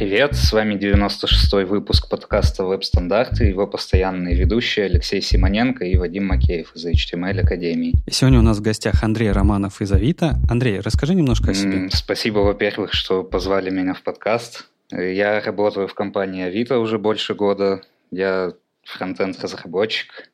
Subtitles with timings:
[0.00, 6.74] Привет, с вами 96-й выпуск подкаста «Веб-стандарты» его постоянные ведущие Алексей Симоненко и Вадим Макеев
[6.74, 7.92] из HTML Академии.
[8.06, 10.36] И сегодня у нас в гостях Андрей Романов из Авито.
[10.48, 11.90] Андрей, расскажи немножко о себе.
[11.92, 14.68] Спасибо, во-первых, что позвали меня в подкаст.
[14.90, 17.82] Я работаю в компании Авито уже больше года.
[18.10, 18.54] Я
[18.84, 20.30] фронтенд-разработчик.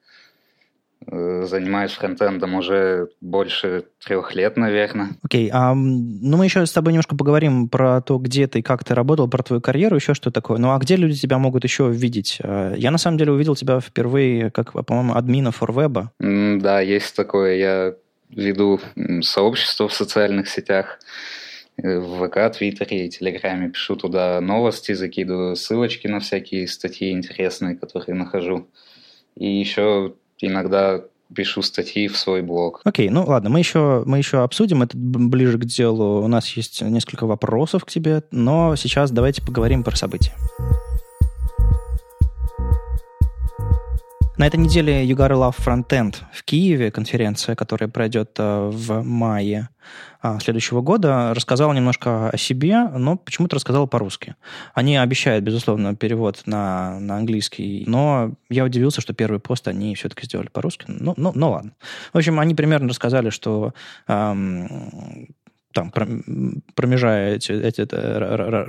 [1.09, 5.11] Э, занимаюсь фронтендом уже больше трех лет, наверное.
[5.23, 8.83] Окей, okay, а, ну мы еще с тобой немножко поговорим про то, где ты, как
[8.83, 10.59] ты работал, про твою карьеру, еще что такое.
[10.59, 12.39] Ну а где люди тебя могут еще видеть?
[12.43, 16.09] Э, я на самом деле увидел тебя впервые, как, по-моему, админа ForWeb.
[16.21, 17.57] Mm, да, есть такое.
[17.57, 17.95] Я
[18.31, 18.81] веду
[19.21, 20.99] сообщество в социальных сетях,
[21.77, 23.71] э, в ВК, Твиттере и Телеграме.
[23.71, 28.67] Пишу туда новости, закидываю ссылочки на всякие статьи интересные, которые нахожу.
[29.37, 31.03] И еще иногда
[31.35, 32.81] пишу статьи в свой блог.
[32.85, 36.23] Окей, ну ладно, мы еще, мы еще обсудим это ближе к делу.
[36.23, 40.33] У нас есть несколько вопросов к тебе, но сейчас давайте поговорим про события.
[44.39, 49.71] На этой неделе You Love Frontend в Киеве, конференция, которая пройдет э, в мае
[50.21, 54.35] а, следующего года, рассказала немножко о себе, но почему-то рассказала по-русски.
[54.75, 60.27] Они обещают, безусловно, перевод на, на английский, но я удивился, что первый пост они все-таки
[60.27, 60.85] сделали по-русски.
[60.89, 61.73] Ну, ну, ну ладно.
[62.13, 63.73] В общем, они примерно рассказали, что
[64.07, 65.29] эм,
[65.77, 65.93] там,
[66.75, 67.87] промежая эти, эти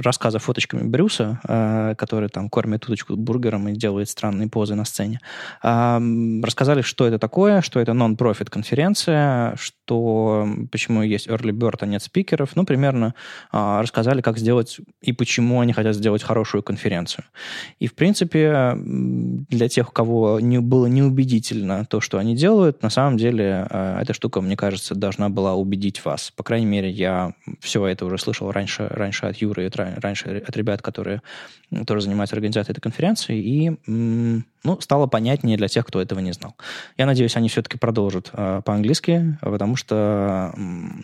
[0.01, 5.21] рассказы фоточками Брюса, э, который там кормит уточку бургером и делает странные позы на сцене,
[5.61, 12.03] рассказали, что это такое, что это нон-профит конференция, что почему есть early bird, а нет
[12.03, 12.55] спикеров.
[12.55, 13.13] Ну, примерно
[13.53, 17.23] э, рассказали, как сделать и почему они хотят сделать хорошую конференцию.
[17.79, 22.89] И, в принципе, для тех, у кого не, было неубедительно то, что они делают, на
[22.89, 26.31] самом деле э, эта штука, мне кажется, должна была убедить вас.
[26.35, 30.81] По крайней мере, я все это уже слышал раньше, раньше от Юры, раньше от ребят,
[30.81, 31.21] которые
[31.85, 36.55] тоже занимаются организацией этой конференции, и ну, стало понятнее для тех, кто этого не знал.
[36.97, 40.53] Я надеюсь, они все-таки продолжат э, по-английски, потому что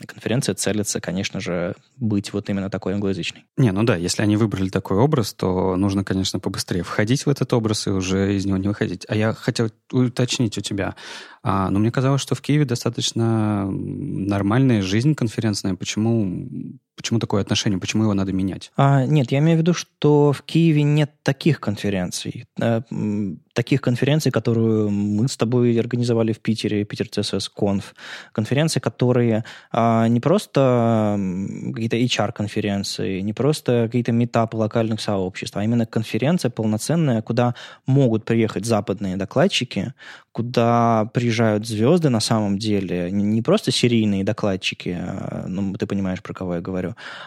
[0.06, 3.46] конференция целится, конечно же, быть вот именно такой англоязычной.
[3.58, 7.54] Не, ну да, если они выбрали такой образ, то нужно, конечно, побыстрее входить в этот
[7.54, 9.06] образ и уже из него не выходить.
[9.08, 10.96] А я хотел уточнить у тебя.
[11.44, 15.76] А, но мне казалось, что в Киеве достаточно нормальная жизнь конференцная.
[15.76, 16.40] Почему,
[16.96, 17.80] почему такое отношение?
[17.80, 18.72] Почему его надо менять?
[18.76, 22.46] А, нет, я имею в виду, что в Киеве нет таких конференций.
[22.60, 22.82] Э,
[23.54, 27.84] таких конференций, которую мы с тобой организовали в Питере, Питер CSS Conf,
[28.32, 31.20] конференции, которые а, не просто
[31.74, 37.54] какие-то HR-конференции, не просто какие-то метапы локальных сообществ, а именно конференция полноценная, куда
[37.86, 39.94] могут приехать западные докладчики,
[40.32, 46.34] куда приезжают звезды на самом деле, не просто серийные докладчики, а, ну, ты понимаешь, про
[46.34, 46.83] кого я говорю,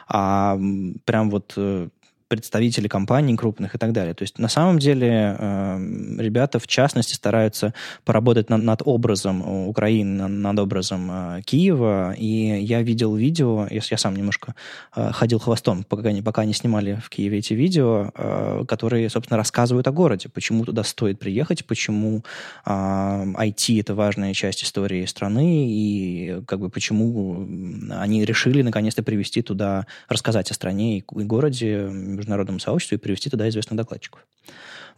[0.08, 0.58] а
[1.04, 1.88] прям вот э,
[2.28, 4.14] представители компаний крупных и так далее.
[4.14, 5.78] То есть на самом деле э,
[6.18, 7.72] ребята в частности стараются
[8.04, 12.14] поработать над, над образом Украины, над, образом э, Киева.
[12.18, 14.54] И я видел видео, если я сам немножко
[14.94, 19.36] э, ходил хвостом, пока они, пока они снимали в Киеве эти видео, э, которые, собственно,
[19.36, 22.24] рассказывают о городе, почему туда стоит приехать, почему
[22.64, 27.46] э, IT это важная часть истории страны и как бы почему
[27.90, 33.30] они решили наконец-то привести туда, рассказать о стране и, и городе международному сообществу и привести
[33.30, 34.26] туда известных докладчиков.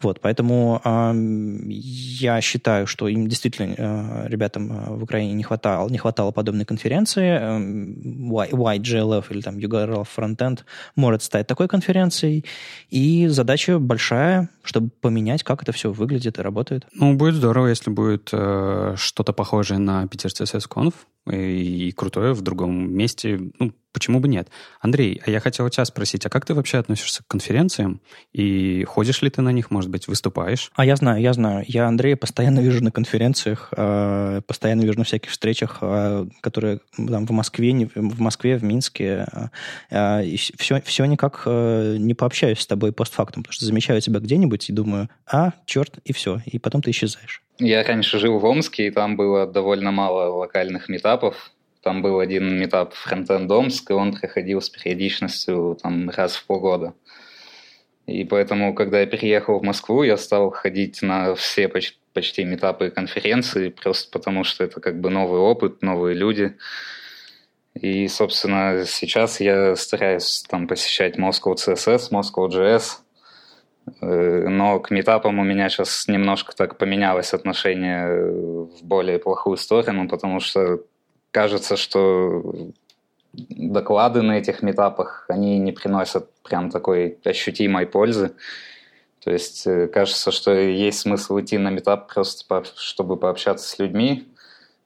[0.01, 1.13] Вот, поэтому э,
[1.67, 6.65] я считаю, что им действительно э, ребятам э, в Украине не хватало, не хватало подобной
[6.65, 7.27] конференции.
[7.27, 10.61] Э, YGLF или там UGRL Frontend
[10.95, 12.45] может стать такой конференцией.
[12.91, 16.87] И задача большая, чтобы поменять, как это все выглядит и работает.
[16.95, 20.95] Ну, будет здорово, если будет э, что-то похожее на Питер CSS Conf
[21.29, 23.41] и, и крутое в другом месте.
[23.59, 24.49] Ну, почему бы нет?
[24.81, 28.01] Андрей, а я хотел у тебя спросить, а как ты вообще относишься к конференциям?
[28.33, 30.71] И ходишь ли ты на них, может быть, выступаешь?
[30.75, 31.65] А я знаю, я знаю.
[31.67, 37.27] Я Андрея постоянно вижу на конференциях, э, постоянно вижу на всяких встречах, э, которые там
[37.27, 39.27] в Москве, не, в Москве, в Минске.
[39.91, 44.69] Э, и все, все никак не пообщаюсь с тобой постфактум, потому что замечаю тебя где-нибудь
[44.69, 46.41] и думаю, а, черт, и все.
[46.47, 47.43] И потом ты исчезаешь.
[47.59, 51.51] Я раньше жил в Омске, и там было довольно мало локальных метапов.
[51.83, 56.95] Там был один метап Фронтенд Омск, и он проходил с периодичностью там, раз в полгода.
[58.07, 62.87] И поэтому, когда я переехал в Москву, я стал ходить на все почти, почти метапы
[62.87, 66.57] и конференции, просто потому что это как бы новый опыт, новые люди.
[67.75, 73.03] И, собственно, сейчас я стараюсь там посещать Moscow CSS, Moscow JS,
[74.01, 80.41] но к метапам у меня сейчас немножко так поменялось отношение в более плохую сторону, потому
[80.41, 80.81] что
[81.31, 82.73] кажется, что
[83.33, 88.33] доклады на этих метапах, они не приносят прям такой ощутимой пользы.
[89.23, 94.29] То есть э, кажется, что есть смысл идти на метап просто чтобы пообщаться с людьми,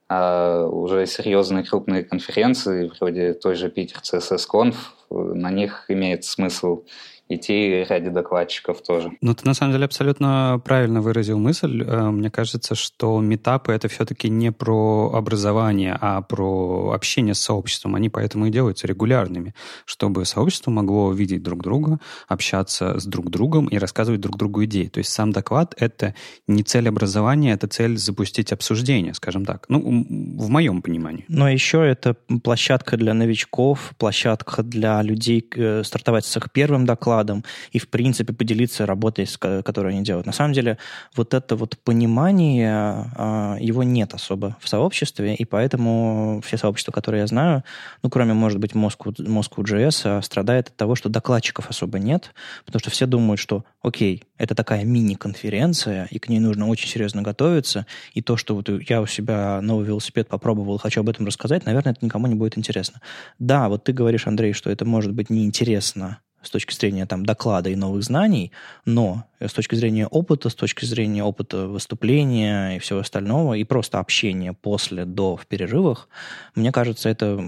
[0.09, 4.75] а уже серьезные крупные конференции, вроде той же Питер CSS Conf,
[5.09, 6.83] на них имеет смысл
[7.29, 9.11] идти ради докладчиков тоже.
[9.21, 11.83] Ну, ты на самом деле абсолютно правильно выразил мысль.
[11.83, 17.95] Э, мне кажется, что метапы— это все-таки не про образование, а про общение с сообществом.
[17.95, 19.53] Они поэтому и делаются регулярными,
[19.85, 24.87] чтобы сообщество могло видеть друг друга, общаться с друг другом и рассказывать друг другу идеи.
[24.87, 26.15] То есть сам доклад— это
[26.47, 29.65] не цель образования, это цель запустить обсуждение, скажем так.
[29.69, 29.79] Ну,
[30.37, 31.25] в моем понимании.
[31.27, 37.12] Но еще это площадка для новичков, площадка для людей э, стартовать с их первым докладом,
[37.13, 40.25] докладом и, в принципе, поделиться работой, которую они делают.
[40.25, 40.77] На самом деле,
[41.15, 47.21] вот это вот понимание, а, его нет особо в сообществе, и поэтому все сообщества, которые
[47.21, 47.63] я знаю,
[48.03, 52.33] ну, кроме, может быть, Moscow, Moscow JS, а, страдает от того, что докладчиков особо нет,
[52.65, 57.21] потому что все думают, что, окей, это такая мини-конференция, и к ней нужно очень серьезно
[57.21, 61.65] готовиться, и то, что вот я у себя новый велосипед попробовал, хочу об этом рассказать,
[61.65, 63.01] наверное, это никому не будет интересно.
[63.39, 67.69] Да, вот ты говоришь, Андрей, что это может быть неинтересно с точки зрения там, доклада
[67.69, 68.51] и новых знаний,
[68.85, 73.99] но с точки зрения опыта, с точки зрения опыта выступления и всего остального, и просто
[73.99, 76.09] общения после, до, в перерывах,
[76.55, 77.43] мне кажется, это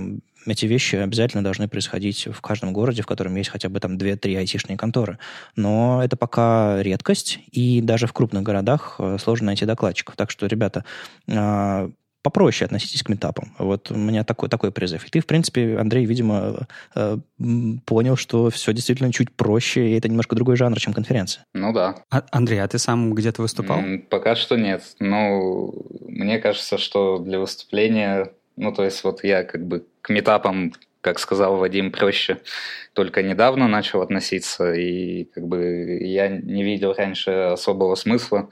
[0.47, 4.37] эти вещи обязательно должны происходить в каждом городе, в котором есть хотя бы там 2-3
[4.37, 5.17] айтишные конторы.
[5.55, 10.15] Но это пока редкость, и даже в крупных городах э, сложно найти докладчиков.
[10.15, 10.85] Так что, ребята,
[11.27, 11.89] а,
[12.25, 13.53] попроще относитесь к метапам.
[13.59, 15.05] Вот у меня такой, такой призыв.
[15.05, 17.17] И ты, в принципе, Андрей, видимо, э,
[17.85, 21.45] понял, что все действительно чуть проще, и это немножко другой жанр, чем конференция.
[21.53, 21.97] Ну да.
[22.09, 23.79] А, Андрей, а ты сам где-то выступал?
[24.09, 24.81] Пока что нет.
[24.99, 30.73] Но мне кажется, что для выступления, ну то есть вот я как бы к метапам
[31.01, 32.39] как сказал Вадим, проще
[32.93, 38.49] только недавно начал относиться, и как бы я не видел раньше особого смысла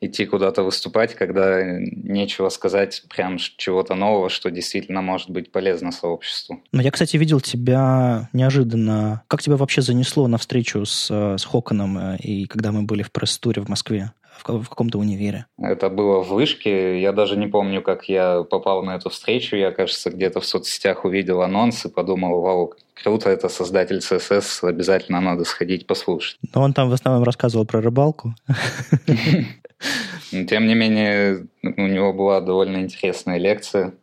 [0.00, 6.60] идти куда-то выступать, когда нечего сказать прям чего-то нового, что действительно может быть полезно сообществу.
[6.72, 9.22] Но я, кстати, видел тебя неожиданно.
[9.28, 13.12] Как тебя вообще занесло на встречу с, с Хоконом, э, и когда мы были в
[13.12, 14.12] пресс-туре в Москве?
[14.44, 15.46] в, в каком-то универе?
[15.58, 17.00] Это было в Вышке.
[17.00, 19.56] Я даже не помню, как я попал на эту встречу.
[19.56, 25.20] Я, кажется, где-то в соцсетях увидел анонс и подумал, вау, круто, это создатель CSS, обязательно
[25.20, 26.38] надо сходить послушать.
[26.54, 28.34] Но он там в основном рассказывал про рыбалку.
[30.30, 33.94] Тем не менее, у него была довольно интересная лекция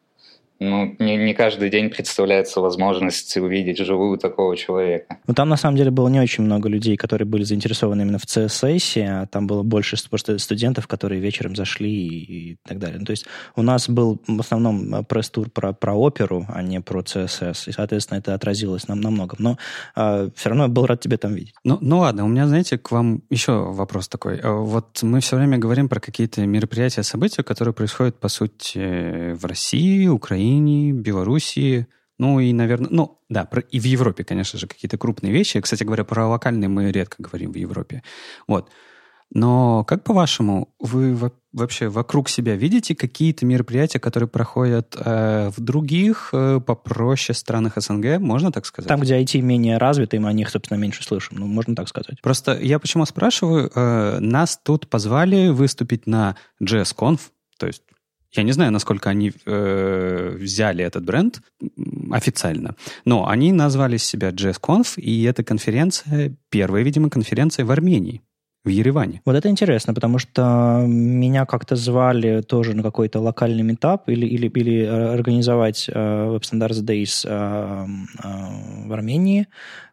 [0.59, 5.17] ну, не, не каждый день представляется возможность увидеть живую такого человека.
[5.27, 8.25] Ну, там, на самом деле, было не очень много людей, которые были заинтересованы именно в
[8.25, 12.99] CSS, а там было больше просто студентов, которые вечером зашли и, и так далее.
[12.99, 16.81] Ну, то есть у нас был в основном э, пресс-тур про, про оперу, а не
[16.81, 19.37] про CSS, и, соответственно, это отразилось нам на многом.
[19.39, 19.57] Но
[19.95, 21.55] э, все равно я был рад тебя там видеть.
[21.63, 24.37] Ну, ну ладно, у меня, знаете, к вам еще вопрос такой.
[24.37, 29.45] Э, вот мы все время говорим про какие-то мероприятия, события, которые происходят, по сути, в
[29.45, 31.87] России, Украине, Украине, Белоруссии,
[32.19, 35.59] ну и, наверное, ну да, про, и в Европе, конечно же, какие-то крупные вещи.
[35.59, 38.03] Кстати говоря, про локальные мы редко говорим в Европе.
[38.47, 38.69] Вот.
[39.35, 41.17] Но как по-вашему, вы
[41.53, 48.19] вообще вокруг себя видите какие-то мероприятия, которые проходят э, в других, э, попроще странах СНГ,
[48.19, 48.89] можно так сказать?
[48.89, 52.21] Там, где IT менее развиты, мы о них, собственно, меньше слышим, ну, можно так сказать.
[52.21, 57.19] Просто я почему спрашиваю, э, нас тут позвали выступить на JSConf,
[57.57, 57.81] то есть
[58.35, 61.41] я не знаю, насколько они э, взяли этот бренд
[62.11, 62.75] официально,
[63.05, 68.21] но они назвали себя JSConf, и эта конференция, первая, видимо, конференция в Армении
[68.65, 69.21] в Ереване.
[69.25, 74.47] Вот это интересно, потому что меня как-то звали тоже на какой-то локальный метап или, или,
[74.47, 77.85] или организовать э, Web Standards Days э,
[78.23, 79.47] э, в Армении,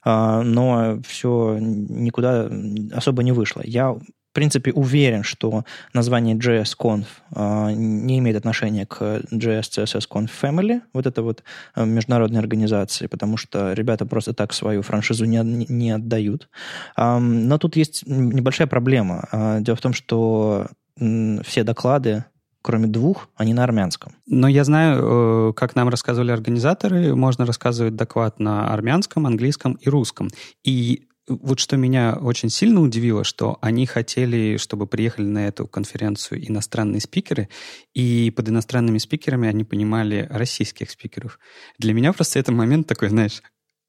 [0.04, 2.48] э, но все никуда
[2.92, 3.60] особо не вышло.
[3.64, 3.96] Я
[4.30, 10.82] в принципе, уверен, что название JSConf э, не имеет отношения к JS CSS Conf Family,
[10.92, 11.42] вот это вот
[11.74, 16.48] э, международной организации, потому что ребята просто так свою франшизу не, не отдают.
[16.96, 19.28] Э, но тут есть небольшая проблема.
[19.32, 20.68] Э, дело в том, что
[21.00, 22.24] э, все доклады
[22.62, 24.12] кроме двух, они на армянском.
[24.26, 29.88] Но я знаю, э, как нам рассказывали организаторы, можно рассказывать доклад на армянском, английском и
[29.88, 30.28] русском.
[30.62, 36.46] И вот что меня очень сильно удивило, что они хотели, чтобы приехали на эту конференцию
[36.46, 37.48] иностранные спикеры,
[37.94, 41.38] и под иностранными спикерами они понимали российских спикеров.
[41.78, 43.42] Для меня просто этот момент такой, знаешь,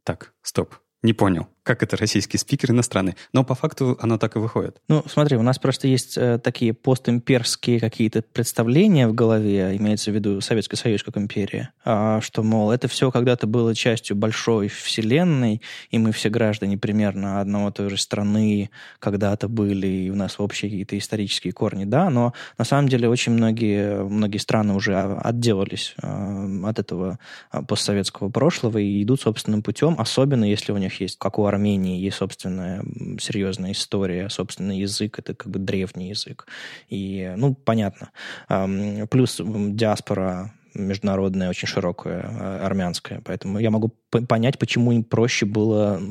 [0.04, 1.48] так, стоп, не понял.
[1.64, 3.16] Как это российский спикер иностранный.
[3.34, 4.78] Но по факту оно так и выходит.
[4.88, 10.16] Ну, смотри, у нас просто есть э, такие постимперские какие-то представления в голове, имеется в
[10.16, 15.62] виду Советский Союз как империя, а, что, мол, это все когда-то было частью большой вселенной,
[15.92, 20.70] и мы все граждане примерно одного той же страны когда-то были, и у нас общие
[20.70, 26.62] какие-то исторические корни, да, но на самом деле очень многие, многие страны уже отделались э,
[26.64, 27.20] от этого
[27.52, 32.00] э, постсоветского прошлого и идут собственным путем, особенно если у них есть, как у Армении
[32.00, 32.84] есть собственная
[33.20, 36.48] серьезная история, собственный язык, это как бы древний язык.
[36.90, 38.12] И, ну, понятно.
[39.10, 43.22] Плюс диаспора международная, очень широкая, а, армянская.
[43.26, 46.02] Поэтому я могу понять, почему им проще было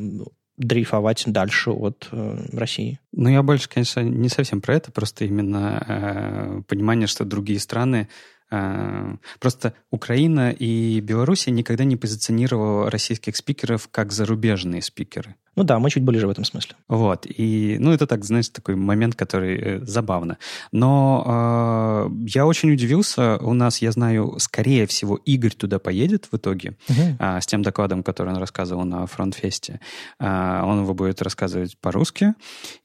[0.59, 3.01] дрейфовать дальше от э, России.
[3.13, 8.09] Ну, я больше, конечно, не совсем про это, просто именно э, понимание, что другие страны
[8.09, 15.37] Э, просто Украина и Беларусь никогда не позиционировала российских спикеров как зарубежные спикеры.
[15.57, 16.77] Ну да, мы чуть ближе в этом смысле.
[16.89, 17.27] Вот.
[17.27, 20.39] И, ну, это так, знаешь, такой момент, который э, забавно.
[20.73, 23.37] Но э, я очень удивился.
[23.39, 27.01] У нас, я знаю, скорее всего, Игорь туда поедет в итоге угу.
[27.19, 29.81] э, с тем докладом, который он рассказывал на Фронтфесте.
[30.21, 32.35] Э, он его будет рассказывать по-русски.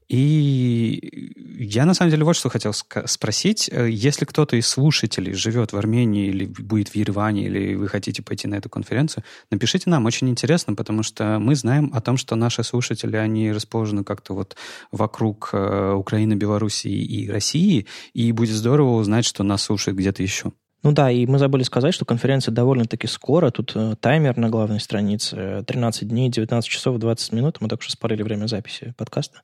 [0.08, 3.70] И я, на самом деле, вот что хотел спросить.
[3.72, 8.22] Э, если кто-то из слушателей живет в Армении или будет в Ереване, или вы хотите
[8.22, 10.06] пойти на эту конференцию, напишите нам.
[10.06, 14.56] Очень интересно, потому что мы знаем о том, что наши слушатели, они расположены как-то вот
[14.92, 20.52] вокруг э, Украины, Белоруссии и России, и будет здорово узнать, что нас слушают где-то еще.
[20.86, 23.50] Ну да, и мы забыли сказать, что конференция довольно-таки скоро.
[23.50, 25.64] Тут э, таймер на главной странице.
[25.66, 27.60] 13 дней, 19 часов, 20 минут.
[27.60, 29.42] Мы только что спалили время записи подкаста.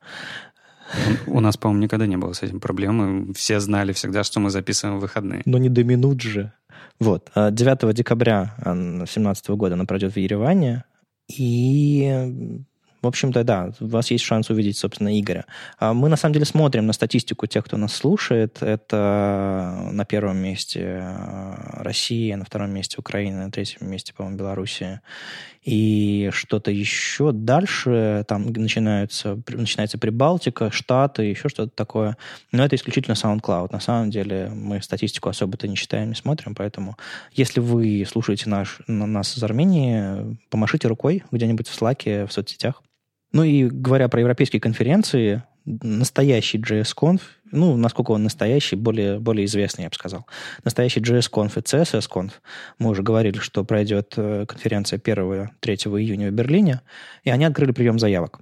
[1.28, 3.34] У нас, по-моему, никогда не было с этим проблемы.
[3.34, 5.42] Все знали всегда, что мы записываем выходные.
[5.46, 6.54] Но не до минут же.
[7.00, 7.32] Вот.
[7.36, 10.84] 9 а декабря 2017 года она пройдет в Ереване.
[11.28, 12.62] И
[13.02, 15.46] в общем-то, да, у вас есть шанс увидеть, собственно, Игоря.
[15.80, 18.62] А мы, на самом деле, смотрим на статистику тех, кто нас слушает.
[18.62, 21.04] Это на первом месте
[21.78, 25.02] Россия, на втором месте Украина, на третьем месте, по-моему, Белоруссия.
[25.64, 32.18] И что-то еще дальше, там начинаются, начинается Прибалтика, Штаты, еще что-то такое.
[32.52, 33.70] Но это исключительно SoundCloud.
[33.72, 36.98] На самом деле мы статистику особо-то не считаем, не смотрим, поэтому
[37.32, 42.82] если вы слушаете наш, нас из Армении, помашите рукой где-нибудь в Slack, в соцсетях.
[43.32, 49.84] Ну и говоря про европейские конференции, настоящий JSConf, ну, насколько он настоящий, более, более известный,
[49.84, 50.26] я бы сказал.
[50.64, 52.32] Настоящий JSConf и CSSConf,
[52.80, 56.82] мы уже говорили, что пройдет э, конференция 1-3 июня в Берлине,
[57.24, 58.40] и они открыли прием заявок.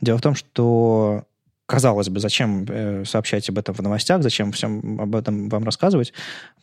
[0.00, 1.24] Дело в том, что
[1.66, 6.12] казалось бы, зачем э, сообщать об этом в новостях, зачем всем об этом вам рассказывать.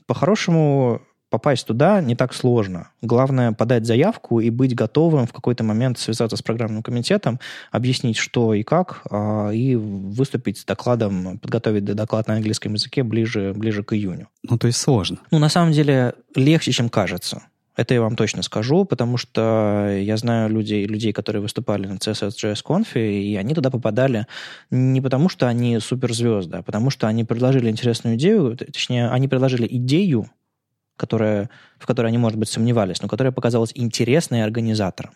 [0.06, 2.90] По-хорошему, попасть туда не так сложно.
[3.02, 7.40] Главное подать заявку и быть готовым в какой-то момент связаться с программным комитетом,
[7.72, 13.54] объяснить, что и как, а, и выступить с докладом, подготовить доклад на английском языке ближе,
[13.56, 14.28] ближе к июню.
[14.44, 15.20] Ну, то есть сложно.
[15.32, 17.44] Ну, на самом деле, легче, чем кажется.
[17.80, 22.62] Это я вам точно скажу, потому что я знаю людей, людей которые выступали на CSS.js
[22.66, 24.28] Conf, и они туда попадали
[24.70, 29.66] не потому, что они суперзвезды, а потому что они предложили интересную идею, точнее, они предложили
[29.66, 30.30] идею,
[31.00, 35.14] которая, в которой они, может быть, сомневались, но которая показалась интересной организаторам.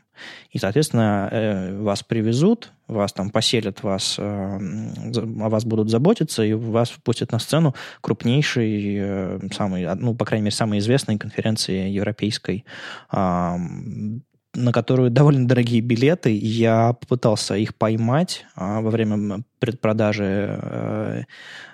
[0.51, 6.53] И, соответственно, э, вас привезут, вас там поселят, вас, э, о вас будут заботиться, и
[6.53, 12.63] вас впустят на сцену крупнейшей, э, самой, ну, по крайней мере, самой известной конференции европейской,
[13.11, 16.37] на которую довольно дорогие билеты.
[16.37, 21.25] Я попытался их поймать а, во время предпродажи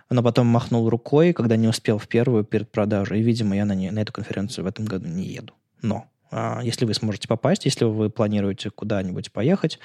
[0.10, 2.70] но потом махнул рукой, когда не успел в первую перед.
[2.78, 5.54] И, видимо, я на, не, на эту конференцию в этом году не еду.
[5.82, 9.80] Но а, если вы сможете попасть, если вы планируете куда-нибудь поехать,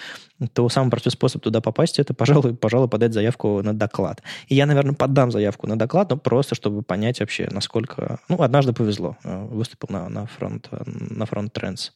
[0.52, 4.22] то самый простой способ туда попасть это, пожалуй, пожалуй, подать заявку на доклад.
[4.48, 8.18] И я, наверное, подам заявку на доклад, но просто чтобы понять вообще, насколько...
[8.28, 9.16] Ну, однажды повезло.
[9.24, 11.90] Э, выступил на, на фронт, на фронт Трендс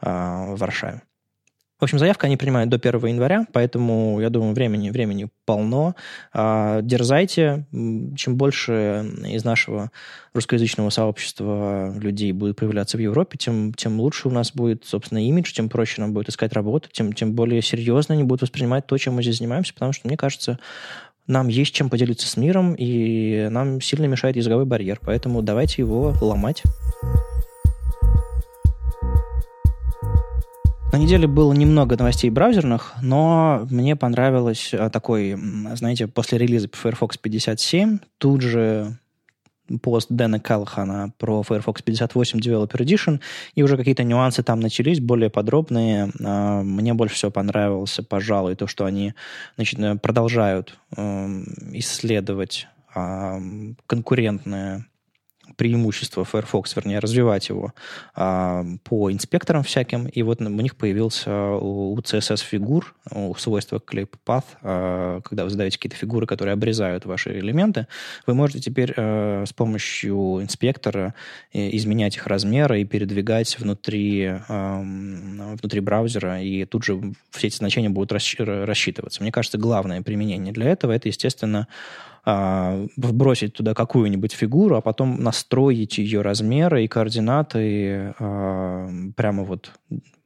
[0.00, 1.02] в Варшаве.
[1.80, 5.94] В общем, заявка они принимают до 1 января, поэтому, я думаю, времени, времени полно.
[6.32, 7.66] А, дерзайте.
[8.16, 9.90] Чем больше из нашего
[10.34, 15.52] русскоязычного сообщества людей будет появляться в Европе, тем, тем лучше у нас будет, собственно, имидж,
[15.52, 19.14] тем проще нам будет искать работу, тем, тем более серьезно они будут воспринимать то, чем
[19.14, 20.58] мы здесь занимаемся, потому что, мне кажется,
[21.26, 26.14] нам есть чем поделиться с миром, и нам сильно мешает языковой барьер, поэтому давайте его
[26.20, 26.62] ломать.
[30.92, 35.36] На неделе было немного новостей браузерных, но мне понравилось а, такой,
[35.74, 38.98] знаете, после релиза Firefox 57 тут же
[39.82, 43.20] пост Дэна Калхана про Firefox 58 Developer Edition,
[43.54, 46.10] и уже какие-то нюансы там начались, более подробные.
[46.24, 49.14] А, мне больше всего понравился, пожалуй, то, что они
[49.54, 52.66] значит, продолжают эм, исследовать
[53.86, 54.89] конкурентное
[55.60, 57.74] преимущество Firefox, вернее, развивать его
[58.14, 60.06] а, по инспекторам всяким.
[60.06, 65.44] И вот у них появился у, у CSS фигур, у свойства Clip Path, а, когда
[65.44, 67.88] вы задаете какие-то фигуры, которые обрезают ваши элементы,
[68.26, 71.12] вы можете теперь а, с помощью инспектора
[71.52, 77.56] э, изменять их размеры и передвигать внутри, а, внутри браузера, и тут же все эти
[77.56, 79.22] значения будут рассчитываться.
[79.22, 81.68] Мне кажется, главное применение для этого это, естественно,
[82.24, 89.72] а, вбросить туда какую-нибудь фигуру, а потом настроить ее размеры и координаты а, прямо вот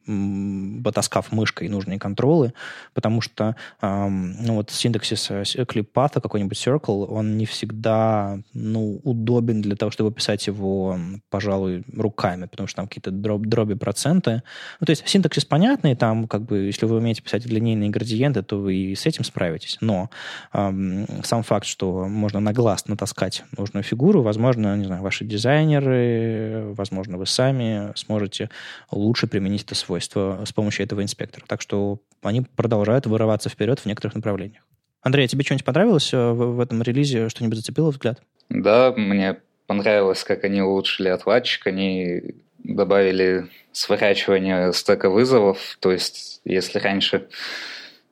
[0.06, 2.52] потаскав мышкой нужные контролы,
[2.92, 5.30] потому что ну, вот синтаксис
[5.66, 10.98] клиппата, какой-нибудь circle, он не всегда ну, удобен для того, чтобы писать его,
[11.30, 14.42] пожалуй, руками, потому что там какие-то дроб, дроби проценты.
[14.80, 18.56] Ну, то есть синтаксис понятный, там как бы, если вы умеете писать длиннейные градиенты, то
[18.56, 19.78] вы и с этим справитесь.
[19.80, 20.10] Но
[20.52, 26.72] эм, сам факт, что можно на глаз натаскать нужную фигуру, возможно, не знаю, ваши дизайнеры,
[26.76, 28.50] возможно, вы сами сможете
[28.90, 31.44] лучше применить это свой свойства с помощью этого инспектора.
[31.46, 34.62] Так что они продолжают вырываться вперед в некоторых направлениях.
[35.02, 37.28] Андрей, а тебе что-нибудь понравилось э, в, этом релизе?
[37.28, 38.20] Что-нибудь зацепило взгляд?
[38.48, 39.36] Да, мне
[39.66, 41.66] понравилось, как они улучшили отладчик.
[41.66, 42.22] Они
[42.58, 45.76] добавили сворачивание стека вызовов.
[45.80, 47.28] То есть, если раньше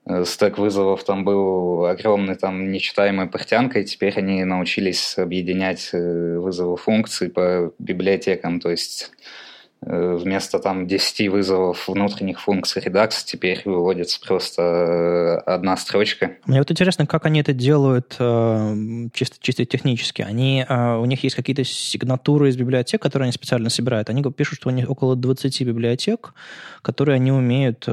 [0.05, 6.77] э, стек вызовов там был огромный, там нечитаемой портянкой, теперь они научились объединять э, вызовы
[6.77, 8.61] функций по библиотекам.
[8.61, 9.11] То есть
[9.85, 16.37] вместо там 10 вызовов внутренних функций Redux теперь выводится просто э, одна строчка.
[16.47, 18.77] Мне вот интересно, как они это делают э,
[19.13, 20.23] чисто, чисто технически.
[20.23, 24.09] Они, у них есть какие-то сигнатуры из библиотек, которые они специально собирают.
[24.09, 26.35] Они пишут, что у них около 20 библиотек,
[26.83, 27.89] которые они умеют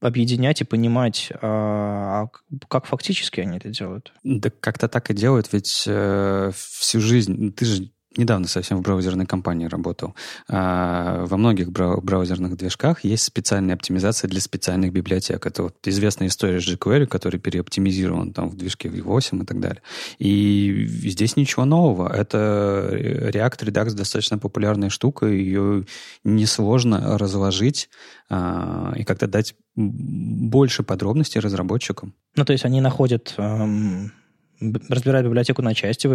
[0.00, 2.26] объединять и понимать, а
[2.68, 4.12] как фактически они это делают?
[4.22, 9.26] Да как-то так и делают, ведь э, всю жизнь, ты же недавно совсем в браузерной
[9.26, 10.14] компании работал.
[10.48, 15.46] А, во многих браузерных движках есть специальная оптимизация для специальных библиотек.
[15.46, 19.82] Это вот известная история с jQuery, который переоптимизирован там в движке V8 и так далее.
[20.18, 22.12] И здесь ничего нового.
[22.12, 25.84] Это React Redux достаточно популярная штука, ее
[26.24, 27.88] несложно разложить
[28.28, 32.14] а, и как-то дать больше подробностей разработчикам.
[32.34, 34.12] Ну, то есть они находят эм
[34.60, 36.08] разбирают библиотеку на части,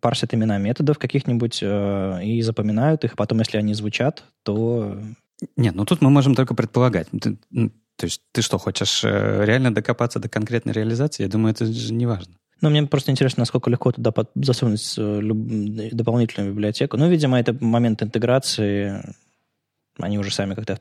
[0.00, 3.16] парсят имена методов каких-нибудь э, и запоминают их.
[3.16, 4.98] Потом, если они звучат, то...
[5.56, 7.08] Нет, ну тут мы можем только предполагать.
[7.10, 7.38] Ты,
[7.96, 11.24] то есть ты что, хочешь э, реально докопаться до конкретной реализации?
[11.24, 12.34] Я думаю, это же не важно.
[12.62, 15.20] Ну, мне просто интересно, насколько легко туда засунуть э,
[15.92, 16.96] дополнительную библиотеку.
[16.96, 19.02] Ну, видимо, это момент интеграции
[20.02, 20.74] они уже сами как-то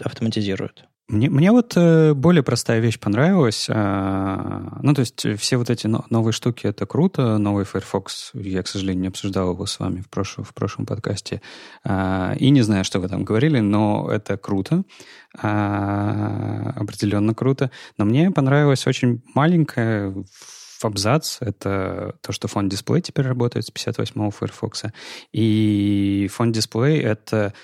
[0.00, 0.86] автоматизируют.
[1.06, 3.66] Мне, мне вот э, более простая вещь понравилась.
[3.68, 7.36] А, ну, то есть все вот эти новые штуки, это круто.
[7.36, 11.42] Новый Firefox, я, к сожалению, не обсуждал его с вами в прошлом, в прошлом подкасте.
[11.84, 14.84] А, и не знаю, что вы там говорили, но это круто.
[15.36, 17.70] А, определенно круто.
[17.98, 20.24] Но мне понравилось очень маленькое
[20.84, 24.84] абзац— это то, что фон дисплей теперь работает с 58-го Firefox.
[25.32, 27.54] И фон дисплей— это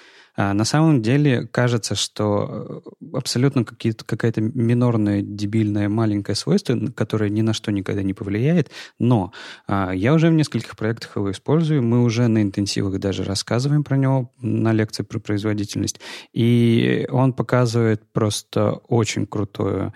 [0.43, 7.43] а на самом деле кажется, что э, абсолютно какая-то минорная, дебильная, маленькое свойство, которое ни
[7.43, 9.35] на что никогда не повлияет, но
[9.67, 13.99] а, я уже в нескольких проектах его использую, мы уже на интенсивах даже рассказываем про
[13.99, 16.01] него на лекции про производительность,
[16.33, 19.93] и он показывает просто очень крутое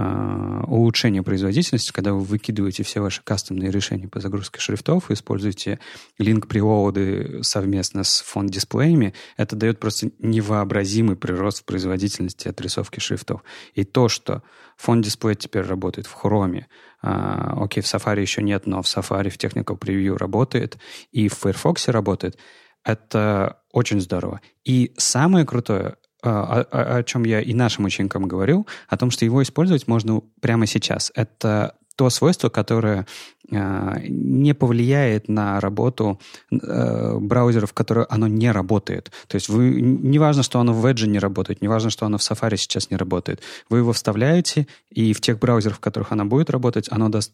[0.00, 5.80] а, улучшение производительности, когда вы выкидываете все ваши кастомные решения по загрузке шрифтов используете
[6.18, 13.42] линк-приводы совместно с фон-дисплеями, это дает просто невообразимый прирост в производительности отрисовки шрифтов.
[13.74, 14.44] И то, что
[14.76, 16.66] фон-дисплей теперь работает в Chrome,
[17.02, 20.78] а, окей, в Safari еще нет, но в Safari в Technical Preview работает,
[21.10, 22.38] и в Firefox работает,
[22.84, 24.40] это очень здорово.
[24.64, 29.24] И самое крутое, а, о, о чем я и нашим ученикам говорил, о том, что
[29.24, 31.12] его использовать можно прямо сейчас.
[31.14, 33.06] Это то свойство, которое
[33.50, 39.10] э, не повлияет на работу э, браузеров, в которых оно не работает.
[39.26, 42.18] То есть вы, не важно, что оно в Edge не работает, не важно, что оно
[42.18, 43.40] в Safari сейчас не работает.
[43.68, 47.32] Вы его вставляете, и в тех браузерах, в которых оно будет работать, оно даст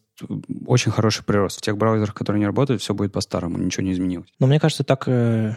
[0.65, 1.59] очень хороший прирост.
[1.59, 4.33] В тех браузерах, которые не работают, все будет по-старому, ничего не изменилось.
[4.39, 5.03] Но мне кажется, так...
[5.07, 5.55] Э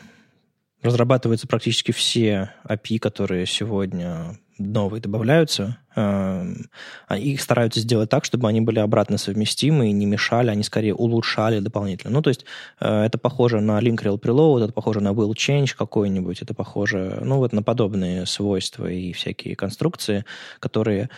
[0.82, 6.68] разрабатываются практически все API, которые сегодня новые добавляются, эм,
[7.06, 10.94] а их стараются сделать так, чтобы они были обратно совместимы и не мешали, они скорее
[10.94, 12.12] улучшали дополнительно.
[12.12, 12.44] Ну, то есть
[12.80, 17.20] э, это похоже на link rel preload, это похоже на will change какой-нибудь, это похоже,
[17.22, 20.24] ну, вот на подобные свойства и всякие конструкции,
[20.60, 21.08] которые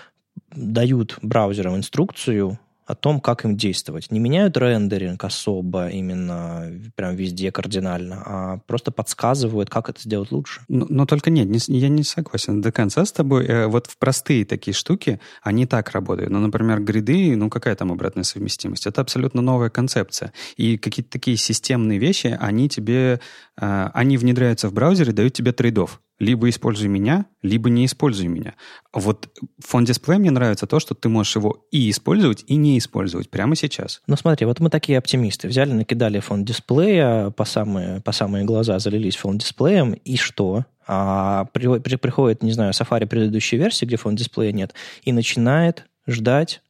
[0.53, 2.59] дают браузерам инструкцию
[2.91, 4.11] о том, как им действовать.
[4.11, 10.63] Не меняют рендеринг особо именно прям везде кардинально, а просто подсказывают, как это сделать лучше.
[10.69, 13.47] Но, но только нет, не, я не согласен до конца с тобой.
[13.47, 16.31] Э, вот в простые такие штуки, они так работают.
[16.31, 18.87] Ну, например, гриды, ну какая там обратная совместимость?
[18.87, 20.33] Это абсолютно новая концепция.
[20.57, 23.21] И какие-то такие системные вещи, они тебе,
[23.61, 28.55] э, они внедряются в браузере, дают тебе трейдов либо используй меня, либо не используй меня.
[28.93, 29.29] Вот
[29.59, 33.57] фон дисплей мне нравится то, что ты можешь его и использовать, и не использовать прямо
[33.57, 34.03] сейчас.
[34.07, 35.49] Ну смотри, вот мы такие оптимисты.
[35.49, 40.67] Взяли, накидали фон дисплея по самые, по самые глаза, залились фон дисплеем, и что?
[40.87, 45.87] А при, при, приходит, не знаю, Safari предыдущей версии, где фон дисплея нет, и начинает
[46.07, 46.63] ждать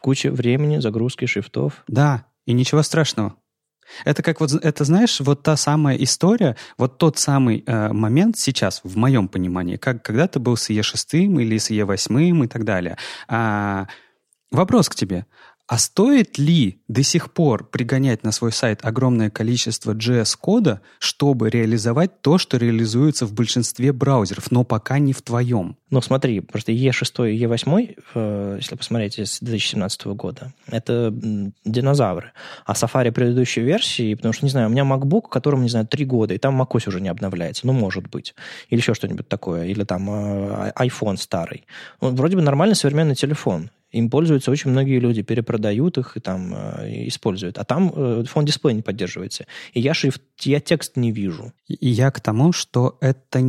[0.00, 1.84] кучу времени загрузки шрифтов.
[1.86, 3.36] Да, и ничего страшного.
[4.04, 8.80] Это как вот, это знаешь, вот та самая история, вот тот самый э, момент сейчас,
[8.84, 12.96] в моем понимании, как когда ты был с Е6 или с Е8 и так далее.
[13.28, 13.86] А,
[14.50, 15.26] вопрос к тебе.
[15.68, 22.20] А стоит ли до сих пор пригонять на свой сайт огромное количество JS-кода, чтобы реализовать
[22.20, 25.76] то, что реализуется в большинстве браузеров, но пока не в твоем?
[25.90, 31.12] Ну, смотри, просто E6 и E8, э, если посмотреть с 2017 года, это
[31.64, 32.32] динозавры.
[32.64, 36.04] А Safari предыдущей версии, потому что, не знаю, у меня MacBook, которому, не знаю, три
[36.04, 38.36] года, и там macOS уже не обновляется, ну, может быть.
[38.68, 39.66] Или еще что-нибудь такое.
[39.66, 41.66] Или там э, iPhone старый.
[41.98, 46.52] Он вроде бы нормальный современный телефон им пользуются очень многие люди, перепродают их и там
[46.54, 47.58] э, используют.
[47.58, 49.46] А там э, фон дисплей не поддерживается.
[49.72, 51.52] И я шрифт, я текст не вижу.
[51.68, 53.40] И я к тому, что это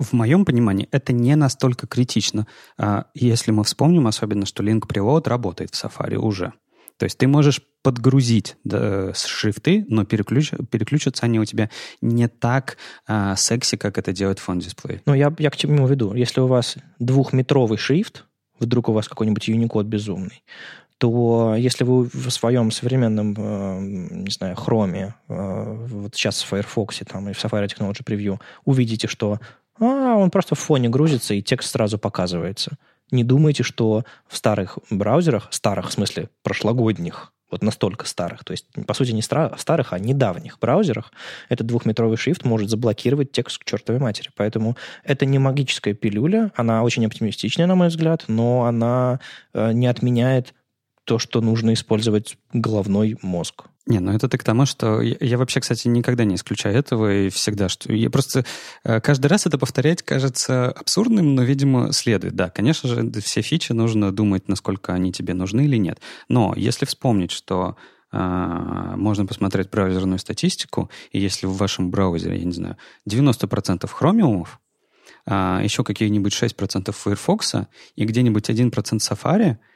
[0.00, 2.46] в моем понимании это не настолько критично,
[2.78, 6.54] а, если мы вспомним особенно, что Link Preload работает в Safari уже.
[6.96, 11.70] То есть ты можешь подгрузить да, шрифты, но переключ, переключатся они у тебя
[12.02, 12.76] не так
[13.06, 15.00] а, секси, как это делает фон дисплей.
[15.06, 16.14] Ну, я, я к чему веду.
[16.14, 18.26] Если у вас двухметровый шрифт,
[18.60, 20.44] вдруг у вас какой-нибудь Unicode безумный,
[20.98, 27.00] то если вы в своем современном, э, не знаю, хроме, э, вот сейчас в Firefox
[27.10, 29.40] там, и в Safari Technology Preview, увидите, что
[29.80, 32.76] а, он просто в фоне грузится, и текст сразу показывается.
[33.10, 38.66] Не думайте, что в старых браузерах, старых в смысле прошлогодних, вот настолько старых, то есть,
[38.86, 41.12] по сути, не старых, а недавних браузерах,
[41.48, 44.30] этот двухметровый шрифт может заблокировать текст к чертовой матери.
[44.36, 49.20] Поэтому это не магическая пилюля, она очень оптимистичная, на мой взгляд, но она
[49.52, 50.54] э, не отменяет
[51.04, 53.69] то, что нужно использовать головной мозг.
[53.86, 57.12] Не, ну это ты к тому, что я, я вообще, кстати, никогда не исключаю этого
[57.12, 58.44] и всегда, что я просто
[58.84, 62.34] э, каждый раз это повторять кажется абсурдным, но, видимо, следует.
[62.34, 65.98] Да, конечно же, все фичи нужно думать, насколько они тебе нужны или нет.
[66.28, 67.76] Но если вспомнить, что
[68.12, 68.18] э,
[68.96, 72.76] можно посмотреть браузерную статистику, и если в вашем браузере, я не знаю,
[73.08, 74.60] 90% хромиумов,
[75.26, 77.54] э, еще какие-нибудь 6% Firefox
[77.96, 79.56] и где-нибудь 1% Safari—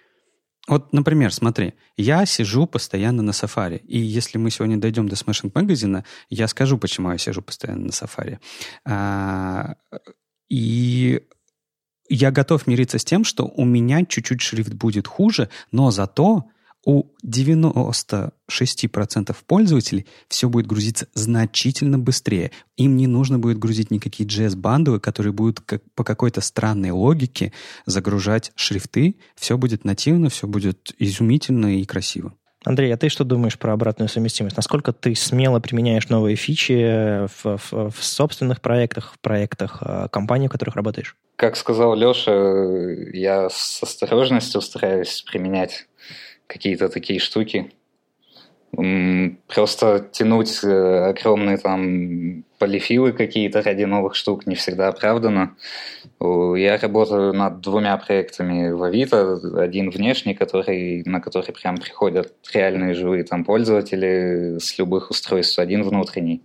[0.66, 5.52] вот, например, смотри, я сижу постоянно на сафари, и если мы сегодня дойдем до Smashing
[5.54, 8.40] магазина, я скажу, почему я сижу постоянно на сафари.
[8.86, 9.74] А,
[10.48, 11.20] и
[12.08, 16.44] я готов мириться с тем, что у меня чуть-чуть шрифт будет хуже, но зато
[16.84, 22.50] у 96% пользователей все будет грузиться значительно быстрее.
[22.76, 27.52] Им не нужно будет грузить никакие JS-бандовые, которые будут как, по какой-то странной логике
[27.86, 29.16] загружать шрифты.
[29.36, 32.34] Все будет нативно, все будет изумительно и красиво.
[32.64, 34.56] Андрей, а ты что думаешь про обратную совместимость?
[34.56, 40.48] Насколько ты смело применяешь новые фичи в, в, в собственных проектах, в проектах э, компаний,
[40.48, 41.14] в которых работаешь?
[41.36, 42.32] Как сказал Леша,
[43.12, 45.88] я с осторожностью стараюсь применять
[46.46, 47.72] какие-то такие штуки.
[49.46, 55.56] Просто тянуть э, огромные там полифилы какие-то ради новых штук не всегда оправдано.
[56.20, 59.38] Я работаю над двумя проектами в Авито.
[59.60, 65.58] Один внешний, который, на который прям приходят реальные живые там пользователи с любых устройств.
[65.58, 66.42] Один внутренний,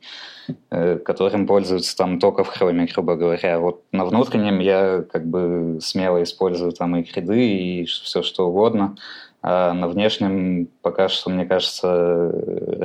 [0.70, 3.60] э, которым пользуются там только в хроме, грубо говоря.
[3.60, 8.96] Вот на внутреннем я как бы смело использую там и креды, и все что угодно.
[9.42, 12.32] А на внешнем пока что, мне кажется,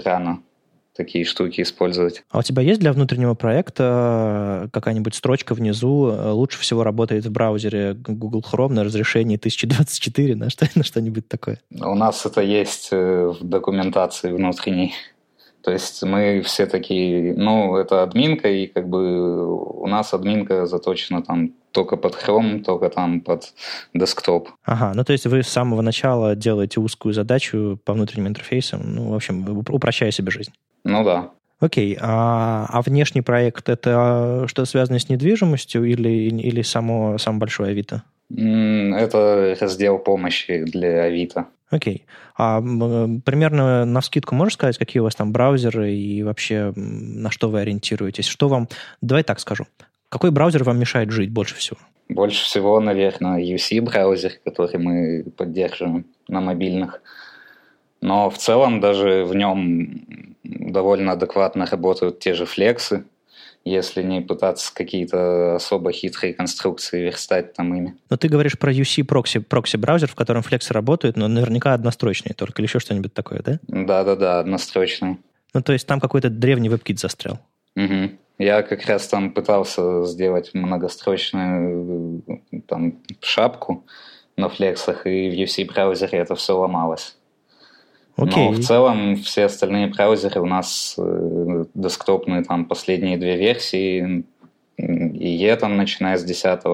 [0.04, 0.42] рано
[0.96, 2.22] такие штуки использовать.
[2.30, 7.94] А у тебя есть для внутреннего проекта какая-нибудь строчка внизу, лучше всего работает в браузере
[7.94, 11.60] Google Chrome на разрешении 1024, на, что, на что-нибудь такое?
[11.70, 14.94] У нас это есть э, в документации внутренней.
[15.62, 21.22] То есть мы все такие, ну, это админка, и как бы у нас админка заточена
[21.22, 23.52] там только под Chrome, только там под
[23.92, 24.48] десктоп.
[24.64, 29.10] Ага, ну то есть вы с самого начала делаете узкую задачу по внутренним интерфейсам, ну,
[29.10, 30.52] в общем, упрощая себе жизнь.
[30.84, 31.30] Ну да.
[31.60, 37.70] Окей, а, а внешний проект это что-то связано с недвижимостью или, или само, само большое
[37.70, 38.02] Авито?
[38.30, 41.46] Это раздел помощи для Авито.
[41.70, 42.04] Окей.
[42.36, 47.48] А примерно на скидку можешь сказать, какие у вас там браузеры и вообще на что
[47.48, 48.26] вы ориентируетесь?
[48.26, 48.68] Что вам...
[49.00, 49.66] Давай так скажу.
[50.14, 51.76] Какой браузер вам мешает жить больше всего?
[52.08, 57.02] Больше всего, наверное, UC-браузер, который мы поддерживаем на мобильных.
[58.00, 63.02] Но в целом даже в нем довольно адекватно работают те же флексы,
[63.64, 67.96] если не пытаться какие-то особо хитрые конструкции верстать там ими.
[68.08, 72.34] Но ты говоришь про UC прокси, прокси браузер, в котором флексы работают, но наверняка однострочные
[72.34, 73.58] только или еще что-нибудь такое, да?
[73.66, 75.18] Да-да-да, однострочные.
[75.54, 77.40] Ну, то есть там какой-то древний веб-кит застрял.
[77.74, 78.10] Угу.
[78.38, 82.22] Я как раз там пытался сделать многострочную
[82.66, 83.84] там, шапку
[84.36, 87.16] на флексах, и в UC браузере это все ломалось.
[88.16, 88.36] Okay.
[88.36, 94.24] Но в целом все остальные браузеры у нас э, десктопные, там последние две версии,
[94.76, 96.64] и E там, начиная с 10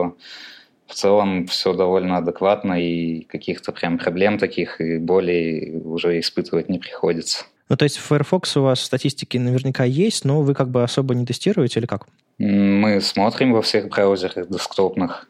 [0.90, 6.78] в целом все довольно адекватно, и каких-то прям проблем таких и болей уже испытывать не
[6.78, 7.44] приходится.
[7.70, 11.24] Ну, то есть Firefox у вас статистики наверняка есть, но вы как бы особо не
[11.24, 12.06] тестируете или как?
[12.38, 15.28] Мы смотрим во всех браузерах десктопных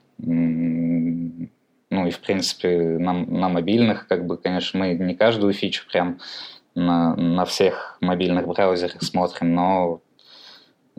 [1.91, 6.21] ну и, в принципе, на, на мобильных, как бы, конечно, мы не каждую фичу прям
[6.75, 10.01] на, на всех мобильных браузерах смотрим, но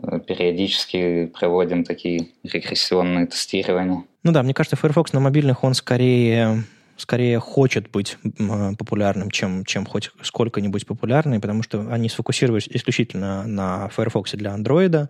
[0.02, 4.04] э, периодически проводим такие регрессионные тестирования.
[4.22, 6.64] Ну да, мне кажется, Firefox на мобильных, он скорее
[6.96, 13.46] скорее хочет быть э, популярным, чем, чем хоть сколько-нибудь популярный, потому что они сфокусировались исключительно
[13.46, 15.08] на Firefox для Android,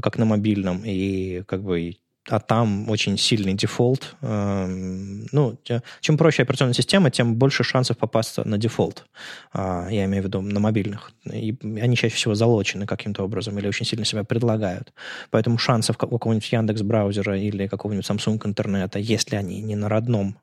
[0.00, 1.96] как на мобильном, и как бы
[2.28, 4.14] а там очень сильный дефолт.
[4.22, 5.58] Эм, ну,
[6.00, 9.06] чем проще операционная система, тем больше шансов попасться на дефолт.
[9.52, 11.10] А, я имею в виду на мобильных.
[11.24, 14.92] И они чаще всего залочены каким-то образом или очень сильно себя предлагают.
[15.30, 20.36] Поэтому шансов какого-нибудь Яндекс браузера или какого-нибудь Samsung Internet а, если они не на родном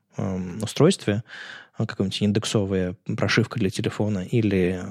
[0.61, 1.23] устройстве,
[1.75, 4.81] а, какая-нибудь индексовая прошивка для телефона или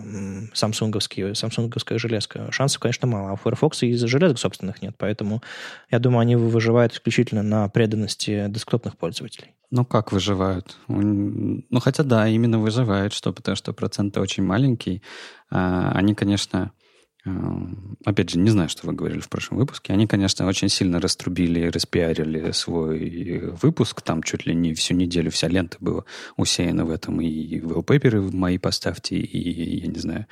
[0.55, 3.31] самсунговские, самсунговская железка, шансов, конечно, мало.
[3.31, 4.95] А у Firefox и железок собственных нет.
[4.97, 5.43] Поэтому,
[5.91, 9.55] я думаю, они выживают исключительно на преданности десктопных пользователей.
[9.71, 10.79] Ну, как выживают?
[10.89, 15.03] Ну, хотя да, именно выживают, что, потому что процент очень маленький.
[15.51, 16.73] А, они, конечно, Эм,
[18.05, 19.93] опять же, не знаю, что вы говорили в прошлом выпуске.
[19.93, 24.03] Они, конечно, очень сильно раструбили и распиарили свой выпуск.
[24.03, 26.05] Там чуть ли не всю неделю вся лента была
[26.37, 27.21] усеяна в этом.
[27.21, 30.27] И wallpaper мои поставьте, и, я не знаю,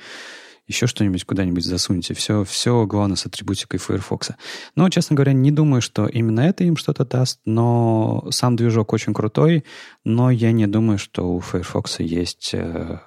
[0.67, 2.13] еще что-нибудь куда-нибудь засуньте.
[2.13, 4.31] Все, все главное с атрибутикой Firefox.
[4.75, 9.13] Но, честно говоря, не думаю, что именно это им что-то даст, но сам движок очень
[9.13, 9.63] крутой,
[10.03, 12.99] но я не думаю, что у Firefox есть э,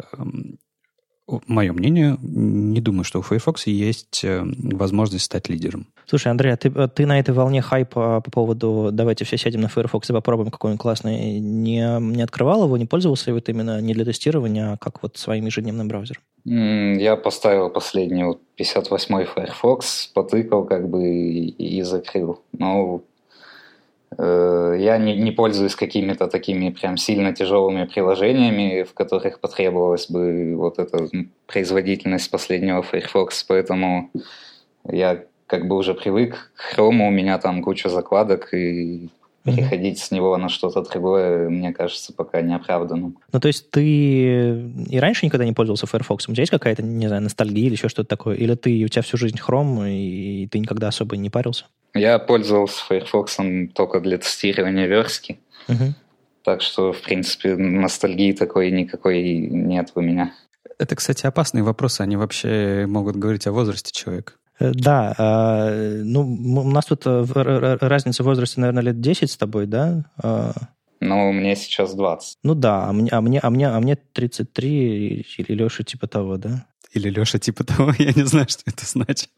[1.47, 5.87] мое мнение, не думаю, что у Firefox есть э, возможность стать лидером.
[6.07, 9.61] Слушай, Андрей, а ты, а ты на этой волне хайпа по поводу «давайте все сядем
[9.61, 13.81] на Firefox и попробуем какой он классный» не, не открывал его, не пользовался вот именно
[13.81, 16.23] не для тестирования, а как вот своим ежедневным браузером?
[16.45, 22.41] Я поставил последний вот 58-й Firefox, потыкал как бы и, и закрыл.
[22.57, 23.10] Но Э,
[24.19, 30.79] я не, не пользуюсь какими-то такими прям сильно тяжелыми приложениями, в которых потребовалась бы вот
[30.79, 31.09] эта
[31.47, 34.11] производительность последнего Firefox, поэтому
[34.85, 39.11] я как бы уже привык к Chrome, у меня там куча закладок, и
[39.45, 40.07] переходить mm-hmm.
[40.07, 43.17] с него на что-то другое, мне кажется, пока не оправданным.
[43.33, 46.29] Ну, то есть ты и раньше никогда не пользовался Firefox?
[46.29, 48.37] У тебя есть какая-то, не знаю, ностальгия или еще что-то такое?
[48.37, 51.67] Или ты, у тебя всю жизнь Chrome, и ты никогда особо не парился?
[51.95, 53.39] Я пользовался Firefox
[53.75, 55.41] только для тестирования верстки.
[55.69, 55.95] Угу.
[56.45, 60.35] Так что, в принципе, ностальгии такой никакой нет у меня.
[60.79, 62.01] Это, кстати, опасные вопросы.
[62.01, 64.35] Они вообще могут говорить о возрасте человека.
[64.59, 65.71] Э, да, а,
[66.03, 70.05] ну, у нас тут э, разница в возрасте, наверное, лет 10 с тобой, да?
[70.23, 70.53] А.
[71.01, 72.39] Ну, мне сейчас 20.
[72.43, 76.37] Ну да, а мне, а мне, а мне, а мне 33 или Леша типа того,
[76.37, 76.67] да?
[76.93, 79.31] Или Леша типа того, я не знаю, что это значит.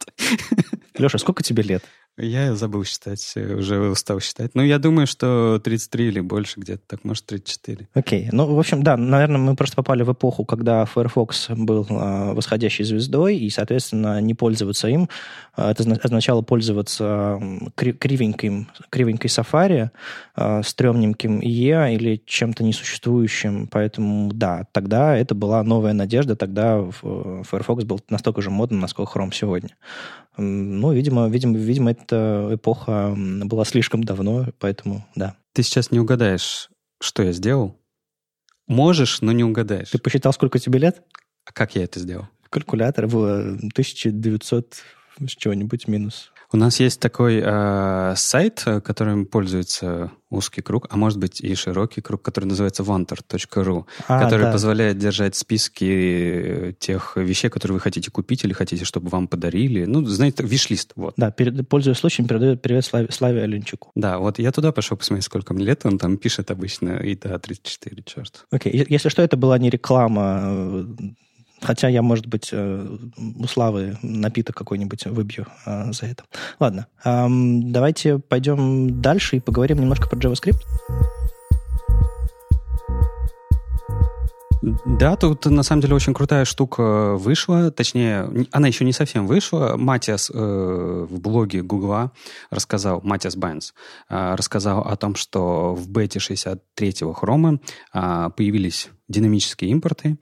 [0.98, 1.84] Леша, сколько тебе лет?
[2.18, 4.50] Я забыл считать, уже устал считать.
[4.54, 7.88] Ну, я думаю, что 33 или больше где-то, так, может, 34.
[7.94, 8.24] Окей.
[8.24, 8.28] Okay.
[8.32, 12.84] Ну, в общем, да, наверное, мы просто попали в эпоху, когда Firefox был э, восходящей
[12.84, 15.08] звездой, и, соответственно, не пользоваться им,
[15.56, 17.40] э, это означало пользоваться
[17.76, 19.88] кри- кривеньким, кривенькой Safari,
[20.36, 23.68] э, стрёмненьким IE или чем-то несуществующим.
[23.68, 29.32] Поэтому, да, тогда это была новая надежда, тогда Firefox был настолько же модным, насколько Chrome
[29.32, 29.70] сегодня.
[30.38, 35.36] Ну, видимо, видимо, видимо, это эта эпоха была слишком давно, поэтому да.
[35.52, 37.78] Ты сейчас не угадаешь, что я сделал?
[38.66, 39.90] Можешь, но не угадаешь.
[39.90, 41.02] Ты посчитал, сколько тебе лет?
[41.44, 42.28] А как я это сделал?
[42.48, 44.82] Калькулятор было 1900
[45.20, 46.31] с чего-нибудь минус.
[46.52, 52.00] У нас есть такой э, сайт, которым пользуется узкий круг, а может быть и широкий
[52.00, 54.52] круг, который называется wanter.ru, а, который да.
[54.52, 59.84] позволяет держать списки тех вещей, которые вы хотите купить или хотите, чтобы вам подарили.
[59.84, 60.92] Ну, знаете, виш-лист.
[60.96, 61.14] Вот.
[61.16, 63.90] Да, перед, пользуясь случаем, передаю привет Славе, Славе Аленчуку.
[63.94, 67.38] Да, вот я туда пошел посмотреть, сколько мне лет, он там пишет обычно, и да,
[67.38, 68.46] 34, черт.
[68.50, 68.86] Окей, okay.
[68.88, 70.84] если что, это была не реклама э,
[71.62, 76.24] Хотя я, может быть, э, у Славы напиток какой-нибудь выбью э, за это.
[76.58, 80.62] Ладно, давайте пойдем дальше и поговорим немножко про JavaScript.
[84.62, 89.74] Да, тут на самом деле очень крутая штука вышла, точнее, она еще не совсем вышла.
[89.76, 92.12] Матиас э, в блоге Гугла
[92.48, 93.74] рассказал, Матиас Байнс,
[94.08, 97.58] э, рассказал о том, что в бете 63-го хрома
[97.92, 100.18] э, появились динамические импорты,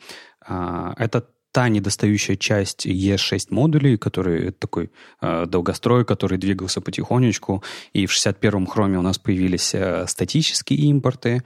[0.50, 7.62] это та недостающая часть E6 модулей, который такой э, долгострой, который двигался потихонечку.
[7.92, 11.42] И в 61-м хроме у нас появились э, статические импорты,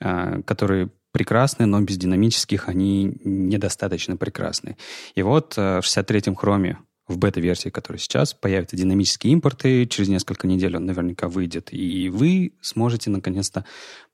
[0.00, 4.76] э, которые прекрасны, но без динамических они недостаточно прекрасны.
[5.14, 9.86] И вот э, в 63-м хроме в бета-версии, которая сейчас, появятся динамические импорты.
[9.86, 13.64] Через несколько недель он наверняка выйдет, и вы сможете наконец-то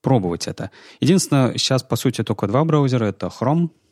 [0.01, 0.71] пробовать это.
[1.01, 3.05] Единственное, сейчас, по сути, только два браузера.
[3.05, 3.84] Это Chrome а,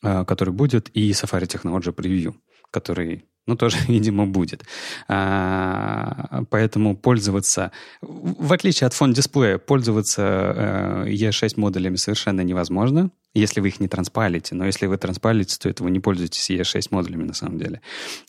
[0.00, 2.34] который будет, и Safari Technology Preview,
[2.70, 4.64] который ну, тоже, видимо, будет.
[5.08, 13.68] А, поэтому пользоваться, в отличие от фон-дисплея, пользоваться а, E6 модулями совершенно невозможно, если вы
[13.68, 14.54] их не транспалите.
[14.54, 17.80] Но если вы транспалите, то это вы не пользуетесь E6 модулями на самом деле.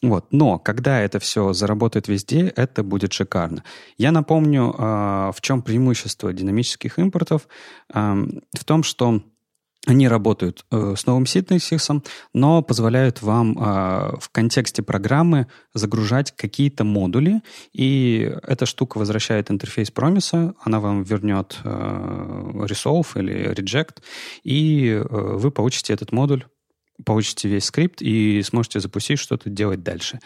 [0.01, 0.27] Вот.
[0.31, 3.63] Но когда это все заработает везде, это будет шикарно.
[3.97, 7.49] Я напомню, а, в чем преимущество динамических импортов.
[7.91, 8.17] А,
[8.53, 9.21] в том, что
[9.87, 16.83] они работают э, с новым синтаксисом, но позволяют вам э, в контексте программы загружать какие-то
[16.83, 24.01] модули, и эта штука возвращает интерфейс промиса, она вам вернет э, resolve или reject,
[24.43, 26.45] и э, вы получите этот модуль,
[27.05, 30.19] получите весь скрипт и сможете запустить что-то делать дальше.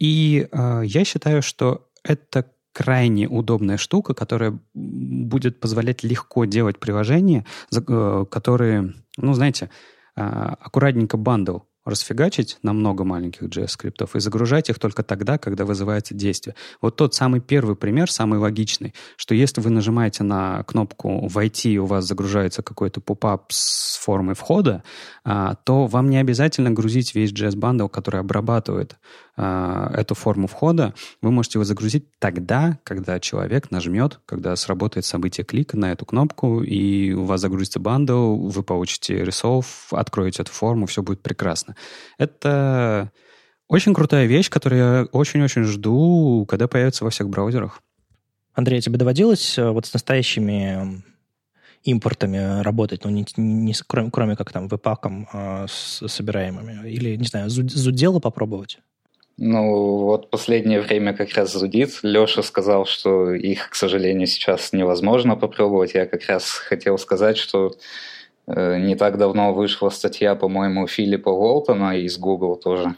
[0.00, 7.44] И э, я считаю, что это крайне удобная штука, которая будет позволять легко делать приложения,
[7.74, 9.68] э, которые, ну, знаете,
[10.14, 16.14] а, аккуратненько бандл расфигачить на много маленьких JS-скриптов и загружать их только тогда, когда вызывается
[16.14, 16.54] действие.
[16.80, 21.86] Вот тот самый первый пример, самый логичный, что если вы нажимаете на кнопку «Войти», у
[21.86, 24.82] вас загружается какой-то поп-ап с формой входа,
[25.24, 28.96] а, то вам не обязательно грузить весь JS-bundle, который обрабатывает
[29.36, 30.94] а, эту форму входа.
[31.22, 36.62] Вы можете его загрузить тогда, когда человек нажмет, когда сработает событие клика на эту кнопку,
[36.62, 41.76] и у вас загрузится bundle, вы получите resolve, откроете эту форму, все будет прекрасно.
[42.18, 43.12] Это
[43.68, 47.82] очень крутая вещь, которую я очень-очень жду, когда появится во всех браузерах.
[48.54, 51.02] Андрей, тебе доводилось э, вот с настоящими
[51.84, 56.90] импортами работать, ну, не, не, кроме, кроме как там веб-паком а, с собираемыми?
[56.90, 58.78] Или, не знаю, зудело попробовать?
[59.36, 62.00] Ну, вот последнее время как раз зудит.
[62.02, 65.94] Леша сказал, что их, к сожалению, сейчас невозможно попробовать.
[65.94, 67.78] Я как раз хотел сказать, что Э,
[68.48, 72.94] не так давно вышла статья, по-моему, Филиппа Уолтона из Google тоже.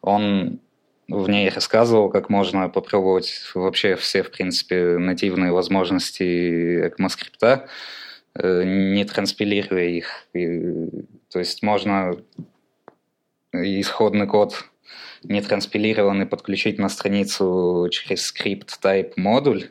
[0.00, 0.60] Он
[1.08, 7.68] в ней рассказывал, как можно попробовать вообще все, в принципе, нативные возможности ECMAScript,
[8.34, 10.26] э, не транспилируя их.
[10.32, 10.88] И,
[11.30, 12.16] то есть можно
[13.52, 14.64] исходный код
[15.22, 19.70] не транспилированный подключить на страницу через скрипт type модуль,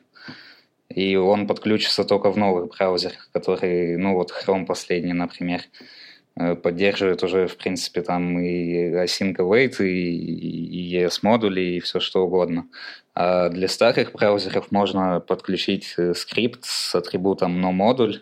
[0.96, 5.62] и он подключится только в новых браузерах, которые, ну вот Chrome последний, например,
[6.38, 12.70] э, поддерживает уже, в принципе, там и async await, и, ES-модули, и все что угодно.
[13.14, 18.22] А для старых браузеров можно подключить э, скрипт с атрибутом noModule,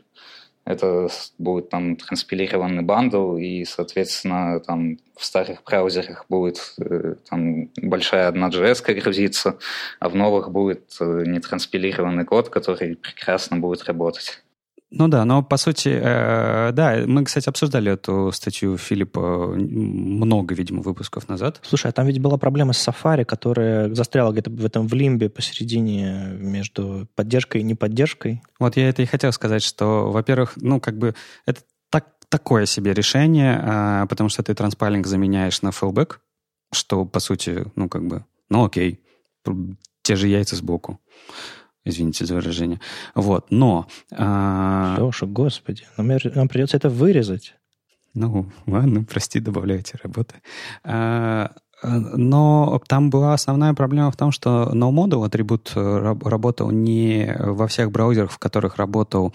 [0.65, 8.31] это будет там транспилированный бандл, и, соответственно, там в старых браузерах будет э, там большая
[8.31, 9.57] 1Js грузиться,
[9.99, 14.42] а в новых будет э, нетранспилированный код, который прекрасно будет работать.
[14.95, 20.83] Ну да, но по сути, э, да, мы, кстати, обсуждали эту статью Филиппа много, видимо,
[20.83, 21.59] выпусков назад.
[21.63, 25.29] Слушай, а там ведь была проблема с Safari, которая застряла где-то в этом в лимбе
[25.29, 28.43] посередине между поддержкой и неподдержкой.
[28.59, 31.15] Вот я это и хотел сказать, что, во-первых, ну как бы
[31.47, 36.17] это так, такое себе решение, э, потому что ты транспайлинг заменяешь на fallback,
[36.71, 38.99] что, по сути, ну как бы, ну окей,
[40.03, 40.99] те же яйца сбоку.
[41.85, 42.79] Извините за выражение.
[43.15, 43.87] Вот, но...
[44.11, 44.95] А...
[44.99, 47.55] Леша, господи, нам, нам придется это вырезать.
[48.13, 50.35] Ну, ладно, прости, добавляйте работы.
[50.83, 51.51] А,
[51.83, 57.91] но там была основная проблема в том, что NoModel атрибут э, работал не во всех
[57.91, 59.33] браузерах, в которых работал,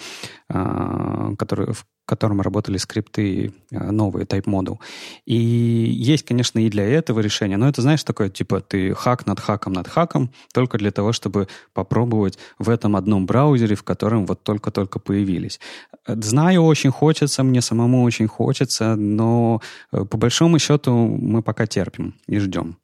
[0.49, 4.78] а, который, в котором работали скрипты э, новые, Type Model.
[5.26, 9.40] И есть, конечно, и для этого решение, но это, знаешь, такое, типа, ты хак над
[9.40, 14.42] хаком над хаком, только для того, чтобы попробовать в этом одном браузере, в котором вот
[14.42, 15.61] только-только появились.
[16.06, 19.61] Знаю, очень хочется, мне самому очень хочется, но
[19.92, 22.76] э, по большому счету мы пока терпим и ждем.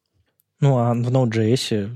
[0.61, 1.89] Ну, а в Node.js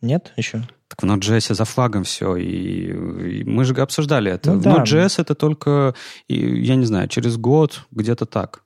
[0.00, 0.62] нет еще?
[0.88, 4.52] Так в Node.js за флагом все, и, и мы же обсуждали это.
[4.52, 4.76] Ну, в да.
[4.76, 5.94] Node.js это только,
[6.28, 8.64] я не знаю, через год где-то так.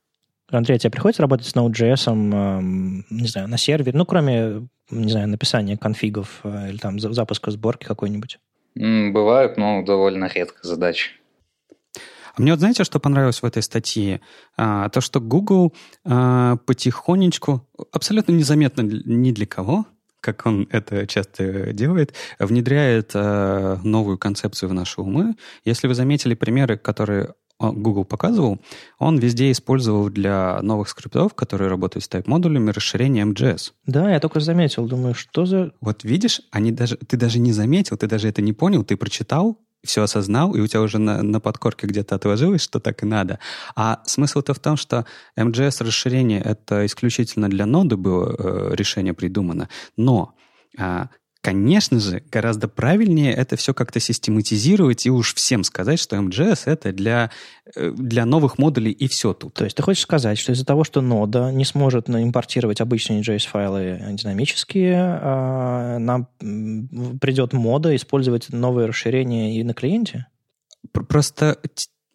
[0.51, 5.11] Андрей, а тебе приходится работать с Node.js, эм, не знаю, на сервере, ну, кроме, не
[5.11, 8.39] знаю, написания конфигов э, или там запуска сборки какой-нибудь?
[8.75, 11.11] Бывают, но довольно редко задачи.
[12.37, 14.21] А мне вот знаете, что понравилось в этой статье?
[14.57, 15.73] А, то, что Google
[16.05, 19.87] а, потихонечку, абсолютно незаметно ни для кого,
[20.25, 25.35] как он это часто делает, внедряет э, новую концепцию в наши умы.
[25.67, 28.59] Если вы заметили примеры, которые Google показывал,
[28.99, 33.73] он везде использовал для новых скриптов, которые работают с type-модулями, расширение MJS.
[33.87, 35.73] Да, я только заметил, думаю, что за...
[35.81, 39.59] Вот видишь, они даже, ты даже не заметил, ты даже это не понял, ты прочитал,
[39.85, 43.39] все осознал, и у тебя уже на, на подкорке где-то отложилось, что так и надо.
[43.77, 45.07] А смысл-то в том, что
[45.37, 50.35] MJS расширение это исключительно для ноды было э, решение придумано, но
[50.79, 51.07] э,
[51.45, 56.91] Конечно же, гораздо правильнее это все как-то систематизировать и уж всем сказать, что MJS это
[56.91, 57.31] для,
[57.77, 59.53] э, для новых модулей и все тут.
[59.53, 64.01] То есть ты хочешь сказать, что из-за того, что нода не сможет импортировать обычные JS-файлы
[64.13, 66.29] динамические, а, нам
[67.21, 70.29] придет мода использовать новые расширения и на клиенте?
[70.93, 71.59] Просто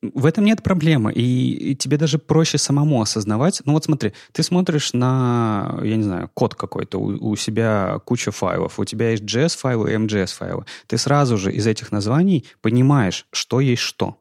[0.02, 3.62] в этом нет проблемы, и, тебе даже проще самому осознавать.
[3.66, 8.32] Ну вот смотри, ты смотришь на, я не знаю, код какой-то, у, у себя куча
[8.32, 10.66] файлов, у тебя есть JS-файлы и MJS-файлы.
[10.88, 14.18] Ты сразу же из этих названий понимаешь, что есть что.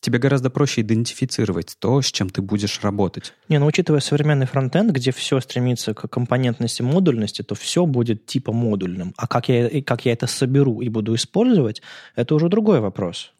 [0.00, 3.34] Тебе гораздо проще идентифицировать то, с чем ты будешь работать.
[3.48, 8.52] Не, ну учитывая современный фронтенд, где все стремится к компонентности, модульности, то все будет типа
[8.52, 9.14] модульным.
[9.16, 11.82] А как я, как я это соберу и буду использовать,
[12.16, 13.32] это уже другой вопрос.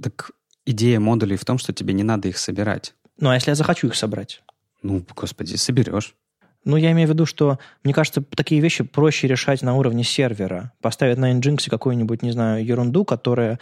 [0.00, 0.30] Так
[0.66, 2.94] идея модулей в том, что тебе не надо их собирать.
[3.18, 4.42] Ну, а если я захочу их собрать?
[4.82, 6.14] Ну, господи, соберешь.
[6.64, 10.72] Ну, я имею в виду, что, мне кажется, такие вещи проще решать на уровне сервера.
[10.80, 13.58] Поставить на Nginx какую-нибудь, не знаю, ерунду, которая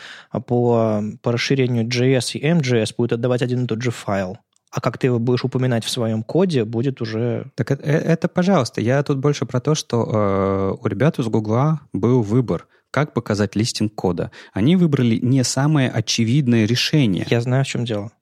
[0.46, 4.38] по, по расширению JS и MJS будет отдавать один и тот же файл.
[4.70, 7.50] А как ты его будешь упоминать в своем коде, будет уже...
[7.56, 8.80] Так это, это пожалуйста.
[8.80, 13.56] Я тут больше про то, что э, у ребят из Гугла был выбор как показать
[13.56, 14.30] листинг кода.
[14.52, 17.26] Они выбрали не самое очевидное решение.
[17.28, 18.12] Я знаю, в чем дело.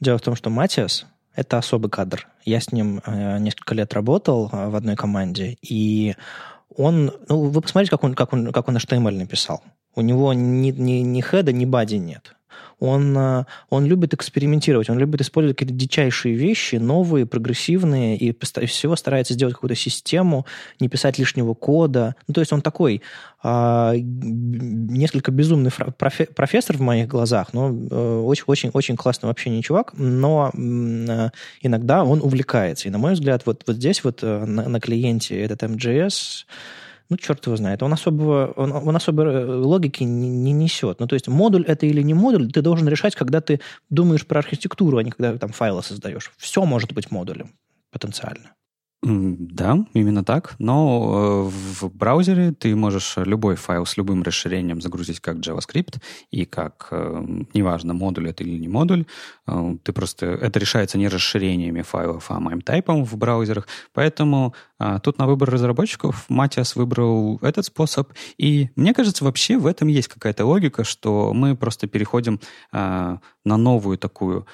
[0.00, 1.06] Дело в том, что Матиас—
[1.36, 2.26] это особый кадр.
[2.44, 6.16] Я с ним э, несколько лет работал э, в одной команде, и
[6.74, 7.12] он...
[7.28, 9.62] Ну, вы посмотрите, как он, как он, как он HTML написал.
[9.94, 12.34] У него ни, ни, ни хеда, ни бади нет
[12.84, 18.32] он, э, он любит экспериментировать, он любит использовать какие-то дичайшие вещи, новые, прогрессивные, и
[18.66, 20.46] всего старается сделать какую-то систему,
[20.80, 22.14] не писать лишнего кода.
[22.26, 23.02] Ну, то есть он такой
[23.42, 27.66] а, несколько безумный профессор в моих глазах, но
[28.24, 31.28] очень-очень э, классный вообще не чувак, но э,
[31.62, 32.88] иногда он увлекается.
[32.88, 36.44] И, на мой взгляд, вот, вот здесь вот на, на клиенте этот MJS
[37.10, 37.82] ну, черт его знает.
[37.82, 41.00] Он особого, он, он особой э, логики не, не несет.
[41.00, 44.38] Ну, то есть модуль это или не модуль, ты должен решать, когда ты думаешь про
[44.38, 46.32] архитектуру, а не когда там файлы создаешь.
[46.36, 47.52] Все может быть модулем
[47.90, 48.54] потенциально.
[49.06, 50.54] Да, именно так.
[50.58, 51.50] Но э,
[51.82, 56.00] в браузере ты можешь любой файл с любым расширением загрузить как JavaScript,
[56.30, 59.04] и как, э, неважно, модуль это или не модуль,
[59.46, 60.26] э, ты просто...
[60.26, 63.68] Это решается не расширениями файлов, а MIME-тайпом в браузерах.
[63.92, 64.54] Поэтому
[65.02, 68.12] тут на выбор разработчиков Матиас выбрал этот способ.
[68.38, 72.40] И мне кажется, вообще в этом есть какая-то логика, что мы просто переходим
[72.72, 74.46] на новую такую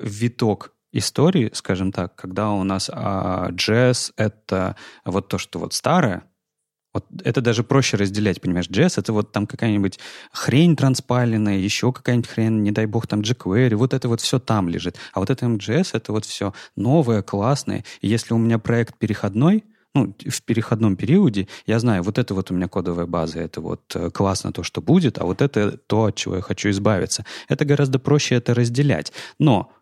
[0.00, 6.24] виток истории, скажем так, когда у нас а, джаз— это вот то, что вот старое,
[6.96, 8.68] вот это даже проще разделять, понимаешь?
[8.70, 9.98] Джесс— это вот там какая-нибудь
[10.32, 14.70] хрень транспаленная, еще какая-нибудь хрень, не дай бог, там jQuery, вот это вот все там
[14.70, 14.96] лежит.
[15.12, 17.84] А вот это MJS— это вот все новое, классное.
[18.00, 22.50] И если у меня проект переходной, ну, в переходном периоде, я знаю, вот это вот
[22.50, 26.04] у меня кодовая база, это вот э, классно то, что будет, а вот это то,
[26.04, 27.24] от чего я хочу избавиться.
[27.48, 29.12] Это гораздо проще это разделять.
[29.38, 29.72] Но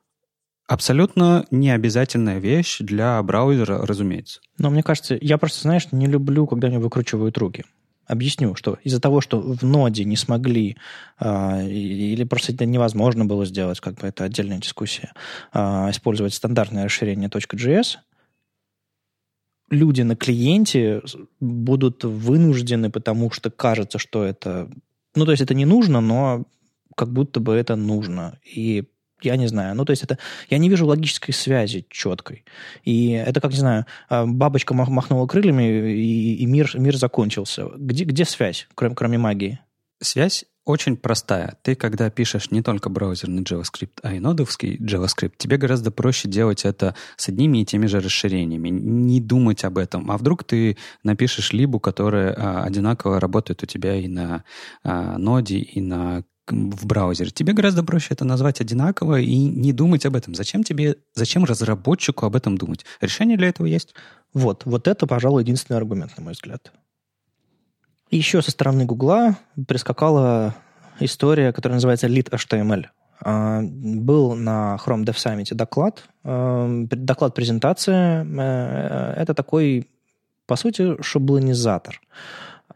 [0.66, 4.40] Абсолютно необязательная вещь для браузера, разумеется.
[4.56, 7.64] Но мне кажется, я просто, знаешь, не люблю, когда мне выкручивают руки.
[8.06, 10.76] Объясню, что из-за того, что в ноде не смогли,
[11.20, 15.12] э, или просто это невозможно было сделать, как бы это отдельная дискуссия,
[15.52, 15.58] э,
[15.90, 17.96] использовать стандартное расширение .js,
[19.70, 21.02] люди на клиенте
[21.40, 24.70] будут вынуждены, потому что кажется, что это...
[25.14, 26.44] Ну, то есть это не нужно, но
[26.96, 28.38] как будто бы это нужно.
[28.44, 28.84] И
[29.24, 29.74] я не знаю.
[29.74, 30.18] Ну, то есть это...
[30.50, 32.44] Я не вижу логической связи четкой.
[32.84, 37.66] И это, как, не знаю, а, бабочка махнула крыльями, и, и мир, мир закончился.
[37.76, 39.60] Где, где связь, кроме, кроме магии?
[40.00, 41.58] Связь очень простая.
[41.62, 46.64] Ты, когда пишешь не только браузерный JavaScript, а и нодовский JavaScript, тебе гораздо проще делать
[46.64, 50.10] это с одними и теми же расширениями, не думать об этом.
[50.10, 54.44] А вдруг ты напишешь либу, которая а, одинаково работает у тебя и на
[54.82, 57.30] а, ноде, и на в браузере.
[57.30, 60.34] Тебе гораздо проще это назвать одинаково и не думать об этом.
[60.34, 62.84] Зачем тебе, зачем разработчику об этом думать?
[63.00, 63.94] Решение для этого есть.
[64.32, 66.72] Вот, вот это, пожалуй, единственный аргумент, на мой взгляд.
[68.10, 70.54] Еще со стороны Гугла прискакала
[71.00, 72.86] история, которая называется Lead HTML.
[73.20, 78.24] А, был на Chrome Dev Summit доклад, а, доклад-презентация.
[78.24, 79.88] Э, это такой,
[80.46, 82.00] по сути, шаблонизатор.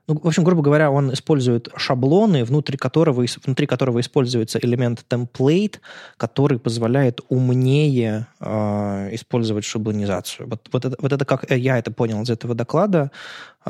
[0.07, 5.80] Ну, в общем, грубо говоря, он использует шаблоны, внутри которого, внутри которого используется элемент template,
[6.16, 10.49] который позволяет умнее э, использовать шаблонизацию.
[10.49, 13.11] Вот, вот, это, вот это как я это понял из этого доклада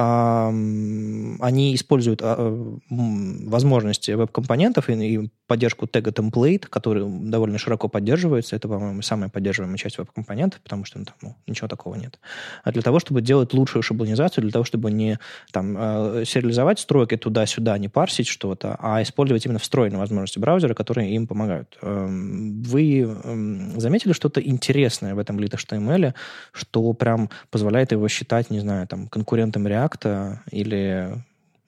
[0.00, 8.54] они используют а, возможности веб-компонентов и поддержку тега template, который довольно широко поддерживается.
[8.54, 12.20] Это, по-моему, самая поддерживаемая часть веб-компонентов, потому что ну, там, ну, ничего такого нет.
[12.62, 15.18] А для того, чтобы делать лучшую шаблонизацию, для того, чтобы не
[15.50, 21.12] там, а, сериализовать строки туда-сюда, не парсить что-то, а использовать именно встроенные возможности браузера, которые
[21.12, 21.76] им помогают.
[21.82, 23.16] Вы
[23.76, 26.14] заметили что-то интересное в этом lit.html,
[26.52, 31.18] что прям позволяет его считать, не знаю, там, конкурентом React, React или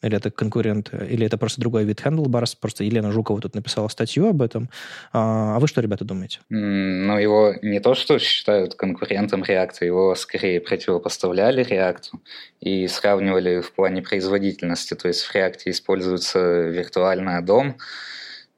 [0.03, 4.29] или это конкурент, или это просто другой вид Handlebars, просто Елена Жукова тут написала статью
[4.29, 4.71] об этом.
[5.13, 6.39] А, а вы что, ребята, думаете?
[6.49, 12.19] Ну, его не то, что считают конкурентом React, его скорее противопоставляли React
[12.61, 14.95] и сравнивали в плане производительности.
[14.95, 17.77] То есть в React используется виртуальный дом,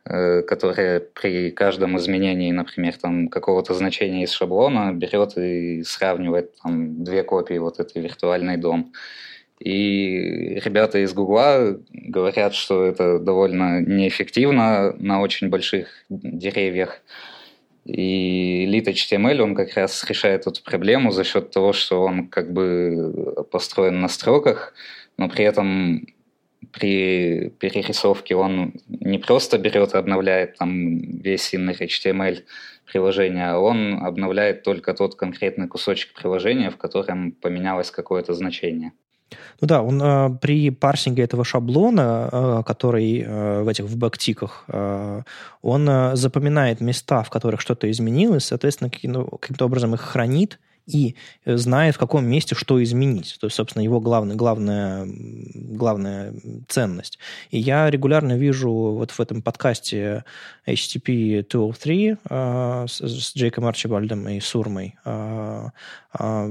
[0.04, 7.02] э, которая при каждом изменении, например, там какого-то значения из шаблона берет и сравнивает там
[7.02, 8.92] две копии вот этой виртуальной дом.
[9.64, 17.00] И ребята из Гугла говорят, что это довольно неэффективно на очень больших деревьях.
[17.84, 22.52] И Lit HTML, он как раз решает эту проблему за счет того, что он как
[22.52, 24.74] бы построен на строках,
[25.16, 26.08] но при этом
[26.72, 32.42] при перерисовке он не просто берет и обновляет там весь inner HTML
[32.90, 38.92] приложения, а он обновляет только тот конкретный кусочек приложения, в котором поменялось какое-то значение.
[39.61, 44.64] Ну да, он э, при парсинге этого шаблона, э, который э, в этих в бэктиках,
[44.68, 45.22] э,
[45.62, 51.16] он э, запоминает места, в которых что-то изменилось, соответственно, каким-то, каким-то образом их хранит, и
[51.45, 53.37] э, знает, в каком месте что изменить.
[53.41, 56.35] То есть, собственно, его главная, главная, главная
[56.68, 57.18] ценность.
[57.51, 60.24] И я регулярно вижу вот в этом подкасте
[60.66, 65.68] HTTP 203 э, с, с Джейком Арчибальдом и Сурмой э,
[66.18, 66.49] э,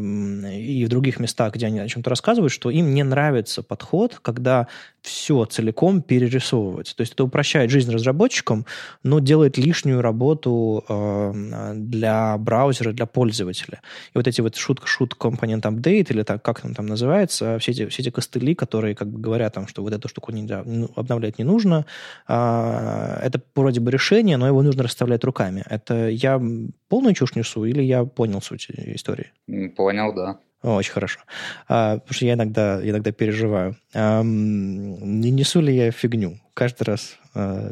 [0.54, 4.68] и в других местах, где они о чем-то рассказывают, что им не нравится подход, когда
[5.02, 6.94] все целиком перерисовывать.
[6.96, 8.66] То есть это упрощает жизнь разработчикам,
[9.04, 13.82] но делает лишнюю работу э, для браузера, для пользователя.
[14.14, 17.72] И вот эти вот шутка шут компонент апдейт или так, как он там называется, все
[17.72, 20.92] эти, все эти костыли, которые как бы говорят там, что вот эту штуку нельзя, ну,
[20.96, 21.86] обновлять не нужно,
[22.28, 25.64] э, это вроде бы решение, но его нужно расставлять руками.
[25.68, 26.40] Это я
[26.88, 29.32] полную чушь несу или я понял суть истории?
[29.76, 30.38] Понял, да.
[30.62, 31.20] Очень хорошо.
[31.68, 33.76] А, потому что я иногда, иногда переживаю.
[33.96, 36.38] А, не несу ли я фигню?
[36.54, 37.68] Каждый раз а,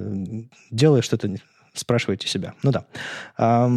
[0.72, 1.30] делаю что-то,
[1.76, 2.56] спрашиваете себя.
[2.64, 2.86] Ну да.
[3.38, 3.70] А,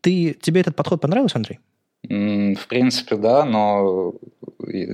[0.00, 1.60] ты, тебе этот подход понравился, Андрей?
[2.02, 4.14] В принципе, да, но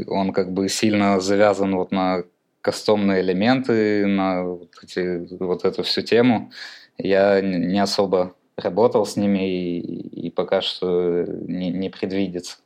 [0.06, 2.24] он как бы сильно завязан вот на
[2.60, 6.50] кастомные элементы, на вот, эти, вот эту всю тему.
[6.96, 12.56] Я не особо работал с ними и, и пока что не, не предвидится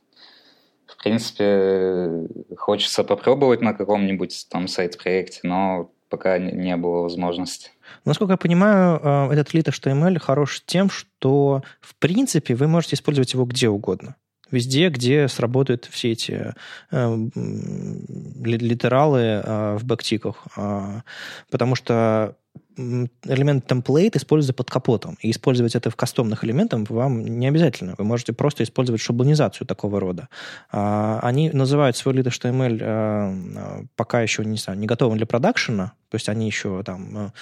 [0.99, 2.27] в принципе,
[2.57, 7.69] хочется попробовать на каком-нибудь там сайт-проекте, но пока не было возможности.
[8.05, 13.33] Насколько я понимаю, э, этот Lit HTML хорош тем, что, в принципе, вы можете использовать
[13.33, 14.15] его где угодно.
[14.51, 16.53] Везде, где сработают все эти
[16.91, 20.47] э, литералы э, в бэктиках.
[20.57, 21.01] Э,
[21.49, 22.35] потому что
[22.79, 25.17] элемент template используется под капотом.
[25.21, 27.95] И использовать это в кастомных элементах вам не обязательно.
[27.97, 30.29] Вы можете просто использовать шаблонизацию такого рода.
[30.71, 35.93] А, они называют свой lead HTML а, пока еще не, знаю, не готовым для продакшена,
[36.09, 37.33] то есть они еще там,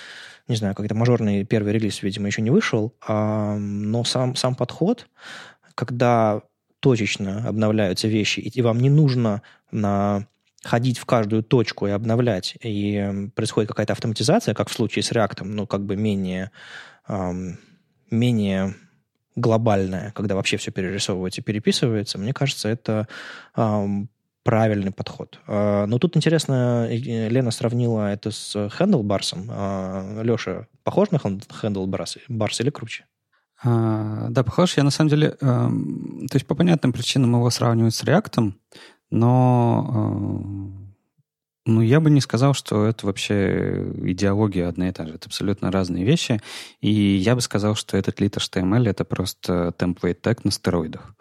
[0.47, 5.07] не знаю, какой-то мажорный первый релиз, видимо, еще не вышел, но сам, сам подход,
[5.75, 6.41] когда
[6.79, 10.27] точечно обновляются вещи, и вам не нужно на
[10.63, 15.43] ходить в каждую точку и обновлять, и происходит какая-то автоматизация, как в случае с React,
[15.43, 16.51] ну, как бы менее,
[17.07, 17.59] эм,
[18.11, 18.75] менее
[19.35, 23.07] глобальная, когда вообще все перерисовывается и переписывается, мне кажется, это
[23.55, 24.09] эм,
[24.47, 25.39] правильный подход.
[25.45, 29.35] Э, но тут интересно, Лена сравнила это с Handlebars.
[29.49, 33.05] Э, Леша, похож на Handlebars или круче?
[33.63, 34.77] А, да, похож.
[34.77, 38.53] Я на самом деле, э, то есть по понятным причинам его сравнивают с React,
[39.09, 40.87] но э,
[41.67, 45.15] ну, я бы не сказал, что это вообще идеология одна и та же.
[45.15, 46.41] Это абсолютно разные вещи.
[46.79, 51.13] И я бы сказал, что этот лит HTML— это просто template tag на стероидах.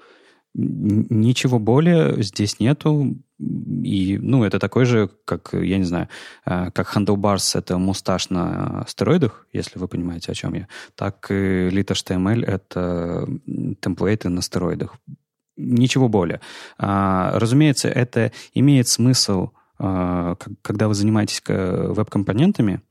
[0.55, 3.17] Ничего более здесь нету.
[3.87, 6.09] И, ну, это такой же, как, я не знаю,
[6.45, 11.69] э, как Handlebars— это мусташ на стероидах, если вы понимаете, о чем я, так и
[11.69, 13.29] lit HTML— это
[13.81, 14.97] темплейты на стероидах
[15.57, 16.41] ничего более.
[16.79, 22.83] А, разумеется, это имеет смысл, а, когда вы занимаетесь веб-компонентами,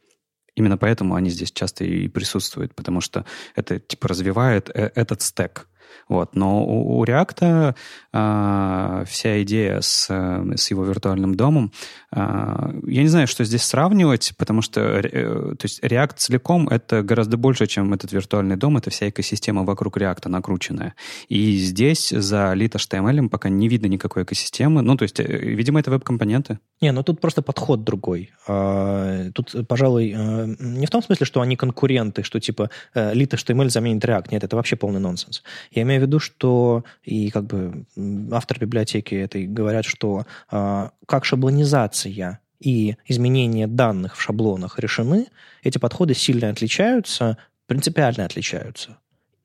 [0.56, 3.26] именно поэтому они здесь часто и присутствуют, потому что
[3.56, 5.68] это типа развивает э, этот стек.
[6.08, 6.36] Вот.
[6.36, 7.76] Но у, у React
[8.14, 11.72] а, вся идея с, с его виртуальным домом,
[12.12, 17.02] а, я не знаю, что здесь сравнивать, потому что э, то есть React целиком это
[17.02, 20.94] гораздо больше, чем этот виртуальный дом, это вся экосистема вокруг React накрученная.
[21.28, 24.82] И здесь за lit HTML пока не видно никакой экосистемы.
[24.82, 26.60] Ну, то есть, э, видимо, это веб-компоненты.
[26.82, 28.32] Не, ну тут просто подход другой.
[28.48, 33.70] А, тут, пожалуй, э, не в том смысле, что они конкуренты, что типа lit HTML
[33.70, 34.28] заменит React.
[34.32, 35.44] Нет, это вообще полный нонсенс.
[35.76, 37.86] Я имею в виду, что и как бы
[38.32, 45.28] автор библиотеки этой говорят, что э, как шаблонизация и изменение данных в шаблонах решены,
[45.64, 48.98] эти подходы сильно отличаются, принципиально отличаются.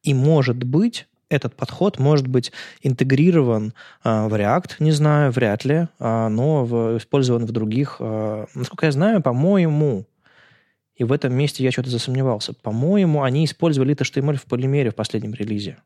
[0.04, 2.52] И может быть, этот подход может быть
[2.82, 3.74] интегрирован
[4.04, 7.96] э, в React, не знаю, вряд ли, э, но в, использован в других.
[7.98, 10.06] Э, насколько я знаю, по-моему,
[10.94, 15.34] и в этом месте я что-то засомневался, по-моему, они использовали HTML в полимере в последнем
[15.34, 15.78] релизе.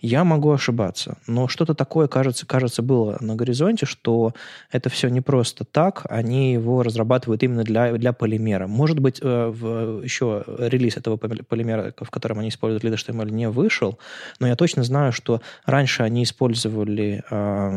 [0.00, 4.32] Я могу ошибаться, но что-то такое, кажется, кажется, было на горизонте, что
[4.70, 8.66] это все не просто так, они его разрабатывают именно для, для полимера.
[8.66, 13.50] Может быть, э, в, еще релиз этого полимера, в котором они используют Lead HTML, не
[13.50, 13.98] вышел,
[14.38, 17.70] но я точно знаю, что раньше они использовали э,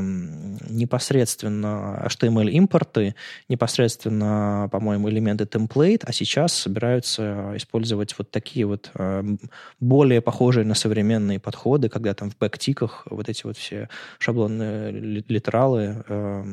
[0.69, 3.15] непосредственно HTML-импорты,
[3.49, 9.23] непосредственно, по-моему, элементы template, а сейчас собираются использовать вот такие вот э,
[9.81, 13.89] более похожие на современные подходы, когда там в бэктиках вот эти вот все
[14.19, 16.43] шаблонные литералы э,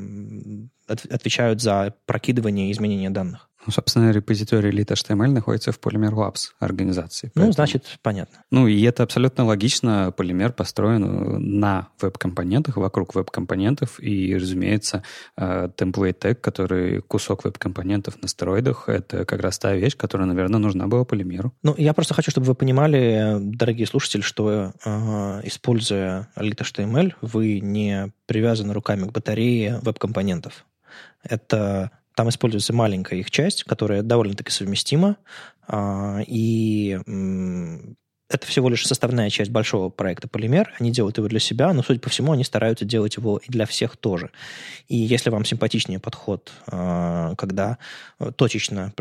[0.87, 3.50] отвечают за прокидывание и изменение данных.
[3.71, 7.29] Ну, собственно, репозиторий lit.html находится в Polymer Labs организации.
[7.29, 7.47] Ну, поэтому...
[7.47, 8.43] Ну, значит, понятно.
[8.51, 10.13] Ну, и это абсолютно логично.
[10.17, 15.05] Polymer построен на веб-компонентах, вокруг веб-компонентов, и, разумеется,
[15.37, 20.59] э, template tag, который кусок веб-компонентов на стероидах, это как раз та вещь, которая, наверное,
[20.59, 21.53] нужна была Polymer.
[21.63, 28.13] Ну, я просто хочу, чтобы вы понимали, дорогие слушатели, что, э, используя lit.html, вы не
[28.27, 30.67] привязаны руками к батарее веб-компонентов.
[31.23, 35.17] Это там используется маленькая их часть, которая довольно-таки совместима,
[35.67, 36.99] а, и
[38.31, 40.73] это всего лишь составная часть большого проекта «Полимер».
[40.79, 43.67] Они делают его для себя, но, судя по всему, они стараются делать его и для
[43.67, 44.31] всех тоже.
[44.89, 47.79] И если вам симпатичнее подход, а, когда
[48.37, 48.93] точечно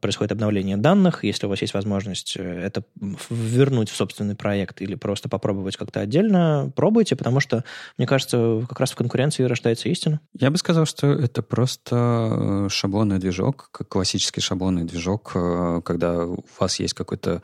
[0.00, 2.84] происходит обновление данных, если у вас есть возможность э, это
[3.30, 7.64] вернуть в собственный проект или просто попробовать как-то отдельно, пробуйте, потому что,
[7.98, 10.20] мне кажется, как раз в конкуренции рождается истина.
[10.38, 16.44] Я бы сказал, что это просто э, шаблонный движок, классический шаблонный движок, э, когда у
[16.58, 17.42] вас есть какой-то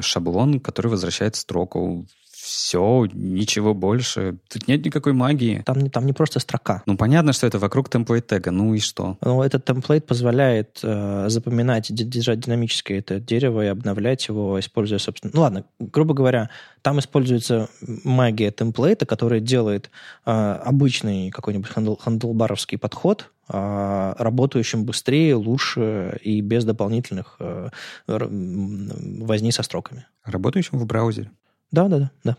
[0.00, 2.06] шаблон, который возвращает строку.
[2.42, 4.36] Все, ничего больше.
[4.48, 5.62] Тут нет никакой магии.
[5.64, 6.82] Там, там не просто строка.
[6.86, 8.50] Ну, понятно, что это вокруг template тега.
[8.50, 9.16] Ну и что?
[9.20, 15.30] Ну, этот template позволяет э, запоминать, держать динамическое это дерево и обновлять его, используя, собственно...
[15.32, 16.50] Ну, ладно, грубо говоря,
[16.82, 17.68] там используется
[18.02, 19.90] магия template а, которая делает
[20.26, 27.68] э, обычный какой-нибудь хандл, handlebar овский подход э, работающим быстрее, лучше и без дополнительных э,
[28.08, 30.06] возни со строками.
[30.24, 31.30] Работающим в браузере.
[31.70, 32.36] Да, да, да, да.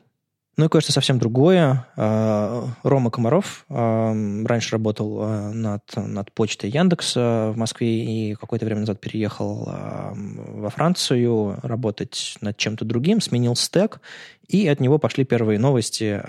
[0.55, 1.87] Ну и кое-что совсем другое.
[1.97, 4.13] А, Рома Комаров а,
[4.45, 10.69] раньше работал а, над, над почтой Яндекса в Москве и какое-то время назад переехал во
[10.69, 13.99] Францию работать над чем-то другим, сменил стек,
[14.47, 16.21] и от него пошли первые новости.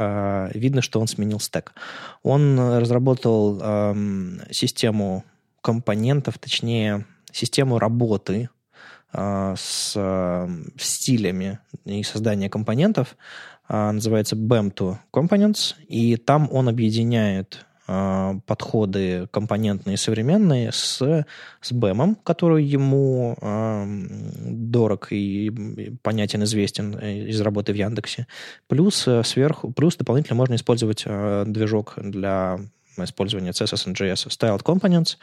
[0.57, 1.75] Видно, что он сменил стек.
[2.23, 3.95] Он разработал
[4.51, 5.25] систему
[5.61, 8.49] компонентов, точнее, систему работы
[9.15, 13.17] с стилями и создания компонентов,
[13.67, 20.99] а, называется BEM2 Components, и там он объединяет а, подходы компонентные современные с,
[21.61, 23.85] с BEM, который ему э,
[24.47, 25.51] дорог и
[26.03, 28.27] понятен, известен э, из работы в Яндексе.
[28.69, 32.59] Плюс э, сверху, плюс дополнительно можно использовать э, движок для
[32.97, 35.17] использования CSS and JS Styled Components,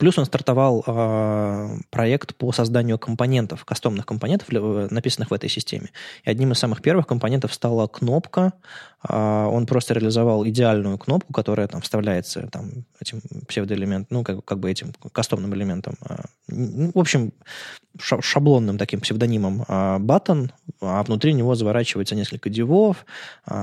[0.00, 5.90] Плюс он стартовал э, проект по созданию компонентов, кастомных компонентов, написанных в этой системе.
[6.24, 8.54] И одним из самых первых компонентов стала кнопка.
[9.08, 14.58] Э, он просто реализовал идеальную кнопку, которая там вставляется там, этим псевдоэлементом, ну, как, как
[14.58, 15.94] бы этим кастомным элементом.
[16.08, 16.16] Э,
[16.48, 17.32] в общем,
[17.98, 23.04] шаблонным таким псевдонимом э, button, а внутри него заворачивается несколько дивов,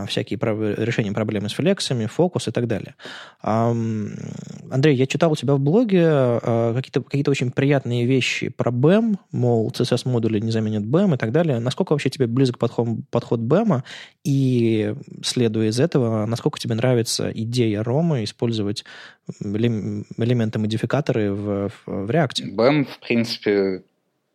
[0.07, 0.38] всякие
[0.77, 2.95] решения проблемы с флексами, фокус и так далее.
[3.41, 9.71] Андрей, я читал у тебя в блоге какие-то какие очень приятные вещи про BEM, мол,
[9.71, 11.59] CSS-модули не заменят BEM и так далее.
[11.59, 13.81] Насколько вообще тебе близок подход, подход BEM,
[14.23, 14.93] и,
[15.28, 18.86] следуя из этого, насколько тебе нравится идея Рома использовать
[19.41, 22.55] элементы-модификаторы в, в, в React?
[22.55, 23.84] BEM, в принципе,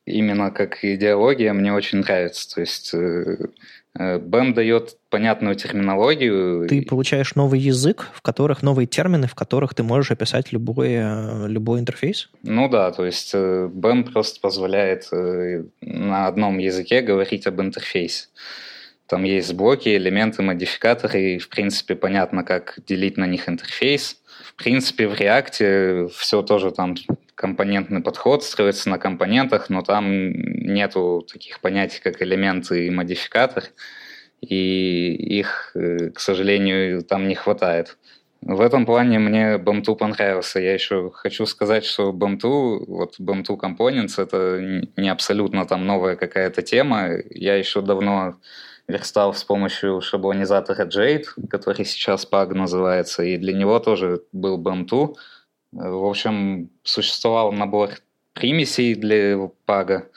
[0.05, 2.55] именно как идеология мне очень нравится.
[2.55, 3.37] То есть э,
[3.99, 6.67] BEM э, дает понятную терминологию.
[6.69, 11.47] Ты получаешь новый язык, в которых новые термины, в которых ты можешь описать любой, э,
[11.49, 12.31] любой интерфейс?
[12.43, 15.09] Ну да, то есть BEM просто позволяет
[15.81, 18.27] на одном языке говорить об интерфейсе.
[19.13, 24.17] Там есть блоки, элементы, модификаторы, и в принципе понятно, как делить на них интерфейс.
[24.47, 26.95] В принципе, в React все тоже там
[27.35, 33.65] компонентный подход строится на компонентах, но там нету таких понятий, как элементы и модификатор,
[34.41, 37.99] и их, э, к сожалению, там не хватает.
[38.41, 40.59] В этом плане мне BAM2 понравился.
[40.59, 46.63] Я еще хочу сказать, что BAM2, вот BAM2 Components, это не абсолютно там новая какая-то
[46.63, 47.11] тема.
[47.29, 48.37] Я еще давно
[48.93, 55.15] верстал с помощью шаблонизатора Jade, который сейчас PAG называется, и для него тоже был BAM2.
[55.73, 57.91] В общем, существовал набор
[58.35, 60.09] примесей для пага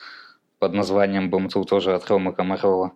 [0.59, 2.91] под названием Бомту, тоже от Рома Комарова.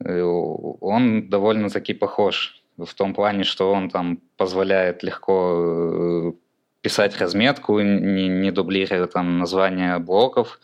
[0.00, 6.32] Он довольно-таки похож в том плане, что он там позволяет легко э,
[6.82, 10.60] писать разметку, не, не дублируя там названия блоков,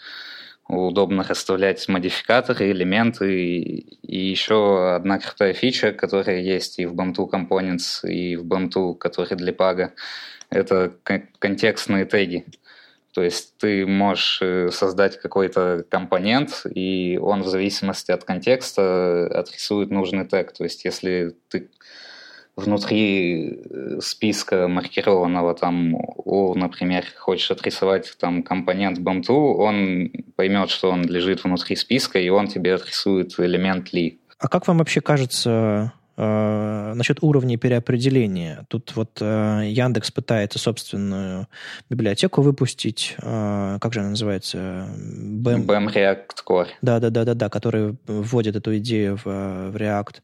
[0.72, 3.36] удобно расставлять модификаторы, элементы.
[3.42, 9.36] И, еще одна крутая фича, которая есть и в BAM2 Components, и в BAM2, который
[9.36, 9.92] для пага,
[10.50, 10.94] это
[11.38, 12.44] контекстные теги.
[13.12, 19.90] То есть ты можешь э, создать какой-то компонент, и он в зависимости от контекста отрисует
[19.90, 20.52] нужный тег.
[20.52, 21.68] То есть если ты
[22.56, 30.90] внутри э, списка маркированного там у, например, хочешь отрисовать там компонент BAM2, он поймет, что
[30.90, 34.20] он лежит внутри списка, и он тебе отрисует элемент ли.
[34.38, 38.66] А как вам вообще кажется, Э, насчет уровней переопределения.
[38.68, 41.48] Тут вот э, Яндекс пытается собственную
[41.88, 43.16] библиотеку выпустить.
[43.22, 44.58] Э, как же она называется?
[44.58, 46.66] BAM, BAM React Core.
[46.82, 50.16] Да, да, да, да, да, который вводит эту идею в, в React.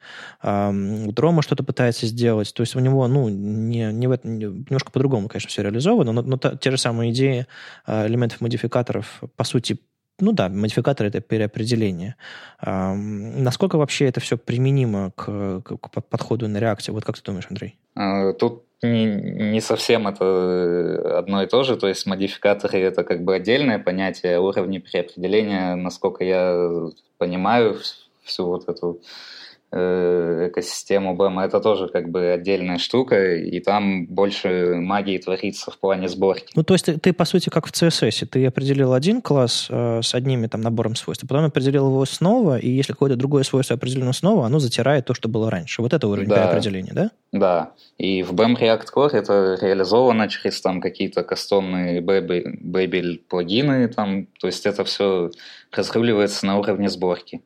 [0.42, 2.52] Э, Рома что-то пытается сделать.
[2.52, 6.20] То есть у него, ну, не, не в этом, немножко по-другому, конечно, все реализовано, но,
[6.20, 7.46] но та, те же самые идеи
[7.86, 9.80] э, элементов модификаторов, по сути,
[10.20, 12.16] ну да, модификатор это переопределение.
[12.62, 16.94] Насколько вообще это все применимо к, к подходу на реакцию?
[16.94, 17.76] Вот как ты думаешь, Андрей?
[17.94, 23.24] А, тут не, не совсем это одно и то же, то есть модификаторы это как
[23.24, 27.76] бы отдельное понятие, уровни переопределения, насколько я понимаю
[28.24, 29.37] всю вот эту Э,
[29.70, 36.08] экосистему BEM, это тоже как бы отдельная штука, и там больше магии творится в плане
[36.08, 36.52] сборки.
[36.54, 40.00] Ну, то есть ты, ты по сути, как в CSS, ты определил один класс э,
[40.02, 43.76] с одними там набором свойств, а потом определил его снова, и если какое-то другое свойство
[43.76, 45.82] определено снова, оно затирает то, что было раньше.
[45.82, 46.36] Вот это уровень да.
[46.36, 47.10] переопределения, да?
[47.30, 54.26] Да, и в BEM React Core это реализовано через там какие-то кастомные Babel плагины, там,
[54.40, 55.30] то есть это все
[55.72, 57.42] разруливается на уровне сборки.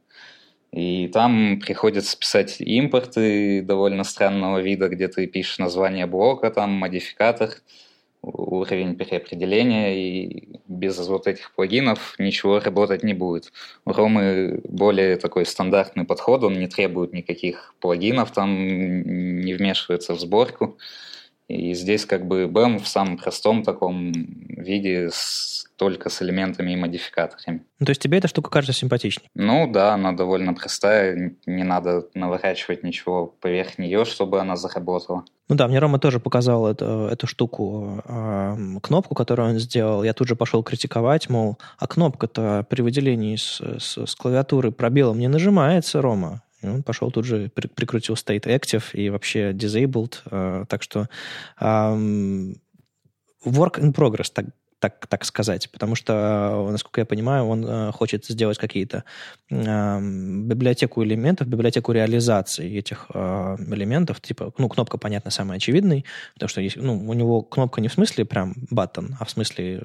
[0.73, 7.51] И там приходится писать импорты довольно странного вида, где ты пишешь название блока, там модификатор,
[8.23, 13.53] уровень переопределения, и без вот этих плагинов ничего работать не будет.
[13.85, 18.51] У Ромы более такой стандартный подход, он не требует никаких плагинов, там
[19.41, 20.79] не вмешивается в сборку.
[21.49, 26.77] И здесь как бы BEM в самом простом таком виде с, только с элементами и
[26.77, 27.65] модификаторами.
[27.79, 29.29] Ну, то есть тебе эта штука кажется симпатичней?
[29.35, 35.25] Ну да, она довольно простая, не надо наворачивать ничего поверх нее, чтобы она заработала.
[35.49, 40.03] Ну да, мне Рома тоже показал эту, эту штуку, э, кнопку, которую он сделал.
[40.05, 45.19] Я тут же пошел критиковать, мол, а кнопка-то при выделении с, с, с клавиатуры пробелом
[45.19, 46.43] не нажимается, Рома.
[46.63, 50.19] Он пошел тут же, при, прикрутил state active и вообще disabled.
[50.31, 51.09] Э, так что
[51.61, 51.65] э,
[53.45, 54.47] work in progress, так,
[54.79, 59.05] так, так сказать, потому что, насколько я понимаю, он э, хочет сделать какие-то
[59.49, 66.05] э, библиотеку элементов, библиотеку реализации этих э, элементов, типа, ну, кнопка, понятно, самый очевидный,
[66.35, 69.85] потому что есть, ну, у него кнопка не в смысле прям button, а в смысле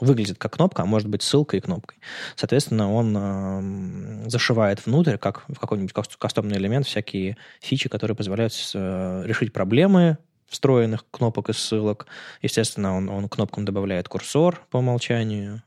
[0.00, 1.98] выглядит как кнопка, а может быть ссылкой и кнопкой.
[2.34, 9.22] Соответственно, он э, зашивает внутрь, как в какой-нибудь кастомный элемент, всякие фичи, которые позволяют э,
[9.26, 12.06] решить проблемы встроенных кнопок и ссылок.
[12.42, 15.62] Естественно, он, он кнопкам добавляет курсор по умолчанию.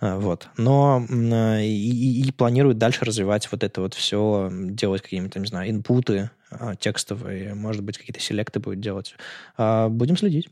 [0.00, 0.48] Э, вот.
[0.56, 5.70] Но э, и, и планирует дальше развивать вот это вот все, делать какие-нибудь, не знаю,
[5.70, 9.14] инпуты э, текстовые, может быть, какие-то селекты будет делать.
[9.56, 10.48] Будем следить.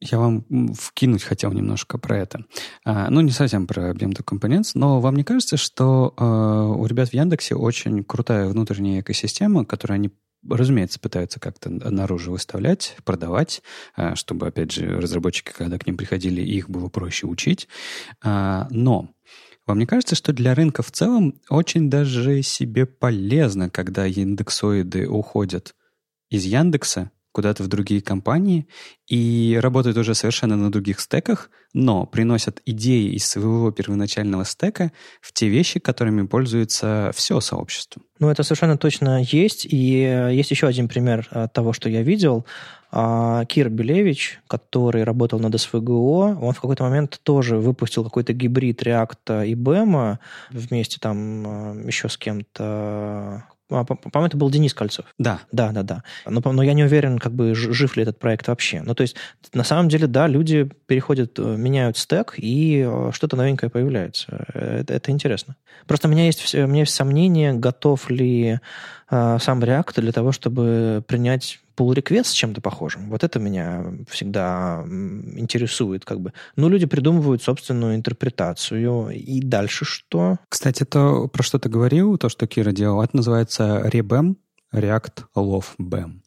[0.00, 0.44] Я вам
[0.74, 2.44] вкинуть хотел немножко про это.
[2.84, 6.14] А, ну, не совсем про BMD Components, но вам не кажется, что
[6.78, 10.10] у ребят в Яндексе очень крутая внутренняя экосистема, которую они
[10.48, 13.62] разумеется, пытаются как-то наружу выставлять, продавать,
[13.94, 17.68] а, чтобы, опять же, разработчики, когда к ним приходили, их было проще учить.
[18.22, 19.10] А, но
[19.66, 25.74] вам не кажется, что для рынка в целом очень даже себе полезно, когда индексоиды уходят
[26.30, 28.66] из Яндекса куда-то в другие компании
[29.06, 35.32] и работают уже совершенно на других стеках, но приносят идеи из своего первоначального стека в
[35.32, 38.02] те вещи, которыми пользуется все сообщество.
[38.18, 39.64] Ну, это совершенно точно есть.
[39.64, 42.44] И э, есть еще один пример э, того, что я видел.
[42.92, 48.82] А, Кир Белевич, который работал над СВГО, он в какой-то момент тоже выпустил какой-то гибрид
[48.82, 50.18] React и BEM
[50.50, 55.06] вместе там э, еще с кем-то по-моему, это был Денис Кольцов.
[55.18, 55.40] Да.
[55.52, 56.02] Да, да, да.
[56.26, 58.82] Но, но я не уверен, как бы жив ли этот проект вообще.
[58.82, 59.16] Ну, то есть,
[59.54, 64.46] на самом деле, да, люди переходят, э, меняют стек, и э, что-то новенькое появляется.
[64.52, 65.56] Это, это интересно.
[65.86, 68.58] Просто у меня есть, у меня есть сомнение, готов ли
[69.10, 73.08] э, сам React для того, чтобы принять pull request с чем-то похожим.
[73.08, 76.04] Вот это меня всегда интересует.
[76.04, 76.34] Как бы.
[76.56, 79.08] Ну, люди придумывают собственную интерпретацию.
[79.10, 80.36] И дальше что?
[80.50, 84.36] Кстати, то, про что ты говорил, то, что Кира делал, это называется ReBEM,
[84.74, 86.20] React Love BEM.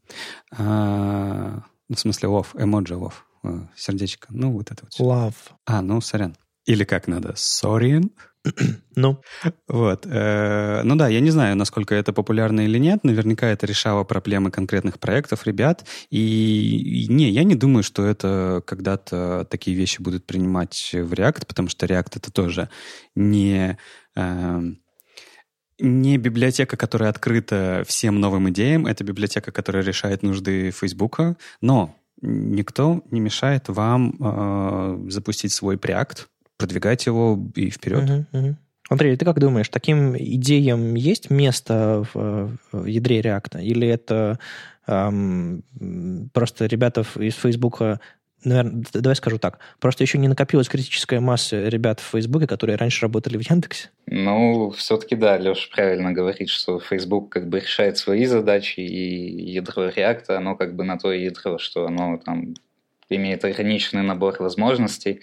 [0.57, 4.27] А, в смысле love, emoji love, э, сердечко.
[4.31, 5.07] Ну, вот это вот.
[5.07, 5.35] Love.
[5.65, 6.35] А, ну, сорян.
[6.65, 7.33] Или как надо?
[7.33, 8.09] Sorry.
[8.95, 9.21] Ну.
[9.67, 10.05] Вот.
[10.05, 13.03] Э, ну да, я не знаю, насколько это популярно или нет.
[13.03, 15.85] Наверняка это решало проблемы конкретных проектов ребят.
[16.11, 21.69] И, не, я не думаю, что это когда-то такие вещи будут принимать в React, потому
[21.69, 22.69] что React это тоже
[23.15, 23.79] не
[24.15, 24.79] эм,
[25.79, 33.01] не библиотека, которая открыта всем новым идеям, это библиотека, которая решает нужды Фейсбука, но никто
[33.11, 36.27] не мешает вам э, запустить свой Preact,
[36.57, 38.03] продвигать его и вперед.
[38.03, 38.55] Uh-huh, uh-huh.
[38.89, 43.61] Андрей, ты как думаешь, таким идеям есть место в, в ядре React?
[43.61, 44.39] Или это
[44.87, 45.63] эм,
[46.33, 47.99] просто ребята из Фейсбука
[48.45, 53.03] наверное, давай скажу так, просто еще не накопилась критическая масса ребят в Фейсбуке, которые раньше
[53.03, 53.89] работали в Яндексе?
[54.07, 59.87] Ну, все-таки да, Леша правильно говорит, что Facebook как бы решает свои задачи, и ядро
[59.87, 62.53] React, оно как бы на то ядро, что оно там
[63.09, 65.21] имеет ограниченный набор возможностей,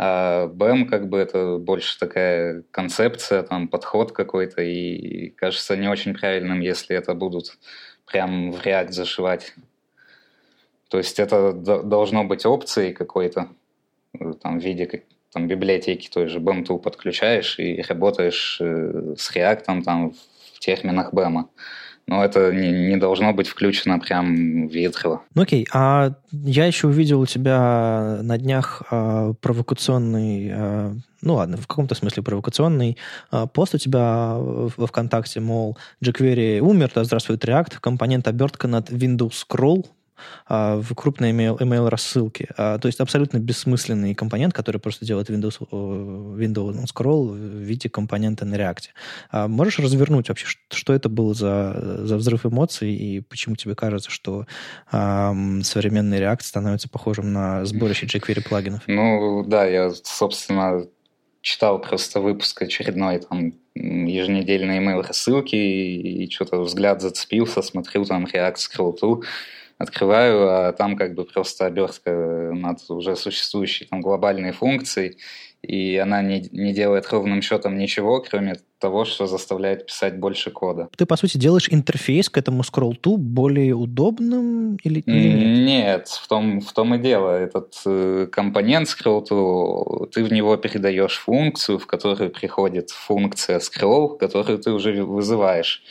[0.00, 6.14] а BEM как бы это больше такая концепция, там подход какой-то, и кажется не очень
[6.14, 7.58] правильным, если это будут
[8.06, 9.54] прям в React зашивать.
[10.88, 13.48] То есть это должно быть опцией какой-то,
[14.40, 19.82] там, в виде там, библиотеки той же BEM ты подключаешь и работаешь э, с React
[19.82, 20.16] там, в
[20.58, 21.44] терминах BEM
[22.08, 25.22] но это не, не должно быть включено прям в ядро.
[25.34, 31.58] Ну окей, а я еще увидел у тебя на днях э, провокационный, э, ну ладно,
[31.58, 32.96] в каком-то смысле провокационный
[33.30, 38.90] э, пост у тебя во ВКонтакте, мол, jQuery умер, да здравствует React, компонент обертка над
[38.90, 39.84] Windows Scroll,
[40.48, 42.48] в крупной email, email рассылке.
[42.56, 47.88] А, то есть абсолютно бессмысленный компонент, который просто делает Windows, Windows on Scroll в виде
[47.88, 48.84] компонента на React.
[49.30, 54.10] А можешь развернуть вообще, что это было за, за взрыв эмоций и почему тебе кажется,
[54.10, 54.46] что
[54.90, 58.82] а, современный React становится похожим на сборище jQuery плагинов?
[58.86, 60.86] Ну, да, я, собственно,
[61.40, 68.24] читал просто выпуск очередной там еженедельные email рассылки и, и что-то взгляд зацепился, смотрю там
[68.24, 69.22] React Scroll to,
[69.78, 75.18] открываю, а там как бы просто обертка над уже существующей там глобальной функцией,
[75.62, 80.88] и она не, не делает ровным счетом ничего, кроме того, что заставляет писать больше кода.
[80.96, 85.66] Ты, по сути, делаешь интерфейс к этому scroll более удобным или, или нет?
[85.66, 87.30] Нет, в том, в том и дело.
[87.30, 94.58] Этот э, компонент scroll ты в него передаешь функцию, в которую приходит функция scroll, которую
[94.58, 95.82] ты уже вызываешь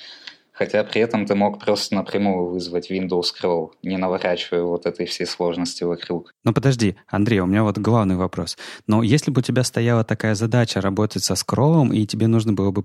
[0.57, 5.27] хотя при этом ты мог просто напрямую вызвать Windows Scroll, не наворачивая вот этой всей
[5.27, 6.33] сложности вокруг.
[6.43, 8.57] Ну подожди, Андрей, у меня вот главный вопрос.
[8.87, 12.71] Но если бы у тебя стояла такая задача работать со скроллом, и тебе нужно было
[12.71, 12.81] бы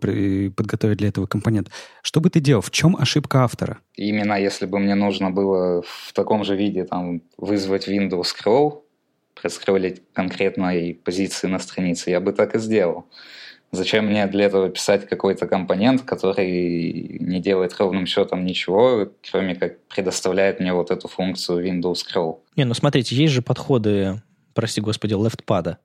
[0.55, 1.71] подготовить для этого компонент,
[2.03, 2.61] что бы ты делал?
[2.61, 3.79] В чем ошибка автора?
[3.95, 8.83] Именно если бы мне нужно было в таком же виде там, вызвать Windows Scroll,
[9.41, 13.07] проскроллить конкретной позиции на странице, я бы так и сделал.
[13.73, 19.83] Зачем мне для этого писать какой-то компонент, который не делает ровным счетом ничего, кроме как
[19.87, 22.41] предоставляет мне вот эту функцию Windows Scroll?
[22.55, 24.21] Не, ну смотрите, есть же подходы,
[24.53, 25.77] прости господи, leftpad,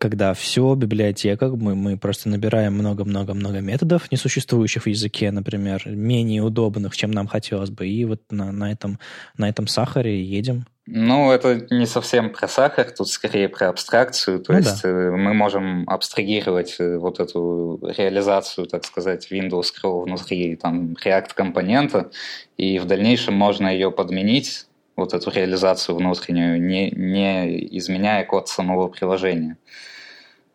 [0.00, 6.96] когда все библиотека, мы, мы просто набираем много-много-много методов, несуществующих в языке, например, менее удобных,
[6.96, 8.98] чем нам хотелось бы, и вот на, на, этом,
[9.36, 10.66] на этом сахаре едем.
[10.92, 14.40] Ну, это не совсем про сахар, тут скорее про абстракцию.
[14.40, 14.88] То ну, есть да.
[14.88, 21.34] Э, мы можем абстрагировать э, вот эту реализацию, так сказать, Windows Scroll внутри там, React
[21.34, 22.10] компонента,
[22.56, 24.66] и в дальнейшем можно ее подменить,
[24.96, 29.56] вот эту реализацию внутреннюю, не, не изменяя код самого приложения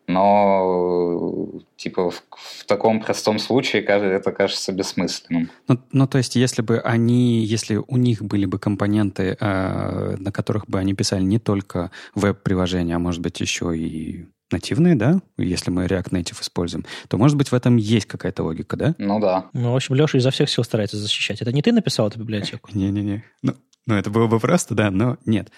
[0.06, 5.50] но типа в, в таком простом случае это кажется бессмысленным.
[5.68, 10.32] Ну, ну, то есть, если бы они, если у них были бы компоненты, э, на
[10.32, 15.70] которых бы они писали не только веб-приложения, а может быть еще и нативные, да, если
[15.70, 18.94] мы React Native используем, то, может быть, в этом есть какая-то логика, да?
[18.98, 19.46] Ну да.
[19.52, 21.42] Ну, в общем, Леша изо всех сил старается защищать.
[21.42, 22.70] Это не ты написал эту библиотеку?
[22.72, 23.24] Не-не-не.
[23.42, 23.54] Ну,
[23.86, 25.50] ну, это было бы просто, да, но нет.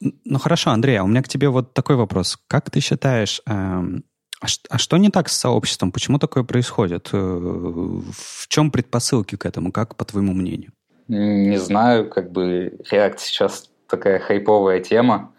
[0.00, 2.38] Ну хорошо, Андрей, а у меня к тебе вот такой вопрос.
[2.46, 4.04] Как ты считаешь, эм,
[4.40, 5.92] а, а что не так с сообществом?
[5.92, 7.10] Почему такое происходит?
[7.12, 10.72] Э, в чем предпосылки к этому, как по твоему мнению?
[11.08, 15.32] Не знаю, как бы React сейчас такая хайповая тема.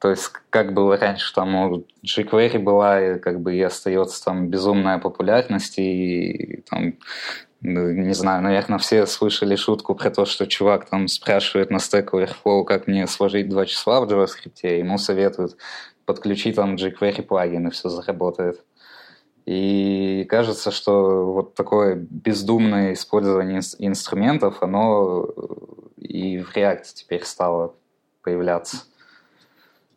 [0.00, 4.98] То есть, как было раньше, там у jQuery была, как бы и остается там безумная
[4.98, 6.98] популярность, и там
[7.64, 12.64] не знаю, наверное, все слышали шутку про то, что чувак там спрашивает на Stack Overflow,
[12.64, 15.56] как мне сложить два числа в JavaScript, и ему советуют
[16.04, 18.62] подключить там jQuery плагин, и все заработает.
[19.46, 25.26] И кажется, что вот такое бездумное использование инструментов, оно
[25.96, 27.74] и в React теперь стало
[28.22, 28.76] появляться.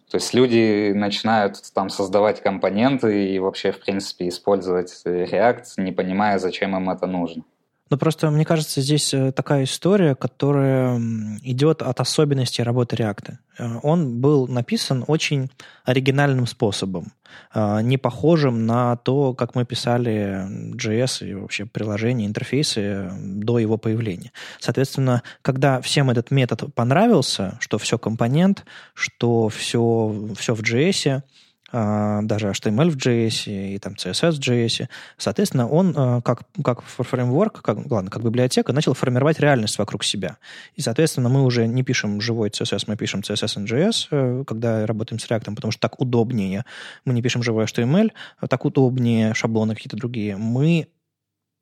[0.10, 6.40] То есть люди начинают там создавать компоненты и вообще, в принципе, использовать React, не понимая,
[6.40, 7.44] зачем им это нужно.
[7.90, 11.00] Но просто, мне кажется, здесь э, такая история, которая
[11.44, 13.36] идет от особенностей работы React.
[13.58, 15.50] Э, он был написан очень
[15.86, 17.14] оригинальным способом,
[17.54, 23.78] э, не похожим на то, как мы писали JS и вообще приложения, интерфейсы до его
[23.78, 24.32] появления.
[24.60, 31.24] Соответственно, когда всем этот метод понравился, что все компонент, что все, все в JS,
[31.72, 34.88] даже HTML в JS и там CSS в JS.
[35.18, 40.38] Соответственно, он а, как, как фреймворк, как, ладно, как библиотека, начал формировать реальность вокруг себя.
[40.76, 44.86] И, соответственно, мы уже не пишем живой CSS, мы пишем CSS и JS, э, когда
[44.86, 46.64] работаем с React, потому что так удобнее.
[47.04, 48.12] Мы не пишем живой HTML,
[48.50, 50.38] так удобнее, шаблоны какие-то другие.
[50.38, 50.88] Мы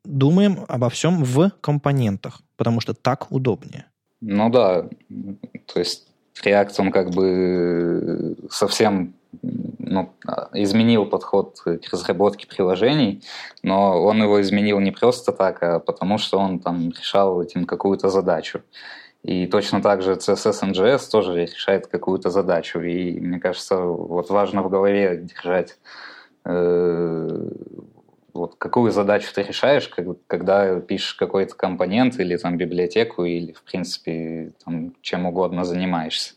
[0.03, 3.85] думаем обо всем в компонентах, потому что так удобнее.
[4.21, 4.87] Ну да,
[5.73, 6.07] то есть
[6.43, 10.13] React, он как бы совсем ну,
[10.53, 13.23] изменил подход к разработке приложений,
[13.63, 18.09] но он его изменил не просто так, а потому что он там решал этим какую-то
[18.09, 18.61] задачу.
[19.23, 22.79] И точно так же CSS NGS тоже решает какую-то задачу.
[22.81, 25.79] И мне кажется, вот важно в голове держать,
[26.45, 27.49] э,
[28.35, 29.89] вот какую задачу ты решаешь,
[30.27, 36.33] когда пишешь какой-то компонент или там библиотеку, или в принципе там, чем угодно занимаешься.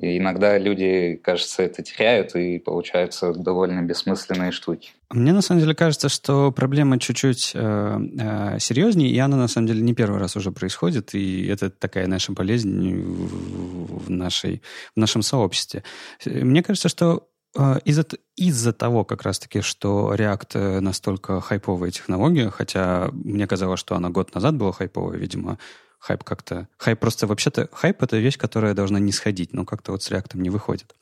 [0.00, 4.92] И иногда люди, кажется, это теряют, и получаются довольно бессмысленные штуки.
[5.10, 9.66] Мне на самом деле кажется, что проблема чуть-чуть э, э, серьезнее, и она на самом
[9.66, 14.62] деле не первый раз уже происходит, и это такая наша болезнь в, нашей,
[14.94, 15.82] в нашем сообществе.
[16.24, 17.37] Мне кажется, что э,
[17.84, 18.04] из-за
[18.36, 24.34] из того как раз-таки, что React настолько хайповая технология, хотя мне казалось, что она год
[24.34, 25.58] назад была хайповая, видимо,
[25.98, 26.68] хайп как-то...
[26.76, 27.68] Хайп просто вообще-то...
[27.72, 30.94] Хайп— это вещь, которая должна не сходить, но как-то вот с реактом не выходит.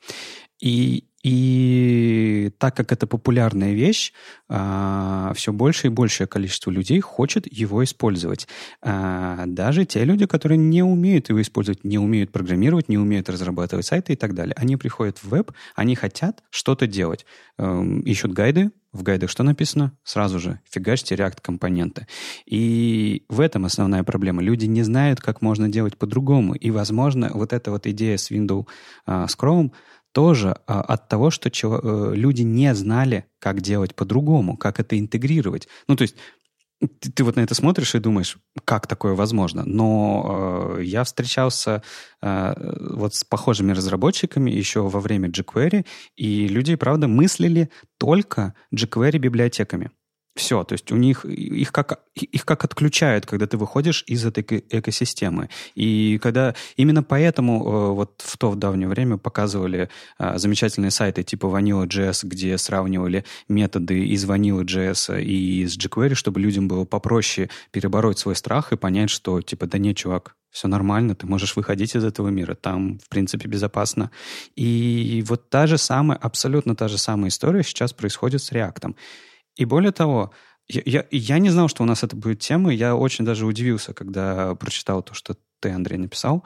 [0.59, 4.13] И, и так как это популярная вещь,
[4.49, 8.47] а, все больше и большее количество людей хочет его использовать.
[8.81, 13.85] А, даже те люди, которые не умеют его использовать, не умеют программировать, не умеют разрабатывать
[13.85, 17.25] сайты и так далее, они приходят в веб, они хотят что-то делать.
[17.57, 19.91] Эм, ищут гайды, в гайдах что написано?
[20.03, 22.07] Сразу же фигачьте React-компоненты.
[22.45, 24.41] И в этом основная проблема.
[24.41, 26.55] Люди не знают, как можно делать по-другому.
[26.55, 28.65] И, возможно, вот эта вот идея с Windows
[29.05, 29.71] uh, с Chrome
[30.11, 34.97] тоже а, от того, что чего, э, люди не знали, как делать по-другому, как это
[34.97, 35.67] интегрировать.
[35.87, 36.15] Ну, то есть
[36.79, 39.63] ты, ты вот на это смотришь и думаешь, как такое возможно.
[39.65, 41.81] Но э, я встречался
[42.21, 42.53] э,
[42.93, 45.85] вот с похожими разработчиками еще во время jQuery,
[46.15, 49.91] и люди, правда, мыслили только jQuery библиотеками.
[50.37, 54.43] Все, то есть у них их как, их как отключают, когда ты выходишь из этой
[54.69, 55.49] экосистемы.
[55.73, 61.23] И когда именно поэтому э, вот в то в давнее время показывали э, замечательные сайты
[61.23, 68.19] типа Vanilla.js, где сравнивали методы из Vanilla.js и из jQuery, чтобы людям было попроще перебороть
[68.19, 72.03] свой страх и понять, что типа да не, чувак, все нормально, ты можешь выходить из
[72.03, 74.11] этого мира, там, в принципе, безопасно.
[74.55, 78.95] И вот та же самая, абсолютно та же самая история сейчас происходит с React.
[79.57, 80.31] И более того,
[80.67, 82.73] я, я, я не знал, что у нас это будет тема.
[82.73, 86.43] Я очень даже удивился, когда прочитал то, что ты, Андрей, написал.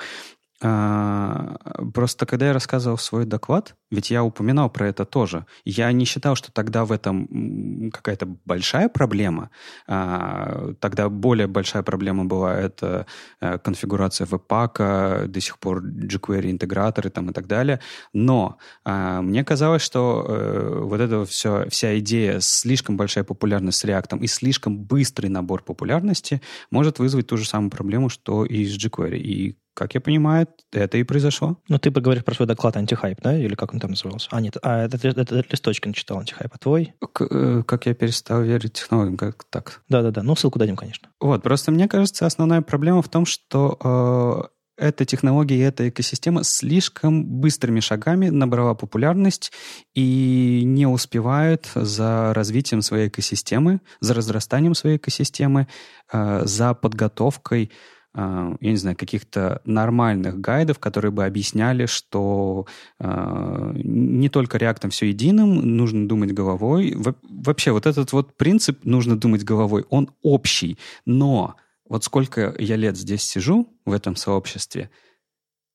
[0.63, 1.57] А,
[1.93, 6.35] просто когда я рассказывал свой доклад, ведь я упоминал про это тоже, я не считал,
[6.35, 9.49] что тогда в этом какая-то большая проблема.
[9.87, 13.07] А, тогда более большая проблема была это
[13.39, 17.79] э, конфигурация веб-пака, до сих пор jQuery интеграторы там и так далее.
[18.13, 23.85] Но а, мне казалось, что э, вот эта все, вся идея слишком большая популярность с
[23.85, 28.77] React и слишком быстрый набор популярности может вызвать ту же самую проблему, что и с
[28.77, 29.17] jQuery.
[29.17, 31.57] И как я понимаю, это и произошло.
[31.67, 33.37] Ну, ты поговоришь про свой доклад антихайп, да?
[33.37, 34.27] Или как он там назывался?
[34.31, 36.93] А, нет, а этот, этот, этот листочек начитал антихайп, а твой?
[37.13, 39.81] К, э, как я перестал верить технологиям, как так?
[39.89, 41.09] Да-да-да, ну, ссылку дадим, конечно.
[41.19, 46.43] Вот, просто мне кажется, основная проблема в том, что э, эта технология и эта экосистема
[46.43, 49.51] слишком быстрыми шагами набрала популярность
[49.93, 55.67] и не успевает за развитием своей экосистемы, за разрастанием своей экосистемы,
[56.11, 57.71] э, за подготовкой
[58.13, 62.65] я не знаю, каких-то нормальных гайдов, которые бы объясняли, что
[62.99, 66.93] э, не только реактом все единым, нужно думать головой.
[66.95, 70.77] Во вообще, вот этот вот принцип «нужно думать головой», он общий.
[71.05, 71.55] Но
[71.87, 74.89] вот сколько я лет здесь сижу в этом сообществе,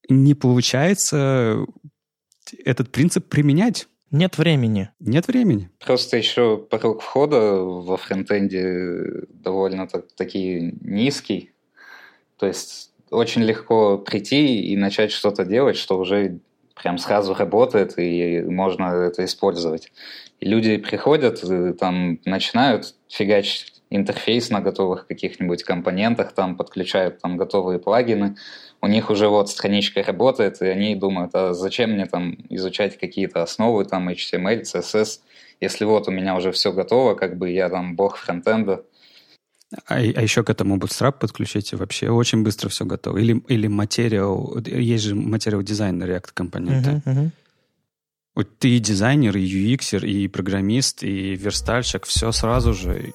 [0.09, 1.65] не получается
[2.65, 3.89] этот принцип применять.
[4.11, 4.91] Нет времени.
[5.01, 5.69] Нет времени.
[5.85, 11.51] Просто еще порог входа во фронтенде довольно так, такие низкий.
[12.39, 16.41] То есть очень легко прийти и начать что-то делать, что уже
[16.75, 19.93] прям сразу работает, и можно это использовать.
[20.41, 27.37] И люди приходят, и там начинают фигачить интерфейс на готовых каких-нибудь компонентах, там подключают там
[27.37, 28.37] готовые плагины,
[28.83, 33.43] у них уже вот страничка работает, и они думают, а зачем мне там изучать какие-то
[33.43, 35.21] основы, там HTML, CSS,
[35.61, 38.85] если вот у меня уже все готово, как бы я там бог фронтенда,
[39.87, 43.19] а, а еще к этому Bootstrap подключить, и вообще очень быстро все готово.
[43.19, 46.91] Или, или материал, есть же материал дизайн на React компоненты.
[46.91, 47.31] Uh-huh, uh-huh.
[48.35, 53.13] Вот ты и дизайнер, и UX, и программист, и верстальщик, все сразу же.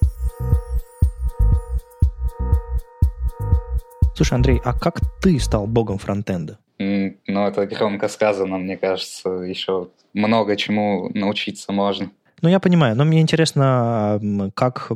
[4.16, 6.58] Слушай, Андрей, а как ты стал богом фронтенда?
[6.78, 12.10] Ну, это громко сказано, мне кажется, еще много чему научиться можно.
[12.42, 14.20] Ну, я понимаю, но мне интересно,
[14.54, 14.90] как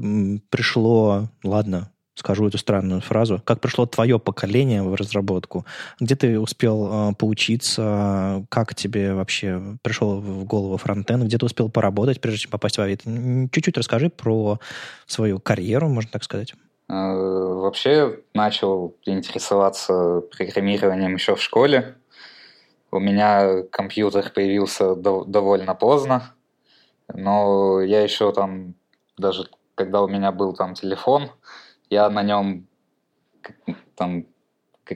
[0.51, 5.65] пришло, ладно, скажу эту странную фразу, как пришло твое поколение в разработку,
[6.01, 11.69] где ты успел э, поучиться, как тебе вообще пришел в голову фронтенд, где ты успел
[11.71, 13.05] поработать, прежде чем попасть в Авито.
[13.53, 14.59] Чуть-чуть расскажи про
[15.07, 16.55] свою карьеру, можно так сказать.
[16.89, 21.97] А, вообще начал интересоваться программированием еще в школе.
[22.91, 26.33] У меня компьютер появился довольно поздно,
[27.13, 28.75] но я еще там,
[29.17, 31.31] даже когда у меня был там телефон,
[31.91, 32.67] я на нем
[33.95, 34.27] там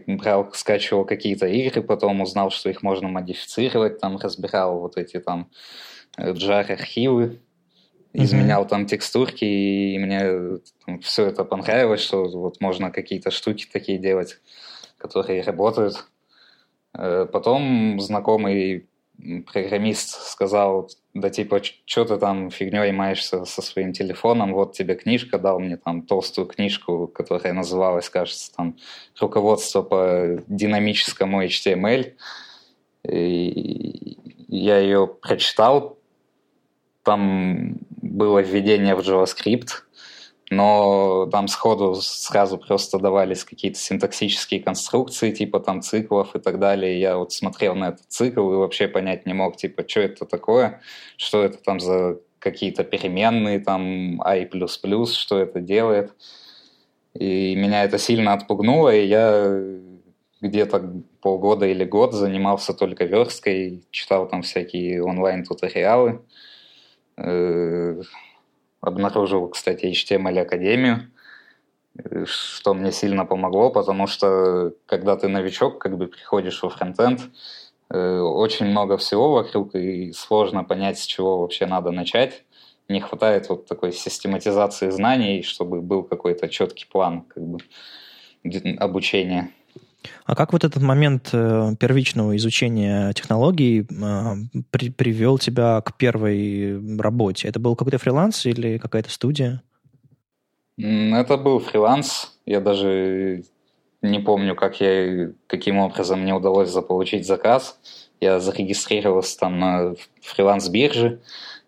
[0.07, 5.51] брал, скачивал какие-то игры, потом узнал, что их можно модифицировать, там разбирал вот эти там
[6.17, 7.41] jar-архивы,
[8.13, 8.69] изменял mm-hmm.
[8.69, 14.41] там текстурки, и мне там, все это понравилось, что вот можно какие-то штуки такие делать,
[14.99, 16.07] которые работают.
[16.93, 18.89] Э, потом знакомый
[19.53, 25.39] программист сказал, да типа, что ты там фигней маешься со своим телефоном, вот тебе книжка,
[25.39, 28.77] дал мне там толстую книжку, которая называлась, кажется, там
[29.21, 32.13] «Руководство по динамическому HTML».
[33.09, 34.19] И
[34.49, 35.99] я ее прочитал,
[37.03, 39.85] там было введение в JavaScript,
[40.51, 47.01] но там сходу сразу просто давались какие-то синтаксические конструкции, типа там циклов и так далее.
[47.01, 50.81] Я вот смотрел на этот цикл и вообще понять не мог, типа, что это такое,
[51.17, 54.49] что это там за какие-то переменные, там i++,
[55.07, 56.15] что это делает.
[57.15, 59.63] И меня это сильно отпугнуло, и я
[60.41, 66.23] где-то полгода или год занимался только версткой, читал там всякие онлайн-туториалы,
[67.19, 68.01] э,
[68.81, 71.11] Обнаружил, кстати, HTML Академию,
[71.97, 77.21] э, что мне сильно помогло, потому что когда ты новичок, как бы приходишь во фронтенд,
[77.91, 82.45] э, очень много всего вокруг, и сложно понять, с чего вообще надо начать.
[82.89, 87.59] Не хватает вот такой систематизации знаний, чтобы был какой-то четкий план как бы,
[88.79, 89.53] обучения.
[90.25, 96.99] А как вот этот момент э, первичного изучения технологий э, при, привел тебя к первой
[96.99, 97.49] работе?
[97.49, 99.63] Это был какой-то фриланс или какая-то студия?
[100.79, 102.39] Это был фриланс.
[102.47, 103.45] Я даже
[104.03, 107.79] не помню, как я, каким образом мне удалось заполучить заказ.
[108.21, 111.21] Я зарегистрировался там на фриланс-бирже,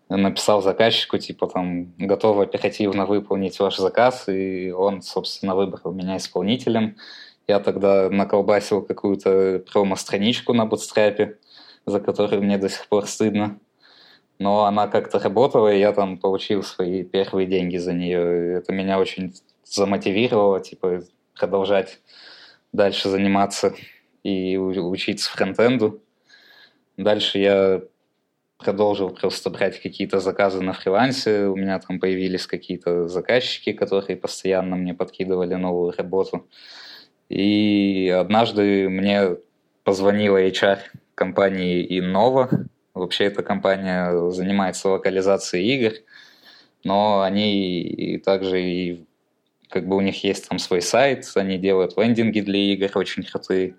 [0.09, 6.97] написал заказчику, типа там, готов оперативно выполнить ваш заказ, и он, собственно, выбрал меня исполнителем.
[7.49, 11.39] Я тогда наколбасил какую-то промо-страничку на бутстрапе,
[11.87, 13.59] за которую мне до сих пор стыдно.
[14.39, 18.55] Но она как-то работала, и я там получил свои первые деньги за нее.
[18.59, 21.03] Это меня очень замотивировало, типа,
[21.35, 22.01] продолжать
[22.73, 23.75] дальше заниматься
[24.23, 26.03] и учиться фронтенду.
[26.97, 27.83] Дальше я
[28.59, 31.47] продолжил просто брать какие-то заказы на фрилансе.
[31.47, 36.49] У меня там появились какие-то заказчики, которые постоянно мне подкидывали новую работу.
[37.33, 39.37] И однажды мне
[39.85, 40.81] позвонила HR
[41.15, 42.67] компании Innova.
[42.93, 45.93] Вообще эта компания занимается локализацией игр,
[46.85, 49.07] но они также и
[49.71, 53.77] как бы у них есть там свой сайт, они делают лендинги для игр очень крутые.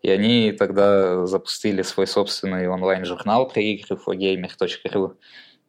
[0.00, 5.16] И они тогда запустили свой собственный онлайн-журнал про игры fogamer.ru.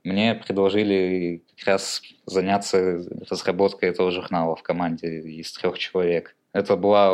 [0.06, 6.38] Мне предложили как раз заняться разработкой этого журнала в команде из трех человек.
[6.58, 7.14] Это была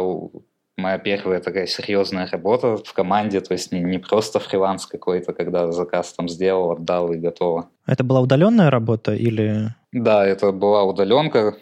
[0.77, 5.71] моя первая такая серьезная работа в команде, то есть не, не просто фриланс какой-то, когда
[5.71, 7.69] заказ там сделал, отдал и готово.
[7.85, 9.75] Это была удаленная работа или...
[9.91, 11.55] Да, это была удаленка,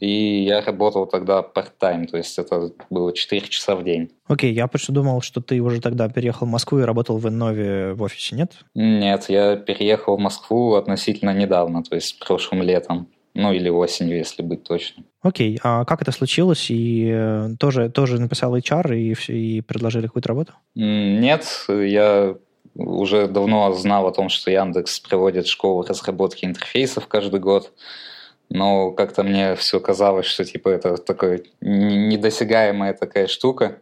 [0.00, 4.10] и я работал тогда part-time, то есть это было 4 часа в день.
[4.26, 7.92] Окей, я почти думал, что ты уже тогда переехал в Москву и работал в Иннове
[7.92, 8.52] в офисе, нет?
[8.74, 13.08] Нет, я переехал в Москву относительно недавно, то есть прошлым летом.
[13.38, 15.04] Ну, или осенью, если быть точным.
[15.20, 16.70] Окей, а как это случилось?
[16.70, 20.54] И э, тоже, тоже написал HR и, и предложили какую-то работу?
[20.74, 22.34] Нет, я
[22.74, 27.72] уже давно знал о том, что Яндекс проводит школу разработки интерфейсов каждый год,
[28.48, 33.80] но как-то мне все казалось, что типа это такая недосягаемая такая штука.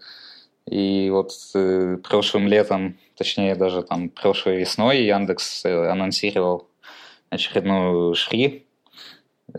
[0.69, 6.67] И вот э, прошлым летом, точнее даже там прошлой весной Яндекс э, анонсировал
[7.31, 8.67] очередную шри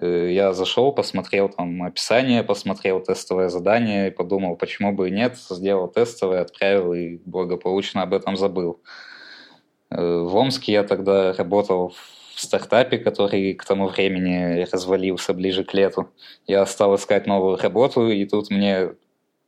[0.01, 5.87] я зашел, посмотрел там описание, посмотрел тестовое задание и подумал, почему бы и нет, сделал
[5.87, 8.81] тестовое, отправил и благополучно об этом забыл.
[9.89, 11.93] Э, в Омске я тогда работал
[12.35, 16.09] в стартапе, который к тому времени развалился ближе к лету.
[16.47, 18.95] Я стал искать новую работу, и тут мне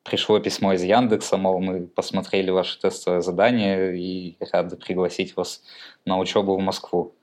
[0.03, 5.61] пришло письмо из Яндекса, мол, мы посмотрели ваше тестовое задание и рады пригласить вас
[6.05, 7.13] на учебу в Москву.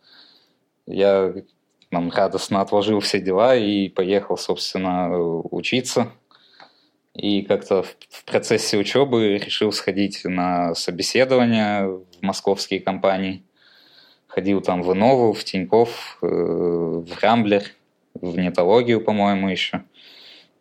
[0.87, 1.33] Я
[1.95, 6.13] нам радостно отложил все дела и поехал, собственно, учиться.
[7.15, 13.45] И как-то в процессе учебы решил сходить на собеседование в московские компании.
[14.27, 17.63] Ходил там в Инову, в Тиньков, э, в Рамблер,
[18.15, 19.85] в Нетологию, по-моему, еще.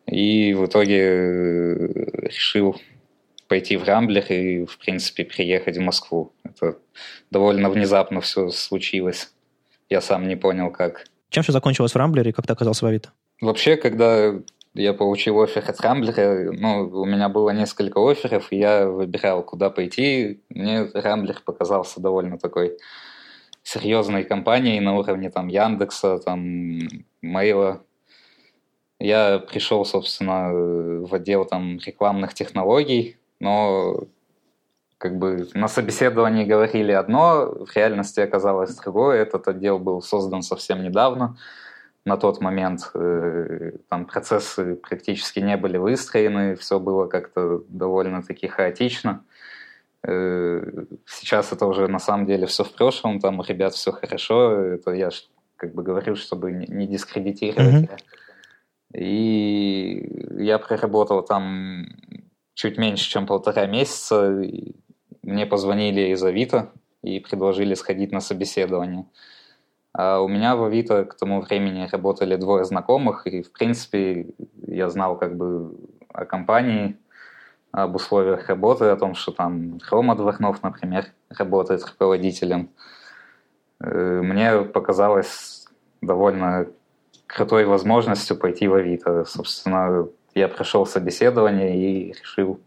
[0.05, 2.79] И в итоге э, решил
[3.47, 6.31] пойти в Рамблер и, в принципе, приехать в Москву.
[6.43, 6.77] Это
[7.31, 9.33] довольно внезапно все случилось.
[9.89, 11.05] Я сам не понял, как.
[11.33, 13.09] Чем все закончилось в Рамблере и как ты оказался в Авито?
[13.41, 14.35] Вообще, когда
[14.75, 16.51] я получил офер от Рамблера.
[16.51, 20.41] Ну, у меня было несколько офферов, и я выбирал, куда пойти.
[20.49, 22.77] Мне Рамблер показался довольно такой
[23.63, 26.77] серьезной компанией на уровне там Яндекса, там
[27.23, 27.81] Мейла.
[28.99, 34.03] Я пришел, собственно, в отдел там рекламных технологий, но
[35.03, 39.23] как бы на собеседовании говорили одно, в реальности оказалось другое.
[39.23, 41.35] Этот отдел был создан совсем недавно.
[42.05, 49.25] На тот момент э, там процессы практически не были выстроены, все было как-то довольно-таки хаотично.
[50.07, 54.51] Э, сейчас это уже на самом деле все в прошлом, там у ребят все хорошо.
[54.53, 55.09] Это я
[55.57, 57.89] как бы говорю, чтобы не дискредитировать.
[57.89, 59.01] Mm-hmm.
[59.01, 61.87] И я проработал там
[62.53, 64.41] чуть меньше, чем полтора месяца.
[65.23, 66.71] Мне позвонили из Авито
[67.01, 69.05] и предложили сходить на собеседование.
[69.93, 74.27] А у меня в Авито к тому времени работали двое знакомых, и, в принципе,
[74.67, 75.75] я знал как бы
[76.09, 76.97] о компании,
[77.71, 82.69] об условиях работы, о том, что там Рома Дворнов, например, работает руководителем.
[83.79, 85.67] Э, мне показалось
[86.01, 86.67] довольно
[87.27, 89.25] крутой возможностью пойти в Авито.
[89.25, 92.59] Собственно, я прошел собеседование и решил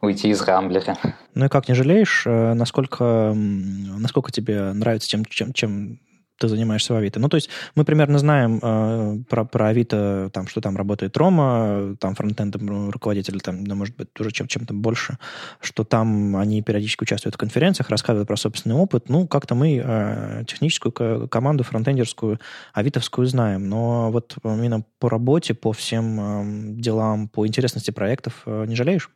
[0.00, 0.96] уйти из Рамблера.
[1.34, 6.00] Ну и как, не жалеешь, э, насколько, насколько тебе нравится тем, чем, чем
[6.40, 7.20] ты занимаешься в Авито.
[7.20, 11.96] Ну, то есть мы примерно знаем э, про, про Авито, там, что там работает Рома,
[12.00, 15.18] там фронтендом руководитель, там, ну, может быть, уже чем, чем-то больше,
[15.60, 19.10] что там они периодически участвуют в конференциях, рассказывают про собственный опыт.
[19.10, 22.40] Ну, как-то мы э, техническую команду фронтендерскую,
[22.72, 28.64] авитовскую знаем, но вот именно по работе, по всем э, делам, по интересности проектов э,
[28.66, 29.10] не жалеешь?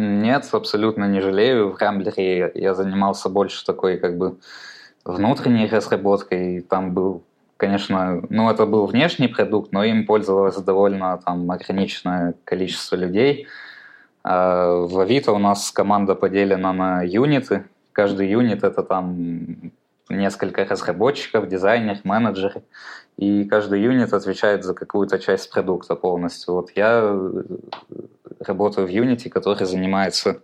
[0.00, 1.72] Нет, абсолютно не жалею.
[1.72, 4.38] В Рамблере я занимался больше такой, как бы,
[5.04, 6.60] внутренней разработкой.
[6.60, 7.24] Там был,
[7.56, 13.48] конечно, ну это был внешний продукт, но им пользовалось довольно там ограниченное количество людей.
[14.22, 17.64] А в Авито у нас команда поделена на юниты.
[17.90, 19.72] Каждый юнит это там
[20.08, 22.62] несколько разработчиков, дизайнер, менеджер,
[23.18, 26.54] и каждый юнит отвечает за какую-то часть продукта полностью.
[26.54, 27.18] Вот я
[28.38, 30.40] работаю в Unity, который занимается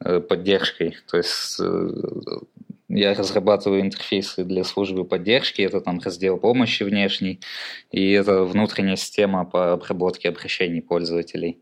[0.00, 0.96] э, поддержкой.
[1.10, 1.90] То есть э,
[2.88, 7.40] я разрабатываю интерфейсы для службы поддержки, это там раздел помощи внешний,
[7.90, 11.60] и это внутренняя система по обработке обращений пользователей.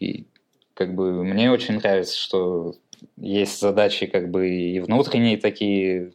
[0.00, 0.24] И
[0.72, 2.74] как бы мне очень нравится, что
[3.18, 6.14] есть задачи как бы и внутренние такие,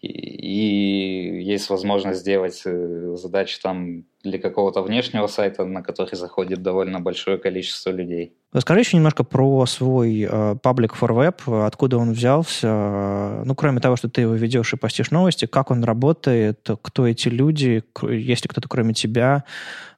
[0.00, 7.00] и, есть возможность сделать э, задачи там для какого-то внешнего сайта, на который заходит довольно
[7.00, 8.34] большое количество людей.
[8.52, 13.42] Расскажи еще немножко про свой э, uh, for web, откуда он взялся.
[13.44, 17.28] Ну, кроме того, что ты его ведешь и постишь новости, как он работает, кто эти
[17.28, 19.44] люди, есть ли кто-то кроме тебя.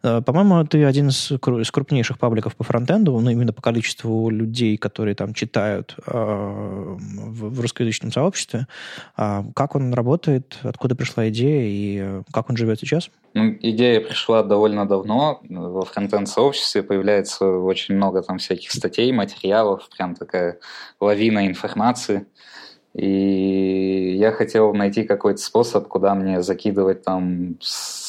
[0.03, 5.15] Uh, по-моему, ты один из, крупнейших пабликов по фронтенду, ну, именно по количеству людей, которые
[5.15, 8.67] там читают uh, в, русскоязычном сообществе.
[9.17, 13.11] Как он работает, откуда пришла идея и как он живет сейчас?
[13.35, 15.41] Ну, идея пришла довольно давно.
[15.49, 20.59] Во фронтенд-сообществе появляется очень много там всяких статей, материалов, прям такая
[21.01, 22.27] лавина информации.
[22.95, 27.57] И я хотел найти какой-то способ, куда мне закидывать там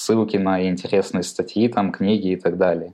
[0.03, 2.93] ссылки на интересные статьи, там книги и так далее.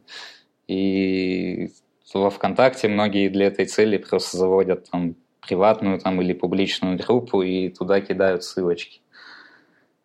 [0.68, 1.72] И
[2.14, 7.70] во ВКонтакте многие для этой цели просто заводят там приватную там или публичную группу и
[7.70, 9.02] туда кидают ссылочки.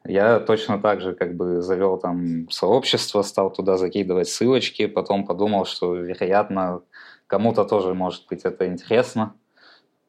[0.07, 5.65] Я точно так же как бы завел там сообщество, стал туда закидывать ссылочки, потом подумал,
[5.65, 6.83] что, вероятно,
[7.27, 9.35] кому-то тоже может быть это интересно.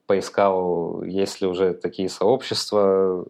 [0.06, 3.26] Поискал, есть ли уже такие сообщества,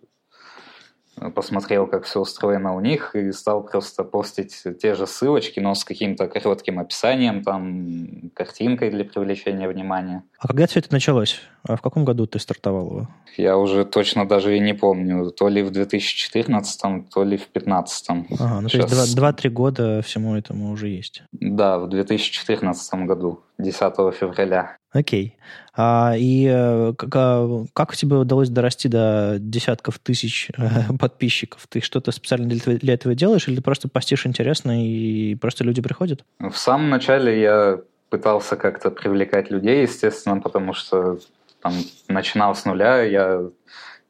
[1.33, 5.83] посмотрел, как все устроено у них, и стал просто постить те же ссылочки, но с
[5.83, 10.23] каким-то коротким описанием, там, картинкой для привлечения внимания.
[10.39, 11.41] А когда все это началось?
[11.67, 13.07] А в каком году ты стартовал его?
[13.37, 15.31] Я уже точно даже и не помню.
[15.31, 16.81] То ли в 2014,
[17.11, 18.09] то ли в 2015.
[18.39, 18.91] Ага, ну Сейчас...
[18.91, 21.23] то есть 2-3 года всему этому уже есть.
[21.31, 23.79] Да, в 2014 году, 10
[24.13, 24.77] февраля.
[24.91, 25.35] Окей.
[25.75, 31.65] А, и э, как, а, как тебе удалось дорасти до десятков тысяч э, подписчиков?
[31.67, 35.81] Ты что-то специально для, для этого делаешь или ты просто постишь интересно и просто люди
[35.81, 36.23] приходят?
[36.39, 37.79] В самом начале я
[38.09, 41.19] пытался как-то привлекать людей, естественно, потому что
[41.65, 41.73] там
[42.07, 43.41] начинал с нуля, я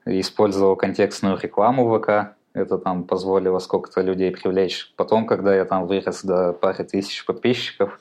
[0.06, 4.94] использовал контекстную рекламу в ВК, это там позволило сколько-то людей привлечь.
[4.98, 7.98] Потом, когда я там вырос до пары тысяч подписчиков,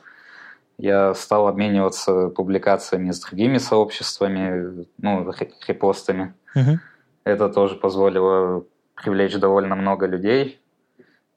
[0.76, 5.30] я стал обмениваться публикациями с другими сообществами, ну,
[5.68, 6.34] репостами.
[6.56, 6.80] Угу.
[7.22, 8.64] Это тоже позволило
[8.96, 10.60] привлечь довольно много людей.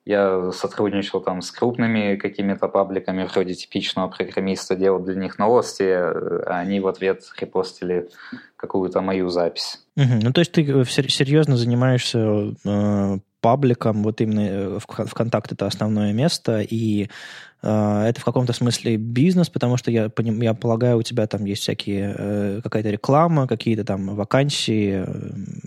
[0.07, 6.59] Я сотрудничал там с крупными какими-то пабликами, вроде типичного программиста, делал для них новости, а
[6.59, 8.07] они в ответ репостили
[8.55, 9.85] какую-то мою запись.
[9.97, 10.19] Угу.
[10.21, 16.13] Ну, то есть ты э, серьезно занимаешься э, пабликом, вот именно э, ВКонтакте это основное
[16.13, 17.09] место, и
[17.61, 21.61] э, это в каком-то смысле бизнес, потому что я, я полагаю, у тебя там есть
[21.61, 25.05] всякие, э, какая-то реклама, какие-то там вакансии,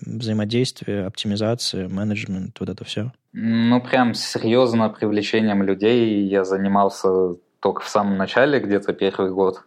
[0.06, 3.12] взаимодействие, оптимизация, менеджмент, вот это все.
[3.32, 9.62] Ну, прям серьезно привлечением людей я занимался только в самом начале, где-то первый год.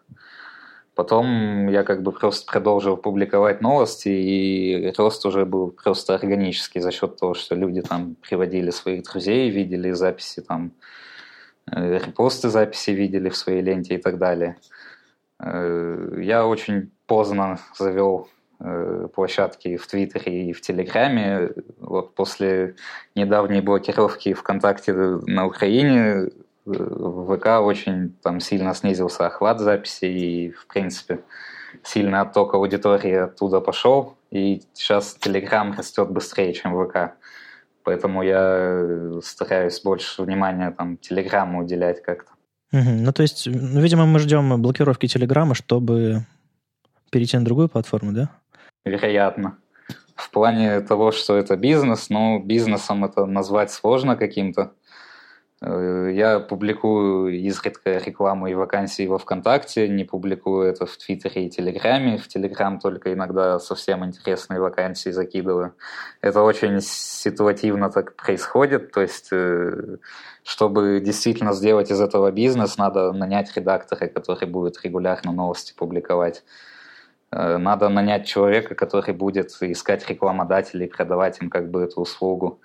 [0.95, 6.91] Потом я как бы просто продолжил публиковать новости, и рост уже был просто органический за
[6.91, 10.71] счет того, что люди там приводили своих друзей, видели записи там,
[11.71, 14.57] э, репосты записи видели в своей ленте и так далее.
[15.39, 18.29] Э, я очень поздно завел
[18.59, 21.49] э, площадки в Твиттере и в Телеграме.
[21.79, 22.75] Вот после
[23.15, 26.29] недавней блокировки ВКонтакте на Украине
[26.65, 31.19] в ВК очень там сильно снизился охват записи и, в принципе,
[31.83, 37.15] сильный отток аудитории оттуда пошел, и сейчас Telegram растет быстрее, чем ВК.
[37.83, 42.31] Поэтому я стараюсь больше внимания там Телеграму уделять как-то.
[42.71, 42.89] Угу.
[42.89, 46.25] Ну, то есть, ну, видимо, мы ждем блокировки Телеграма, чтобы
[47.11, 48.29] перейти на другую платформу, да?
[48.85, 49.57] Вероятно.
[50.15, 54.73] В плане того, что это бизнес, но бизнесом это назвать сложно каким-то.
[55.65, 61.49] Э, я публикую изредка рекламу и вакансии во ВКонтакте, не публикую это в Твиттере и
[61.49, 62.17] Телеграме.
[62.17, 65.73] В Телеграм только иногда совсем интересные вакансии закидываю.
[66.21, 68.91] Это очень ситуативно так происходит.
[68.91, 69.97] То есть, э,
[70.43, 76.43] чтобы действительно сделать из этого бизнес, надо нанять редактора, который будет регулярно новости публиковать.
[77.31, 82.59] Э, надо нанять человека, который будет искать рекламодателей, продавать им как бы эту услугу.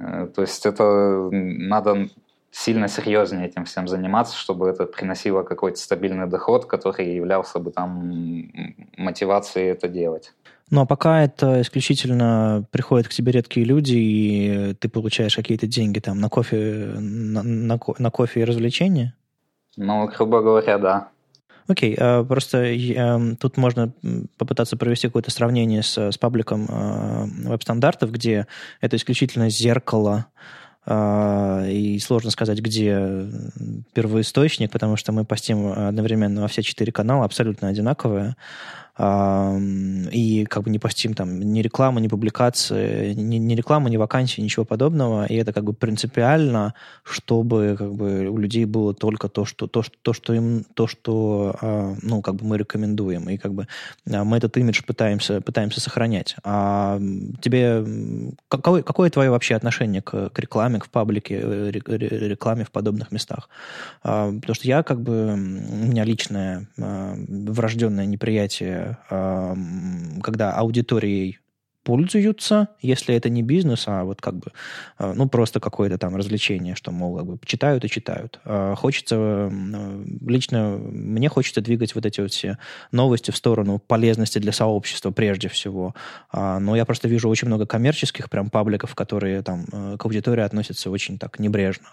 [0.00, 2.08] Э, то есть это надо
[2.50, 8.50] сильно серьезнее этим всем заниматься, чтобы это приносило какой-то стабильный доход, который являлся бы там
[8.96, 10.32] мотивацией это делать.
[10.70, 15.98] Ну а пока это исключительно приходят к тебе редкие люди, и ты получаешь какие-то деньги
[15.98, 19.14] там на кофе, на, на, на кофе и развлечения?
[19.76, 21.08] Ну, грубо говоря, да.
[21.68, 23.92] Окей, okay, просто эм, тут можно
[24.38, 28.46] попытаться провести какое-то сравнение с, с пабликом э, веб-стандартов, где
[28.80, 30.26] это исключительно зеркало
[30.86, 33.28] э, и сложно сказать, где
[33.92, 38.36] первоисточник, потому что мы постим одновременно во все четыре канала абсолютно одинаковые
[38.98, 44.40] и как бы не постим там ни рекламы, ни публикации, ни, ни рекламы, ни вакансии,
[44.40, 49.44] ничего подобного, и это как бы принципиально, чтобы как бы у людей было только то,
[49.44, 53.36] что то, что, то, что им, то, что а, ну как бы мы рекомендуем, и
[53.36, 53.68] как бы
[54.10, 56.34] а, мы этот имидж пытаемся пытаемся сохранять.
[56.42, 57.00] А
[57.40, 57.84] тебе
[58.48, 63.48] какое, какое твое вообще отношение к, к рекламе, к паблике, э, рекламе в подобных местах?
[64.02, 68.87] А, потому что я как бы у меня личное врожденное неприятие
[70.22, 71.38] когда аудиторией
[71.88, 74.52] пользуются, если это не бизнес, а вот как бы,
[74.98, 78.40] э, ну, просто какое-то там развлечение, что, мол, как бы читают и читают.
[78.44, 79.16] А хочется,
[79.50, 82.58] э, лично мне хочется двигать вот эти вот все
[82.92, 85.94] новости в сторону полезности для сообщества прежде всего.
[86.30, 90.42] А, но я просто вижу очень много коммерческих прям пабликов, которые там э, к аудитории
[90.42, 91.86] относятся очень так небрежно.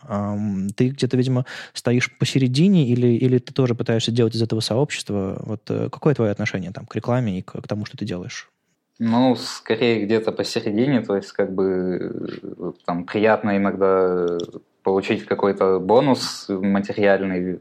[0.75, 5.41] Ты где-то, видимо, стоишь посередине или, или ты тоже пытаешься делать из этого сообщества?
[5.45, 8.49] Вот какое твое отношение там к рекламе и к, к тому, что ты делаешь?
[8.97, 14.37] Ну, скорее где-то посередине, то есть как бы там приятно иногда
[14.83, 17.59] получить какой-то бонус материальный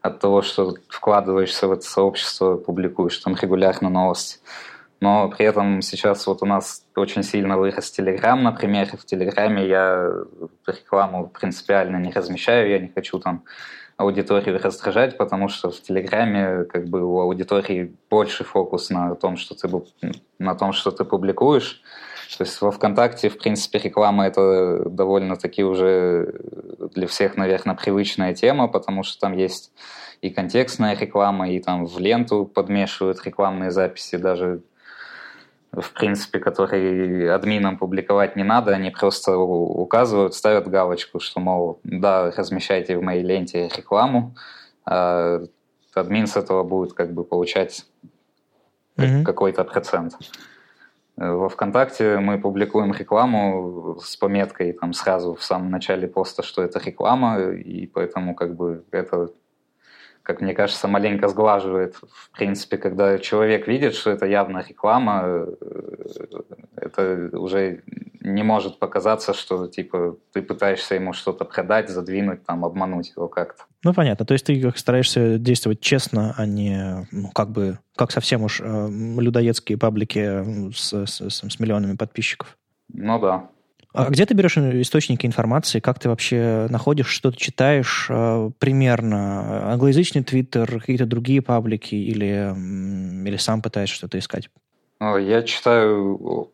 [0.00, 4.38] от того, что вкладываешься в это сообщество, публикуешь там регулярно новости.
[5.00, 9.66] Но при этом сейчас вот у нас очень сильно вырос Телеграм, например, и в Телеграме
[9.66, 10.08] я
[10.66, 13.44] рекламу принципиально не размещаю, я не хочу там
[13.96, 19.54] аудиторию раздражать, потому что в Телеграме как бы у аудитории больше фокус на том, что
[19.54, 19.68] ты,
[20.38, 21.82] на том, что ты публикуешь.
[22.36, 26.34] То есть во ВКонтакте, в принципе, реклама это довольно-таки уже
[26.94, 29.72] для всех, наверное, привычная тема, потому что там есть
[30.20, 34.60] и контекстная реклама, и там в ленту подмешивают рекламные записи, даже
[35.76, 42.30] в принципе, которые админам публиковать не надо, они просто указывают, ставят галочку, что, мол, да,
[42.30, 44.34] размещайте в моей ленте рекламу,
[44.84, 45.40] а
[45.94, 47.86] админ с этого будет как бы получать
[48.96, 49.22] mm-hmm.
[49.24, 50.14] какой-то процент.
[51.16, 56.78] Во ВКонтакте мы публикуем рекламу с пометкой там сразу в самом начале поста, что это
[56.78, 59.30] реклама, и поэтому как бы это
[60.26, 61.94] как мне кажется, маленько сглаживает.
[61.94, 65.54] В принципе, когда человек видит, что это явно реклама, э,
[66.74, 67.84] это уже
[68.20, 73.62] не может показаться, что типа ты пытаешься ему что-то продать, задвинуть, там, обмануть его как-то.
[73.84, 74.26] Ну, понятно.
[74.26, 78.88] То есть ты стараешься действовать честно, а не ну, как бы, как совсем уж э,
[78.90, 82.58] людоедские паблики с, с, с миллионами подписчиков.
[82.92, 83.48] Ну да.
[83.96, 85.80] А где ты берешь источники информации?
[85.80, 89.72] Как ты вообще находишь, что ты читаешь э, примерно?
[89.72, 92.54] Англоязычный твиттер, какие-то другие паблики или,
[93.26, 94.50] или сам пытаешься что-то искать?
[95.00, 96.50] Я читаю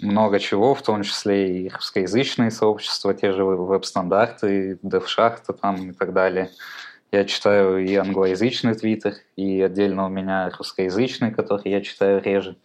[0.00, 6.12] много чего, в том числе и русскоязычные сообщества, те же веб-стандарты, DevShachта там и так
[6.12, 6.50] далее.
[7.10, 12.56] Я читаю и англоязычный твиттер, и отдельно у меня русскоязычный, который я читаю реже.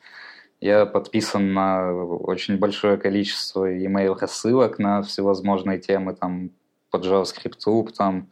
[0.60, 6.52] Я подписан на очень большое количество email рассылок на всевозможные темы, там,
[6.90, 8.30] по JavaScript, там,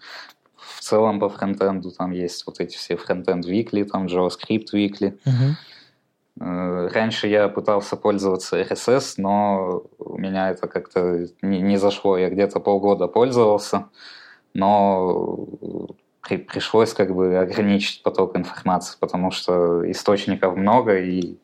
[0.55, 5.17] в целом по фронтенду, там есть вот эти все фронтенд weekly, там JavaScript weekly.
[5.25, 5.55] Uh-huh.
[6.37, 12.17] Раньше я пытался пользоваться RSS, но у меня это как-то не, не зашло.
[12.17, 13.85] Я где-то полгода пользовался,
[14.53, 15.47] но
[16.21, 21.37] при, пришлось как бы ограничить поток информации, потому что источников много, и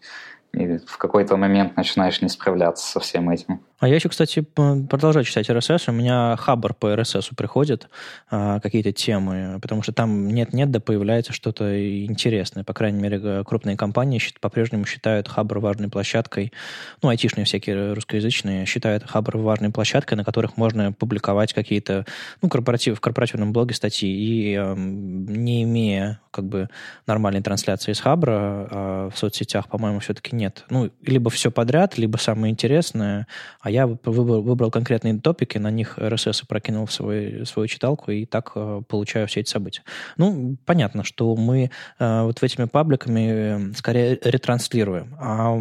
[0.54, 3.62] и в какой-то момент начинаешь не справляться со всем этим.
[3.82, 5.86] А я еще, кстати, продолжаю читать RSS.
[5.88, 7.90] У меня хабр по RSS приходит,
[8.30, 12.64] а, какие-то темы, потому что там нет-нет, да появляется что-то интересное.
[12.64, 16.54] По крайней мере, крупные компании по-прежнему считают хабр важной площадкой.
[17.02, 22.06] Ну, айтишные всякие русскоязычные считают хабр важной площадкой, на которых можно публиковать какие-то,
[22.44, 24.10] ну, корпоратив, в корпоративном блоге статьи.
[24.12, 26.70] И э, не имея как бы
[27.08, 30.66] нормальной трансляции из хабра э, в соцсетях, по-моему, все-таки нет.
[30.70, 33.26] Ну, либо все подряд, либо самое интересное,
[33.60, 38.52] а я выбрал, конкретные топики, на них RSS прокинул в свой, свою читалку, и так
[38.56, 39.84] э, получаю все эти события.
[40.18, 45.16] Ну, понятно, что мы э, вот этими пабликами э, скорее ретранслируем.
[45.20, 45.58] А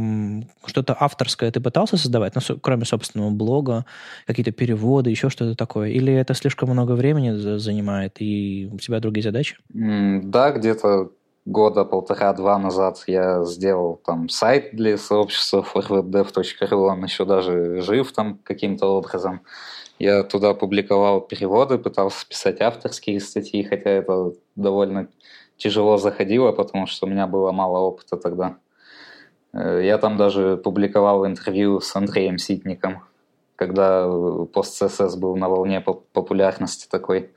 [0.67, 3.85] что-то авторское ты пытался создавать, ну, кроме собственного блога,
[4.27, 5.91] какие-то переводы, еще что-то такое?
[5.91, 9.57] Или это слишком много времени занимает, и у тебя другие задачи?
[9.69, 11.11] Да, где-то
[11.45, 18.39] года полтора-два назад я сделал там сайт для сообщества forwebdev.ru, он еще даже жив там
[18.45, 19.43] каким-то образом.
[19.99, 25.09] Я туда публиковал переводы, пытался писать авторские статьи, хотя это довольно
[25.59, 28.57] тяжело заходило, потому что у меня было мало опыта тогда.
[29.53, 33.03] Э, я там даже публиковал интервью с Андреем Ситником,
[33.57, 34.09] когда
[34.53, 37.33] пост CSS был на волне популярности такой.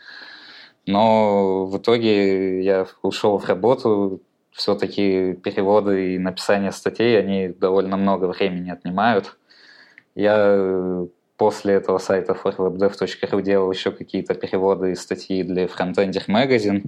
[0.85, 8.25] Но в итоге я ушел в работу, все-таки переводы и написание статей, они довольно много
[8.25, 9.37] времени отнимают.
[10.15, 11.05] Я
[11.37, 16.85] после этого сайта forwebdev.ru делал еще какие-то переводы и статьи для Frontender Magazine.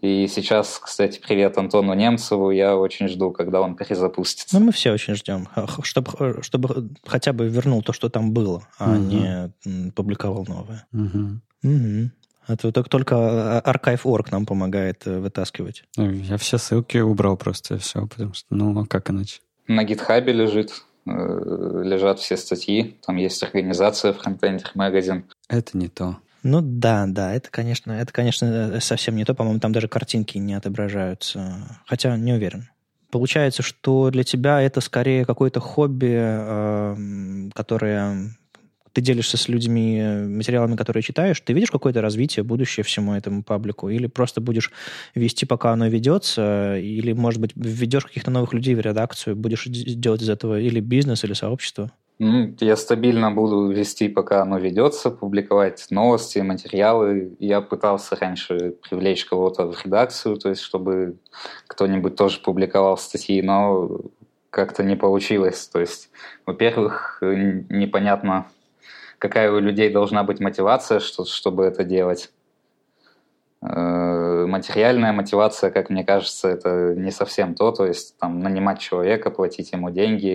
[0.00, 2.50] И сейчас, кстати, привет Антону Немцеву.
[2.50, 4.58] Я очень жду, когда он перезапустится.
[4.58, 5.48] Ну, мы все очень ждем.
[5.82, 8.98] Чтобы, чтобы хотя бы вернул то, что там было, а угу.
[8.98, 10.86] не публиковал новое.
[10.92, 11.40] Угу.
[11.62, 12.10] Угу.
[12.48, 15.84] Это только, только Archive.org нам помогает э, вытаскивать.
[15.96, 19.40] Ну, я все ссылки убрал просто, все, потому что, ну, а как иначе?
[19.66, 25.24] На гитхабе лежит, э, лежат все статьи, там есть организация Frontend Magazine.
[25.48, 26.18] Это не то.
[26.42, 29.34] Ну да, да, это, конечно, это, конечно, совсем не то.
[29.34, 31.80] По-моему, там даже картинки не отображаются.
[31.86, 32.68] Хотя не уверен.
[33.10, 38.36] Получается, что для тебя это скорее какое-то хобби, э, которое
[38.96, 43.42] ты делишься с людьми э, материалами, которые читаешь, ты видишь какое-то развитие, будущее всему этому
[43.42, 43.90] паблику?
[43.90, 44.72] Или просто будешь
[45.14, 46.78] вести, пока оно ведется?
[46.78, 51.24] Или, может быть, введешь каких-то новых людей в редакцию, будешь делать из этого или бизнес,
[51.24, 51.90] или сообщество?
[52.18, 57.36] Ну, я стабильно буду вести, пока оно ведется, публиковать новости, материалы.
[57.38, 61.18] Я пытался раньше привлечь кого-то в редакцию, то есть чтобы
[61.66, 64.00] кто-нибудь тоже публиковал статьи, но
[64.48, 65.68] как-то не получилось.
[65.70, 66.08] То есть,
[66.46, 68.46] во-первых, непонятно,
[69.18, 72.30] какая у людей должна быть мотивация, что, чтобы это делать.
[73.62, 77.72] Э, материальная мотивация, как мне кажется, это не совсем то.
[77.72, 80.30] То есть там нанимать человека, платить ему деньги,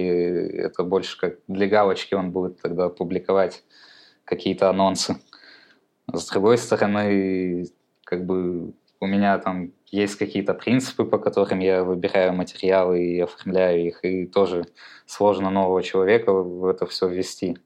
[0.58, 3.64] это больше как для галочки он будет тогда публиковать
[4.26, 5.18] какие-то анонсы.
[6.12, 7.68] С другой стороны,
[8.03, 13.88] как бы у меня там есть какие-то принципы, по которым я выбираю материалы и оформляю
[13.88, 14.66] их, и тоже
[15.06, 17.58] сложно нового человека в это все ввести.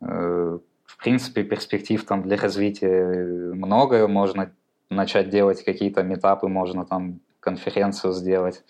[0.00, 4.08] Э, в принципе, перспектив там для развития много.
[4.08, 4.52] Можно
[4.90, 8.64] начать делать какие-то метапы, можно там конференцию сделать,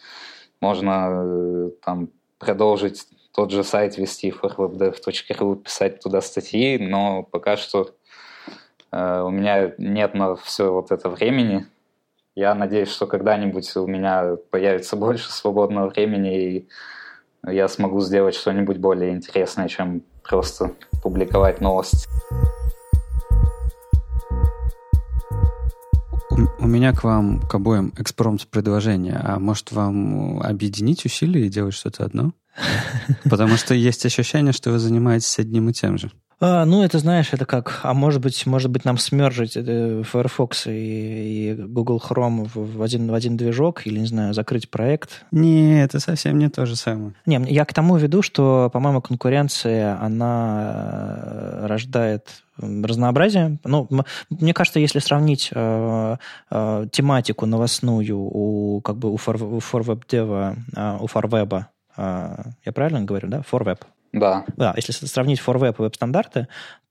[0.60, 7.94] можно э, там продолжить тот же сайт вести forwebdev.ru, писать туда статьи, но пока что
[8.90, 11.66] э, у меня нет на все вот это времени.
[12.34, 16.68] Я надеюсь, что когда-нибудь у меня появится больше свободного времени и
[17.46, 20.72] я смогу сделать что-нибудь более интересное, чем просто
[21.02, 22.06] публиковать новости.
[26.60, 29.20] У, меня к вам, к обоим, экспромт-предложение.
[29.24, 32.32] А может вам объединить усилия и делать что-то одно?
[33.24, 36.12] Потому что есть ощущение, что вы занимаетесь одним и тем же.
[36.40, 40.68] А, ну, это, знаешь, это как, а может быть, может быть, нам смержить это Firefox
[40.68, 45.24] и, и Google Chrome в, в, один, в один движок или, не знаю, закрыть проект?
[45.32, 47.14] Не, это совсем не то же самое.
[47.26, 53.58] Не, я к тому веду, что, по-моему, конкуренция, она э, рождает разнообразие.
[53.64, 53.88] Ну,
[54.30, 56.16] мне кажется, если сравнить э,
[56.50, 61.64] э, тематику новостную у, как бы, у, фор, у ForWebDev, э, у ForWeb,
[61.96, 63.42] э, я правильно говорю, да?
[63.50, 63.80] ForWeb,
[64.12, 64.44] да.
[64.56, 66.48] Да, если сравнить ForWeb и веб-стандарты,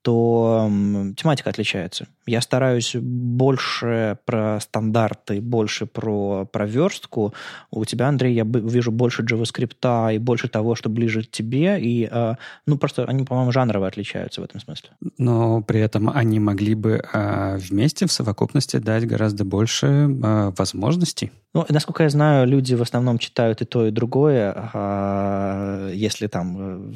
[0.08, 0.72] то
[1.18, 2.08] тематика отличается.
[2.26, 7.34] Я стараюсь больше про стандарты, больше про, про верстку.
[7.72, 11.82] У тебя, Андрей, я вижу больше JavaScript и больше того, что ближе к тебе.
[11.82, 12.36] И, э,
[12.66, 14.92] ну, просто они, по-моему, жанрово отличаются в этом смысле.
[15.18, 21.34] Но при этом они могли бы э, вместе, в совокупности, дать гораздо больше э, возможностей.
[21.54, 24.54] Ну, насколько я знаю, люди в основном читают и то, и другое.
[24.74, 26.94] А если там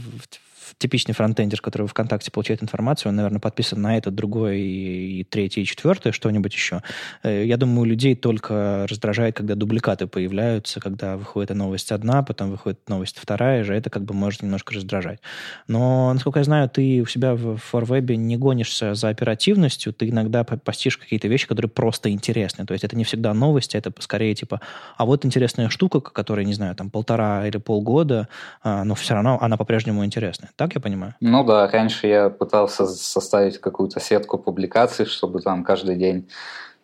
[0.77, 5.23] типичный фронтендер, который в ВКонтакте получает информацию, он, наверное, подписан на это, другое, и, и
[5.23, 6.81] третье, и четвертое, что-нибудь еще.
[7.23, 12.87] Э, я думаю, людей только раздражает, когда дубликаты появляются, когда выходит новость одна, потом выходит
[12.87, 15.19] новость вторая же, это как бы может немножко раздражать.
[15.67, 20.43] Но, насколько я знаю, ты у себя в ForWeb не гонишься за оперативностью, ты иногда
[20.43, 22.65] постишь какие-то вещи, которые просто интересны.
[22.65, 24.61] То есть это не всегда новости, это скорее типа,
[24.97, 28.27] а вот интересная штука, которая, не знаю, там полтора или полгода,
[28.63, 30.51] а, но все равно она по-прежнему интересная.
[30.61, 31.15] Так я понимаю?
[31.21, 36.29] Ну да, раньше я пытался составить какую-то сетку публикаций, чтобы там каждый день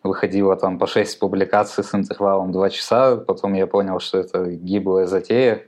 [0.02, 3.16] выходило там по 6 публикаций с интервалом 2 часа.
[3.18, 5.62] Потом я понял, что это гиблая затея.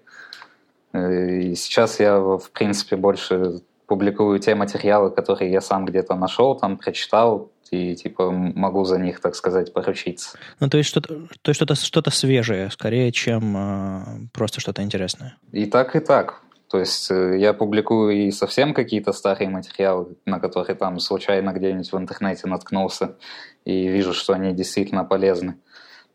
[0.92, 6.78] И сейчас я, в принципе, больше публикую те материалы, которые я сам где-то нашел, там
[6.78, 10.36] прочитал, и типа могу за них, так сказать, поручиться.
[10.58, 15.36] Ну, то есть что-то, то есть что-то, что-то свежее, скорее, чем э, просто что-то интересное.
[15.52, 16.42] И так, и так.
[16.70, 21.92] То есть э, я публикую и совсем какие-то старые материалы, на которые там случайно где-нибудь
[21.92, 23.16] в интернете наткнулся,
[23.64, 25.56] и вижу, что они действительно полезны.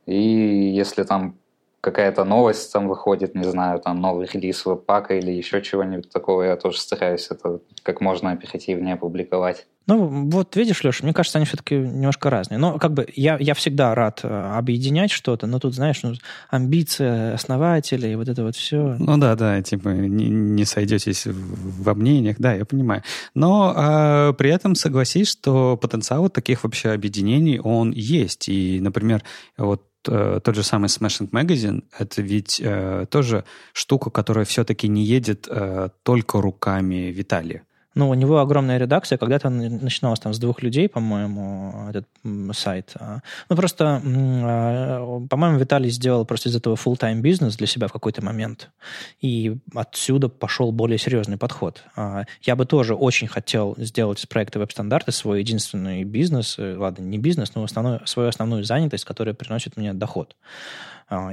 [0.06, 1.38] И если там
[1.86, 6.56] какая-то новость там выходит, не знаю, там новый релиз веб-пака или еще чего-нибудь такого, я
[6.56, 9.68] тоже стараюсь это как можно оперативнее публиковать.
[9.88, 12.58] Ну, вот видишь, Леша, мне кажется, они все-таки немножко разные.
[12.58, 16.14] Но как бы я, я всегда рад э, объединять что-то, но тут, знаешь, ну,
[16.50, 18.96] амбиция основателя и вот это вот все.
[18.98, 23.04] Ну да, да, типа не, не сойдетесь во мнениях, да, я понимаю.
[23.36, 28.50] Но э, при этом согласись, что потенциал таких вообще объединений, он есть.
[28.50, 29.22] И, например,
[29.56, 35.48] вот тот же самый Smashing Magazine, это ведь э, тоже штука, которая все-таки не едет
[35.50, 37.64] э, только руками Виталия.
[37.96, 39.18] Ну, у него огромная редакция.
[39.18, 42.06] Когда-то начиналось там с двух людей, по-моему, этот
[42.52, 42.92] сайт.
[43.00, 47.94] А, ну, просто, а, по-моему, Виталий сделал просто из этого full-time бизнес для себя в
[47.94, 48.70] какой-то момент.
[49.22, 51.84] И отсюда пошел более серьезный подход.
[51.96, 57.04] А, я бы тоже очень хотел сделать из проекта веб-стандарты свой единственный бизнес, э, ладно,
[57.04, 60.36] не бизнес, но основной, свою основную занятость, которая приносит мне доход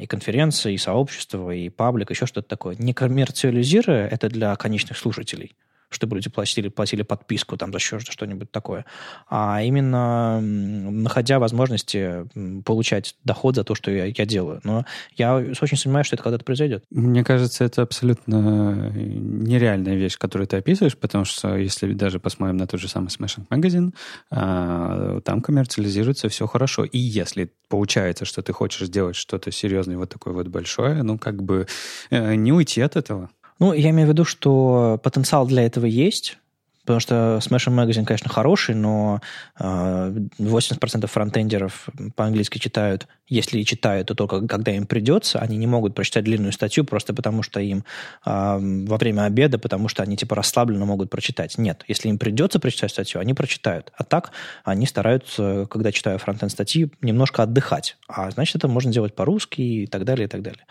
[0.01, 2.77] и конференции, и сообщество, и паблик, еще что-то такое.
[2.79, 5.57] Не коммерциализируя это для конечных слушателей,
[5.93, 8.85] чтобы люди платили, платили подписку там за что-нибудь такое,
[9.29, 12.27] а именно находя возможности
[12.65, 14.61] получать доход за то, что я, я делаю.
[14.65, 14.85] Но
[15.17, 16.85] я очень сомневаюсь, что это когда-то произойдет.
[16.91, 22.67] Мне кажется, это абсолютно нереальная вещь, которую ты описываешь, потому что если даже посмотрим на
[22.67, 23.95] тот же самый Smashing Magazine,
[24.31, 26.85] а, там коммерциализируется все хорошо.
[26.85, 31.43] И если получается, что ты хочешь сделать что-то серьезное, вот такое вот большое, ну, как
[31.43, 31.67] бы
[32.11, 33.31] э, не уйти от этого.
[33.63, 36.37] Ну, я имею в виду, что потенциал для этого есть,
[36.85, 39.21] Потому что Smashing Magazine, конечно, хороший, но
[39.57, 45.39] 80% а, фронтендеров по-английски читают, если и читают, то только когда им придется.
[45.39, 47.85] Они не могут прочитать длинную статью просто потому, что им
[48.25, 51.57] а, во время обеда, потому что они типа расслабленно могут прочитать.
[51.57, 53.93] Нет, если им придется прочитать статью, они прочитают.
[53.97, 54.33] А так
[54.65, 57.97] они стараются, когда читаю фронтенд статьи, немножко отдыхать.
[58.09, 60.65] А значит, это можно делать по-русски и так далее, и так далее.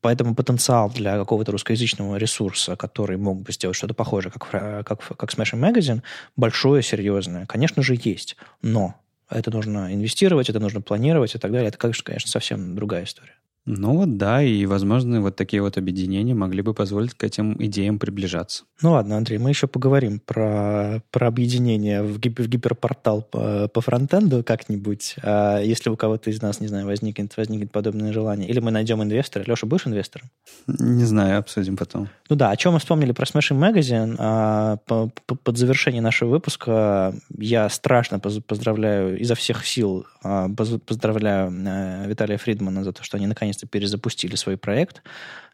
[0.00, 4.48] Поэтому потенциал для какого-то русскоязычного ресурса, который мог бы сделать что-то похожее, как,
[4.86, 6.02] как, как Smashing Magazine,
[6.36, 8.36] большое, серьезное, конечно же, есть.
[8.62, 8.94] Но
[9.28, 11.68] это нужно инвестировать, это нужно планировать и так далее.
[11.68, 13.34] Это, конечно, совсем другая история.
[13.66, 17.98] Ну вот да, и, возможно, вот такие вот объединения могли бы позволить к этим идеям
[17.98, 18.64] приближаться.
[18.82, 23.80] Ну ладно, Андрей, мы еще поговорим про, про объединение в, гип, в гиперпортал по, по
[23.82, 25.16] фронтенду как-нибудь.
[25.22, 28.48] А если у кого-то из нас, не знаю, возникнет, возникнет подобное желание.
[28.48, 29.44] Или мы найдем инвестора.
[29.46, 30.30] Леша, будешь инвестором?
[30.66, 32.08] Не знаю, обсудим потом.
[32.30, 34.16] Ну да, о чем мы вспомнили про Smashing Magazine.
[34.18, 42.06] А, по, по, под завершение нашего выпуска я страшно поздравляю изо всех сил поздравляю а,
[42.06, 45.02] Виталия Фридмана за то, что они наконец наконец-то перезапустили свой проект.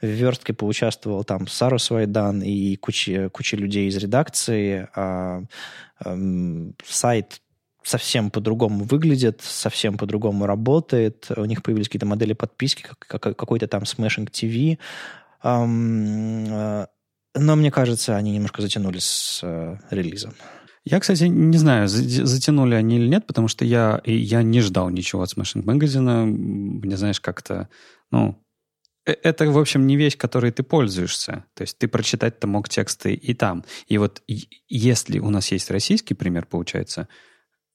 [0.01, 4.89] В верстке поучаствовал там Сару Свайдан и куча, куча людей из редакции.
[4.95, 5.43] А,
[6.05, 6.19] а,
[6.85, 7.41] сайт
[7.83, 11.29] совсем по-другому выглядит, совсем по-другому работает.
[11.37, 14.79] У них появились какие-то модели подписки, как, как, какой-то там Smashing TV.
[15.43, 15.67] А,
[17.39, 20.35] но мне кажется, они немножко затянули с э, релизом.
[20.89, 25.23] Я, кстати, не знаю, затянули они или нет, потому что я, я не ждал ничего
[25.23, 26.27] от Smashing Magazine.
[26.27, 27.69] Мне, знаешь, как-то,
[28.13, 28.41] ну,
[29.05, 31.45] э, это, в общем, не вещь, которой ты пользуешься.
[31.55, 33.65] То есть ты прочитать-то мог тексты и там.
[33.89, 34.23] И вот
[34.69, 37.09] если у нас есть российский пример, получается,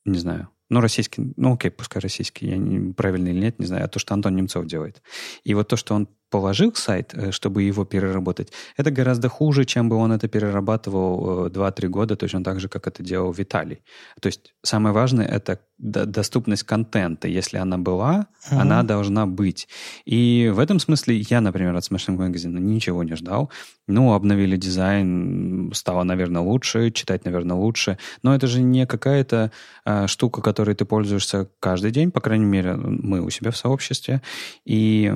[0.05, 3.83] не знаю, ну, российский, ну, окей, пускай российский, я не, правильно или нет, не знаю,
[3.83, 5.01] а то, что Антон Немцов делает.
[5.43, 9.89] И вот то, что он положил сайт, э, чтобы его переработать, это гораздо хуже, чем
[9.89, 13.83] бы он это перерабатывал 2-3 э, года, точно так же, как это делал Виталий.
[14.21, 17.27] То есть самое важное— это доступность контента.
[17.27, 18.61] Если она была, uh-huh.
[18.61, 19.67] она должна быть.
[20.05, 23.49] И в этом смысле я, например, от Smashing Magazine ничего не ждал.
[23.87, 27.97] Ну, обновили дизайн, стало, наверное, лучше, читать, наверное, лучше.
[28.21, 29.51] Но это же не какая-то
[29.85, 34.21] э, штука, которой ты пользуешься каждый день, по крайней мере, мы у себя в сообществе.
[34.65, 35.11] И,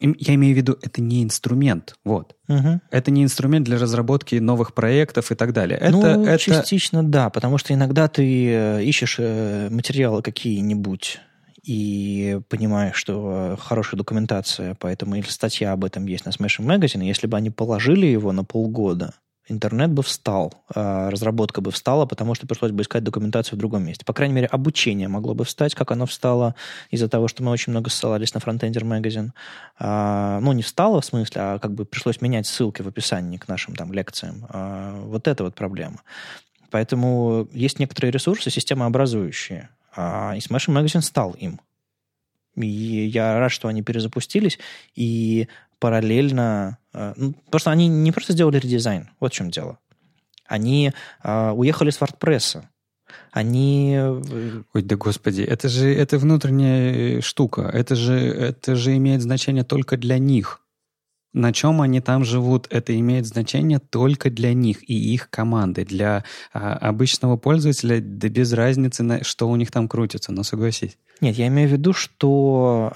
[0.00, 2.34] и я имею в виду, это не инструмент, вот.
[2.48, 2.80] Угу.
[2.90, 5.78] Это не инструмент для разработки новых проектов и так далее.
[5.78, 6.38] Это, ну, это...
[6.38, 11.20] частично да, потому что иногда ты э, ищешь э, материалы какие-нибудь
[11.66, 17.26] и понимаешь, что хорошая документация, поэтому или статья об этом есть на Smashing Magazine, если
[17.26, 19.14] бы они положили его на полгода,
[19.48, 23.84] интернет бы встал, а, разработка бы встала, потому что пришлось бы искать документацию в другом
[23.84, 24.04] месте.
[24.04, 26.54] По крайней мере, обучение могло бы встать, как оно встало
[26.90, 29.30] из-за того, что мы очень много ссылались на Frontender Magazine.
[29.78, 33.48] А, ну, не встало в смысле, а как бы пришлось менять ссылки в описании к
[33.48, 34.46] нашим там лекциям.
[34.48, 36.02] А, вот это вот проблема.
[36.70, 39.70] Поэтому есть некоторые ресурсы, системообразующие.
[39.96, 41.60] И Smashing Magazine стал им.
[42.56, 44.58] И я рад, что они перезапустились,
[44.94, 45.48] и
[45.78, 46.78] параллельно...
[46.96, 49.78] Э, ну, потому что они не просто сделали редизайн, вот в чем дело.
[50.46, 50.92] Они
[51.22, 52.62] э, уехали с WordPress.
[53.32, 53.94] Они...
[53.96, 57.62] Э, Ой, да господи, это же это внутренняя штука.
[57.62, 60.60] Это же, это же имеет значение только для них.
[61.34, 65.84] На чем они там живут, это имеет значение только для них и их команды.
[65.84, 66.24] Для
[66.54, 70.96] а, обычного пользователя да без разницы, что у них там крутится, но согласись.
[71.20, 72.90] Нет, я имею в виду, что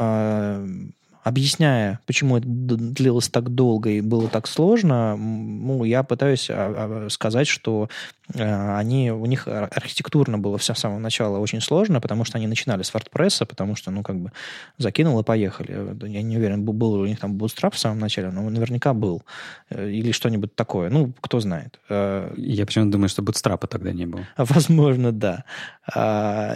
[1.23, 7.11] объясняя, почему это длилось так долго и было так сложно, ну, я пытаюсь а, а,
[7.11, 7.89] сказать, что
[8.35, 12.83] они, у них архитектурно было все с самого начала очень сложно, потому что они начинали
[12.83, 14.33] с WordPress, потому что, ну, как бы,
[14.79, 15.97] закинул и поехали.
[16.07, 19.23] Я не уверен, был у них там Bootstrap в самом начале, но наверняка был.
[19.71, 20.91] Э, или что-нибудь такое.
[20.91, 21.81] Ну, кто знает.
[21.89, 24.27] Э, я почему-то думаю, что Bootstrap тогда не было.
[24.37, 25.45] Возможно, да.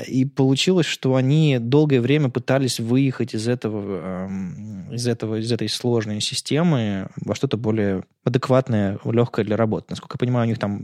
[0.07, 5.69] И получилось, что они долгое время пытались выехать из этого эм, из, этого, из этой
[5.69, 9.87] сложной системы во что-то более адекватное, легкое для работы.
[9.91, 10.83] Насколько я понимаю, у них там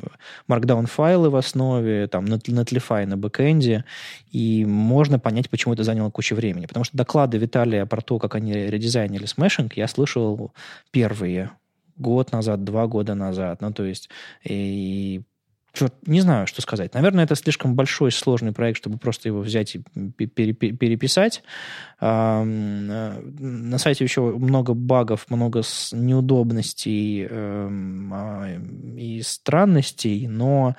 [0.49, 3.85] markdown-файлы в основе, там Netlify на бэкэнде,
[4.31, 6.67] и можно понять, почему это заняло кучу времени.
[6.67, 10.53] Потому что доклады Виталия про то, как они редизайнили смешинг, я слышал
[10.91, 11.51] первые
[11.97, 13.61] год назад, два года назад.
[13.61, 14.11] Ну, то есть,
[14.45, 15.23] и
[15.73, 16.95] Черт, не знаю, что сказать.
[16.95, 19.79] Наверное, это слишком большой, сложный проект, чтобы просто его взять и
[20.27, 21.43] переписать.
[22.01, 28.49] Э, на сайте еще много багов, много неудобностей эм, а,
[28.97, 30.75] и странностей, но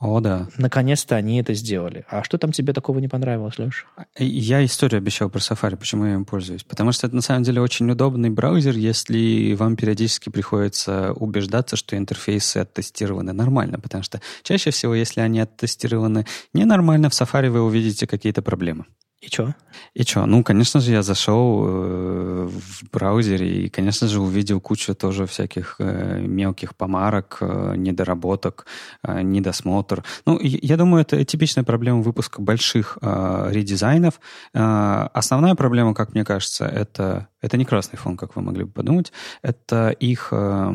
[0.00, 0.48] о, да.
[0.58, 2.04] Наконец-то они это сделали.
[2.10, 3.86] А что там тебе такого не понравилось, Леш?
[4.18, 6.64] Я историю обещал про Safari, почему я им пользуюсь.
[6.64, 11.96] Потому что это на самом деле очень удобный браузер, если вам периодически приходится убеждаться, что
[11.96, 13.78] интерфейсы оттестированы нормально.
[13.78, 18.86] Потому что чаще всего, если они оттестированы ненормально, в Safari вы увидите какие-то проблемы.
[19.24, 19.54] И что?
[19.94, 20.26] И что?
[20.26, 25.76] Ну, конечно же, я зашел э, в браузере и, конечно же, увидел кучу тоже всяких
[25.78, 28.66] э, мелких помарок, э, недоработок,
[29.02, 30.04] э, недосмотр.
[30.26, 34.20] Ну, я думаю, это типичная проблема выпуска больших э, редизайнов.
[34.52, 38.70] Э, основная проблема, как мне кажется, это это не красный фон, как вы могли бы
[38.70, 39.12] подумать.
[39.42, 40.72] Это их э,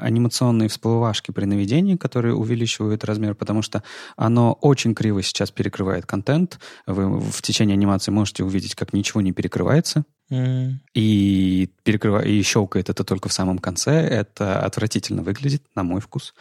[0.00, 3.84] анимационные всплывашки при наведении, которые увеличивают размер, потому что
[4.16, 6.58] оно очень криво сейчас перекрывает контент.
[6.86, 10.04] Вы в течение анимации можете увидеть, как ничего не перекрывается.
[10.30, 10.74] Mm.
[10.94, 12.20] И, перекрыва...
[12.20, 13.92] и щелкает это только в самом конце.
[13.92, 16.34] Это отвратительно выглядит, на мой вкус.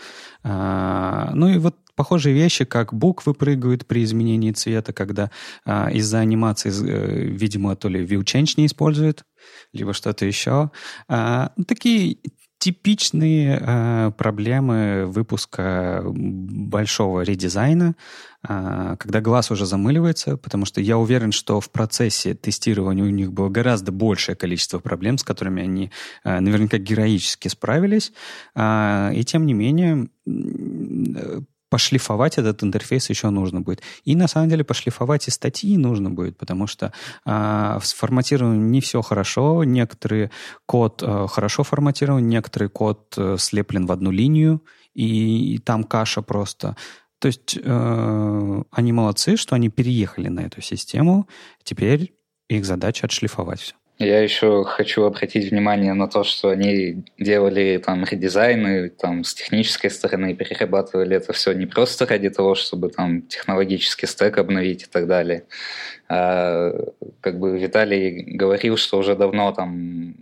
[0.44, 5.32] А, ну и вот похожие вещи, как буквы прыгают при изменении цвета, когда
[5.66, 9.24] а, из-за анимации, э, видимо, то ли ViewChange не использует,
[9.74, 10.72] либо что-то еще.
[11.08, 12.20] А, ну, такие
[12.60, 17.96] типичные э, проблемы выпуска большого редизайна,
[18.48, 23.32] э, когда глаз уже замыливается, потому что я уверен, что в процессе тестирования у них
[23.32, 25.92] было гораздо большее количество проблем, с которыми они
[26.26, 28.12] э, наверняка героически справились.
[28.56, 30.10] Э, и тем не менее
[31.70, 33.82] пошлифовать этот интерфейс еще нужно будет.
[34.04, 36.92] И на самом деле пошлифовать и статьи нужно будет, потому что
[37.26, 39.64] э, с форматированием не все хорошо.
[39.64, 40.32] Некоторые
[40.66, 44.62] код э, хорошо форматирован, некоторый код э, слеплен в одну линию,
[44.94, 46.76] и, и там каша просто.
[47.20, 51.28] То есть э, они молодцы, что они переехали на эту систему.
[51.64, 52.16] Теперь
[52.48, 53.76] их задача отшлифовать все.
[54.00, 59.90] Я еще хочу обратить внимание на то, что они делали там редизайны, там с технической
[59.90, 65.06] стороны перерабатывали это все не просто ради того, чтобы там технологический стек обновить и так
[65.06, 65.44] далее.
[66.08, 66.72] А,
[67.20, 70.16] как бы Виталий говорил, что уже давно там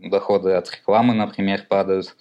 [0.00, 2.16] доходы от рекламы, например, падают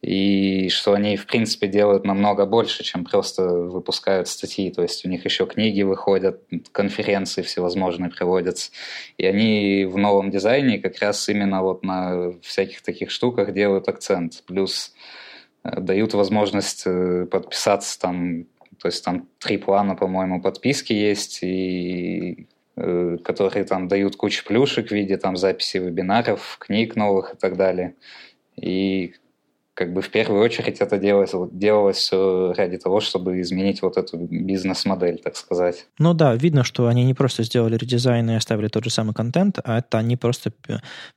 [0.00, 4.70] и что они, в принципе, делают намного больше, чем просто выпускают статьи.
[4.70, 8.70] То есть у них еще книги выходят, конференции всевозможные проводятся.
[9.16, 14.44] И они в новом дизайне как раз именно вот на всяких таких штуках делают акцент.
[14.46, 14.94] Плюс
[15.64, 18.44] э, дают возможность э, подписаться там,
[18.78, 22.46] то есть там три плана, по-моему, подписки есть, и
[22.76, 27.56] э, которые там дают кучу плюшек в виде там записи вебинаров, книг новых и так
[27.56, 27.96] далее.
[28.54, 29.14] И
[29.78, 35.20] как бы в первую очередь это делалось, делалось ради того, чтобы изменить вот эту бизнес-модель,
[35.22, 35.86] так сказать.
[36.00, 39.60] Ну да, видно, что они не просто сделали редизайн и оставили тот же самый контент,
[39.62, 40.50] а это они просто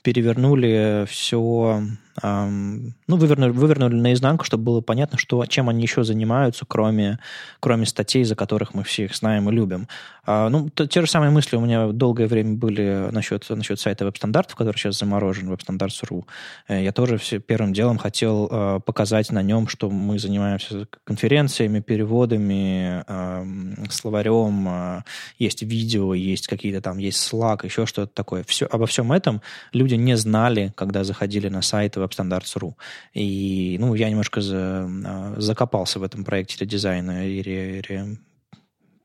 [0.03, 1.81] перевернули все
[2.21, 7.19] ну, вывернули, вывернули наизнанку, чтобы было понятно, что, чем они еще занимаются, кроме,
[7.59, 9.87] кроме статей, за которых мы всех знаем и любим.
[10.23, 14.05] А, ну, то, те же самые мысли у меня долгое время были насчет, насчет сайта
[14.05, 16.27] веб-стандартов, который сейчас заморожен, веб-стандарт.ру.
[16.67, 21.79] Э, я тоже все, первым делом хотел э, показать на нем, что мы занимаемся конференциями,
[21.79, 23.03] переводами,
[23.91, 25.01] словарем, э,
[25.39, 28.43] есть видео, есть какие-то там, есть Slack, еще что-то такое.
[28.47, 29.41] Все, обо всем этом
[29.73, 32.73] люди не знали, когда заходили на сайт WebStandards.ru.
[33.13, 38.17] И, ну, я немножко за, а, закопался в этом проекте дизайна и ре, ре,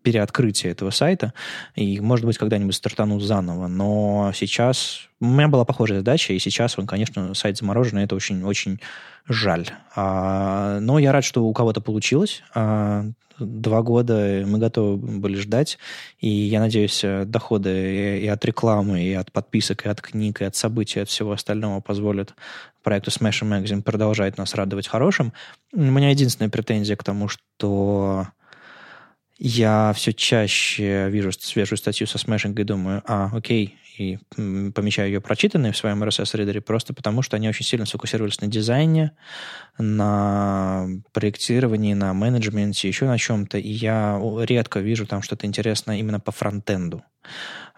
[0.06, 1.32] переоткрытия этого сайта,
[1.74, 3.66] и, может быть, когда-нибудь стартану заново.
[3.66, 8.14] Но сейчас у меня была похожая задача, и сейчас он, конечно, сайт заморожен, и это
[8.14, 8.80] очень-очень
[9.28, 9.66] жаль.
[9.96, 12.44] А, но я рад, что у кого-то получилось.
[12.54, 13.04] А,
[13.38, 15.78] два года мы готовы были ждать,
[16.18, 20.56] и я надеюсь, доходы и от рекламы, и от подписок, и от книг, и от
[20.56, 22.34] событий, и от всего остального позволят
[22.82, 25.32] проекту Smash Magazine продолжать нас радовать хорошим.
[25.72, 28.28] У меня единственная претензия к тому, что
[29.38, 35.20] я все чаще вижу свежую статью со смешинга и думаю, а, окей, и помечаю ее
[35.20, 39.12] прочитанной в своем RSS-ридере просто потому, что они очень сильно сфокусировались на дизайне,
[39.78, 46.20] на проектировании, на менеджменте, еще на чем-то, и я редко вижу там что-то интересное именно
[46.20, 47.02] по фронтенду.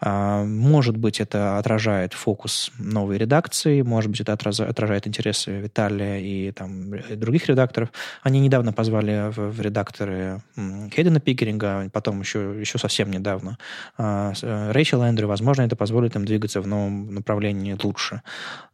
[0.00, 6.52] А, может быть, это отражает фокус новой редакции, может быть, это отражает интересы Виталия и
[6.52, 7.90] там, других редакторов.
[8.22, 13.58] Они недавно позвали в, в редакторы Хейдена Пикеринга, потом еще, еще совсем недавно
[13.96, 15.28] а, э, Рэйчел Эндрю.
[15.28, 18.22] Возможно, это позволит им двигаться в новом направлении лучше.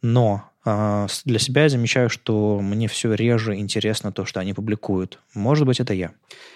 [0.03, 5.19] Но для себя я замечаю, что мне все реже интересно то, что они публикуют.
[5.35, 6.13] Может быть, это я.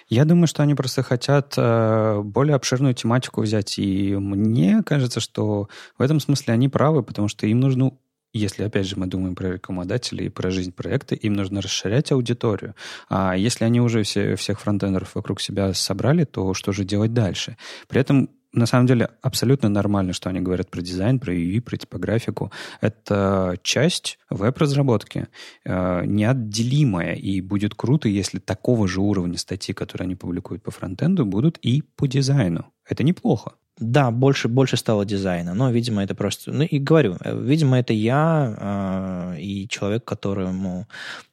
[0.07, 3.77] Я думаю, что они просто хотят э, более обширную тематику взять.
[3.77, 7.91] И мне кажется, что в этом смысле они правы, потому что им нужно
[8.31, 12.75] если, опять же, мы думаем про рекламодателей и про жизнь проекта, им нужно расширять аудиторию.
[13.09, 17.57] А если они уже все, всех фронтендеров вокруг себя собрали, то что же делать дальше?
[17.87, 21.77] При этом на самом деле абсолютно нормально, что они говорят про дизайн, про UI, про
[21.77, 22.51] типографику.
[22.81, 25.27] Это часть веб-разработки,
[25.65, 31.25] э, неотделимая, и будет круто, если такого же уровня статьи, которые они публикуют по фронтенду,
[31.25, 32.65] будут и по дизайну.
[32.87, 33.53] Это неплохо.
[33.79, 36.51] Да, больше, больше стало дизайна, но, видимо, это просто...
[36.51, 40.85] Ну, и говорю, э, видимо, это я э, и человек, которому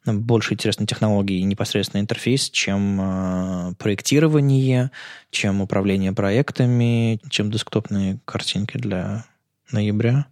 [0.04, 4.92] больше интересны технологии и непосредственно интерфейс, чем э, проектирование,
[5.30, 9.24] чем управление проектами, чем десктопные картинки для
[9.72, 10.26] ноября.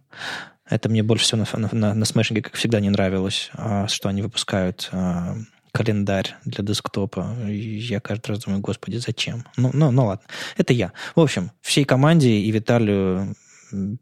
[0.69, 4.21] Это мне больше всего на, на, на Smashing, как всегда, не нравилось, э, что они
[4.21, 5.35] выпускают э,
[5.75, 7.35] календарь для десктопа.
[7.49, 9.43] я каждый раз думаю, господи, зачем?
[9.57, 10.25] Ну, ну, ну ладно,
[10.55, 10.93] это я.
[11.15, 13.35] В общем, всей команде и Виталию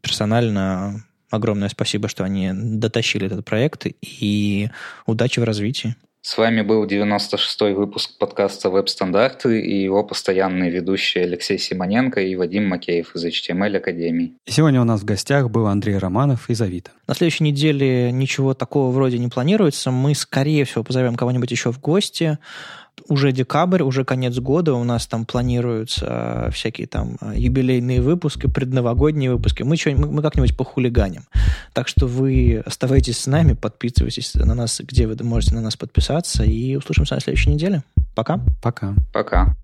[0.00, 4.70] персонально огромное спасибо, что они дотащили этот проект, и
[5.04, 5.96] удачи в развитии.
[6.26, 12.66] С вами был 96-й выпуск подкаста «Веб-стандарты» и его постоянные ведущие Алексей Симоненко и Вадим
[12.66, 14.32] Макеев из HTML Академии.
[14.46, 16.92] Сегодня у нас в гостях был Андрей Романов из Авито.
[17.06, 19.90] На следующей неделе ничего такого вроде не планируется.
[19.90, 22.38] Мы, скорее всего, позовем кого-нибудь еще в гости
[23.08, 29.32] уже декабрь, уже конец года, у нас там планируются всякие там э, юбилейные выпуски, предновогодние
[29.32, 29.62] выпуски.
[29.62, 31.24] Мы, мы, мы как-нибудь похулиганим.
[31.72, 36.44] Так что вы оставайтесь с нами, подписывайтесь на нас, где вы можете на нас подписаться,
[36.44, 37.82] и услышимся на следующей неделе.
[38.14, 38.40] Пока.
[38.62, 38.94] Пока.
[39.12, 39.56] Пока.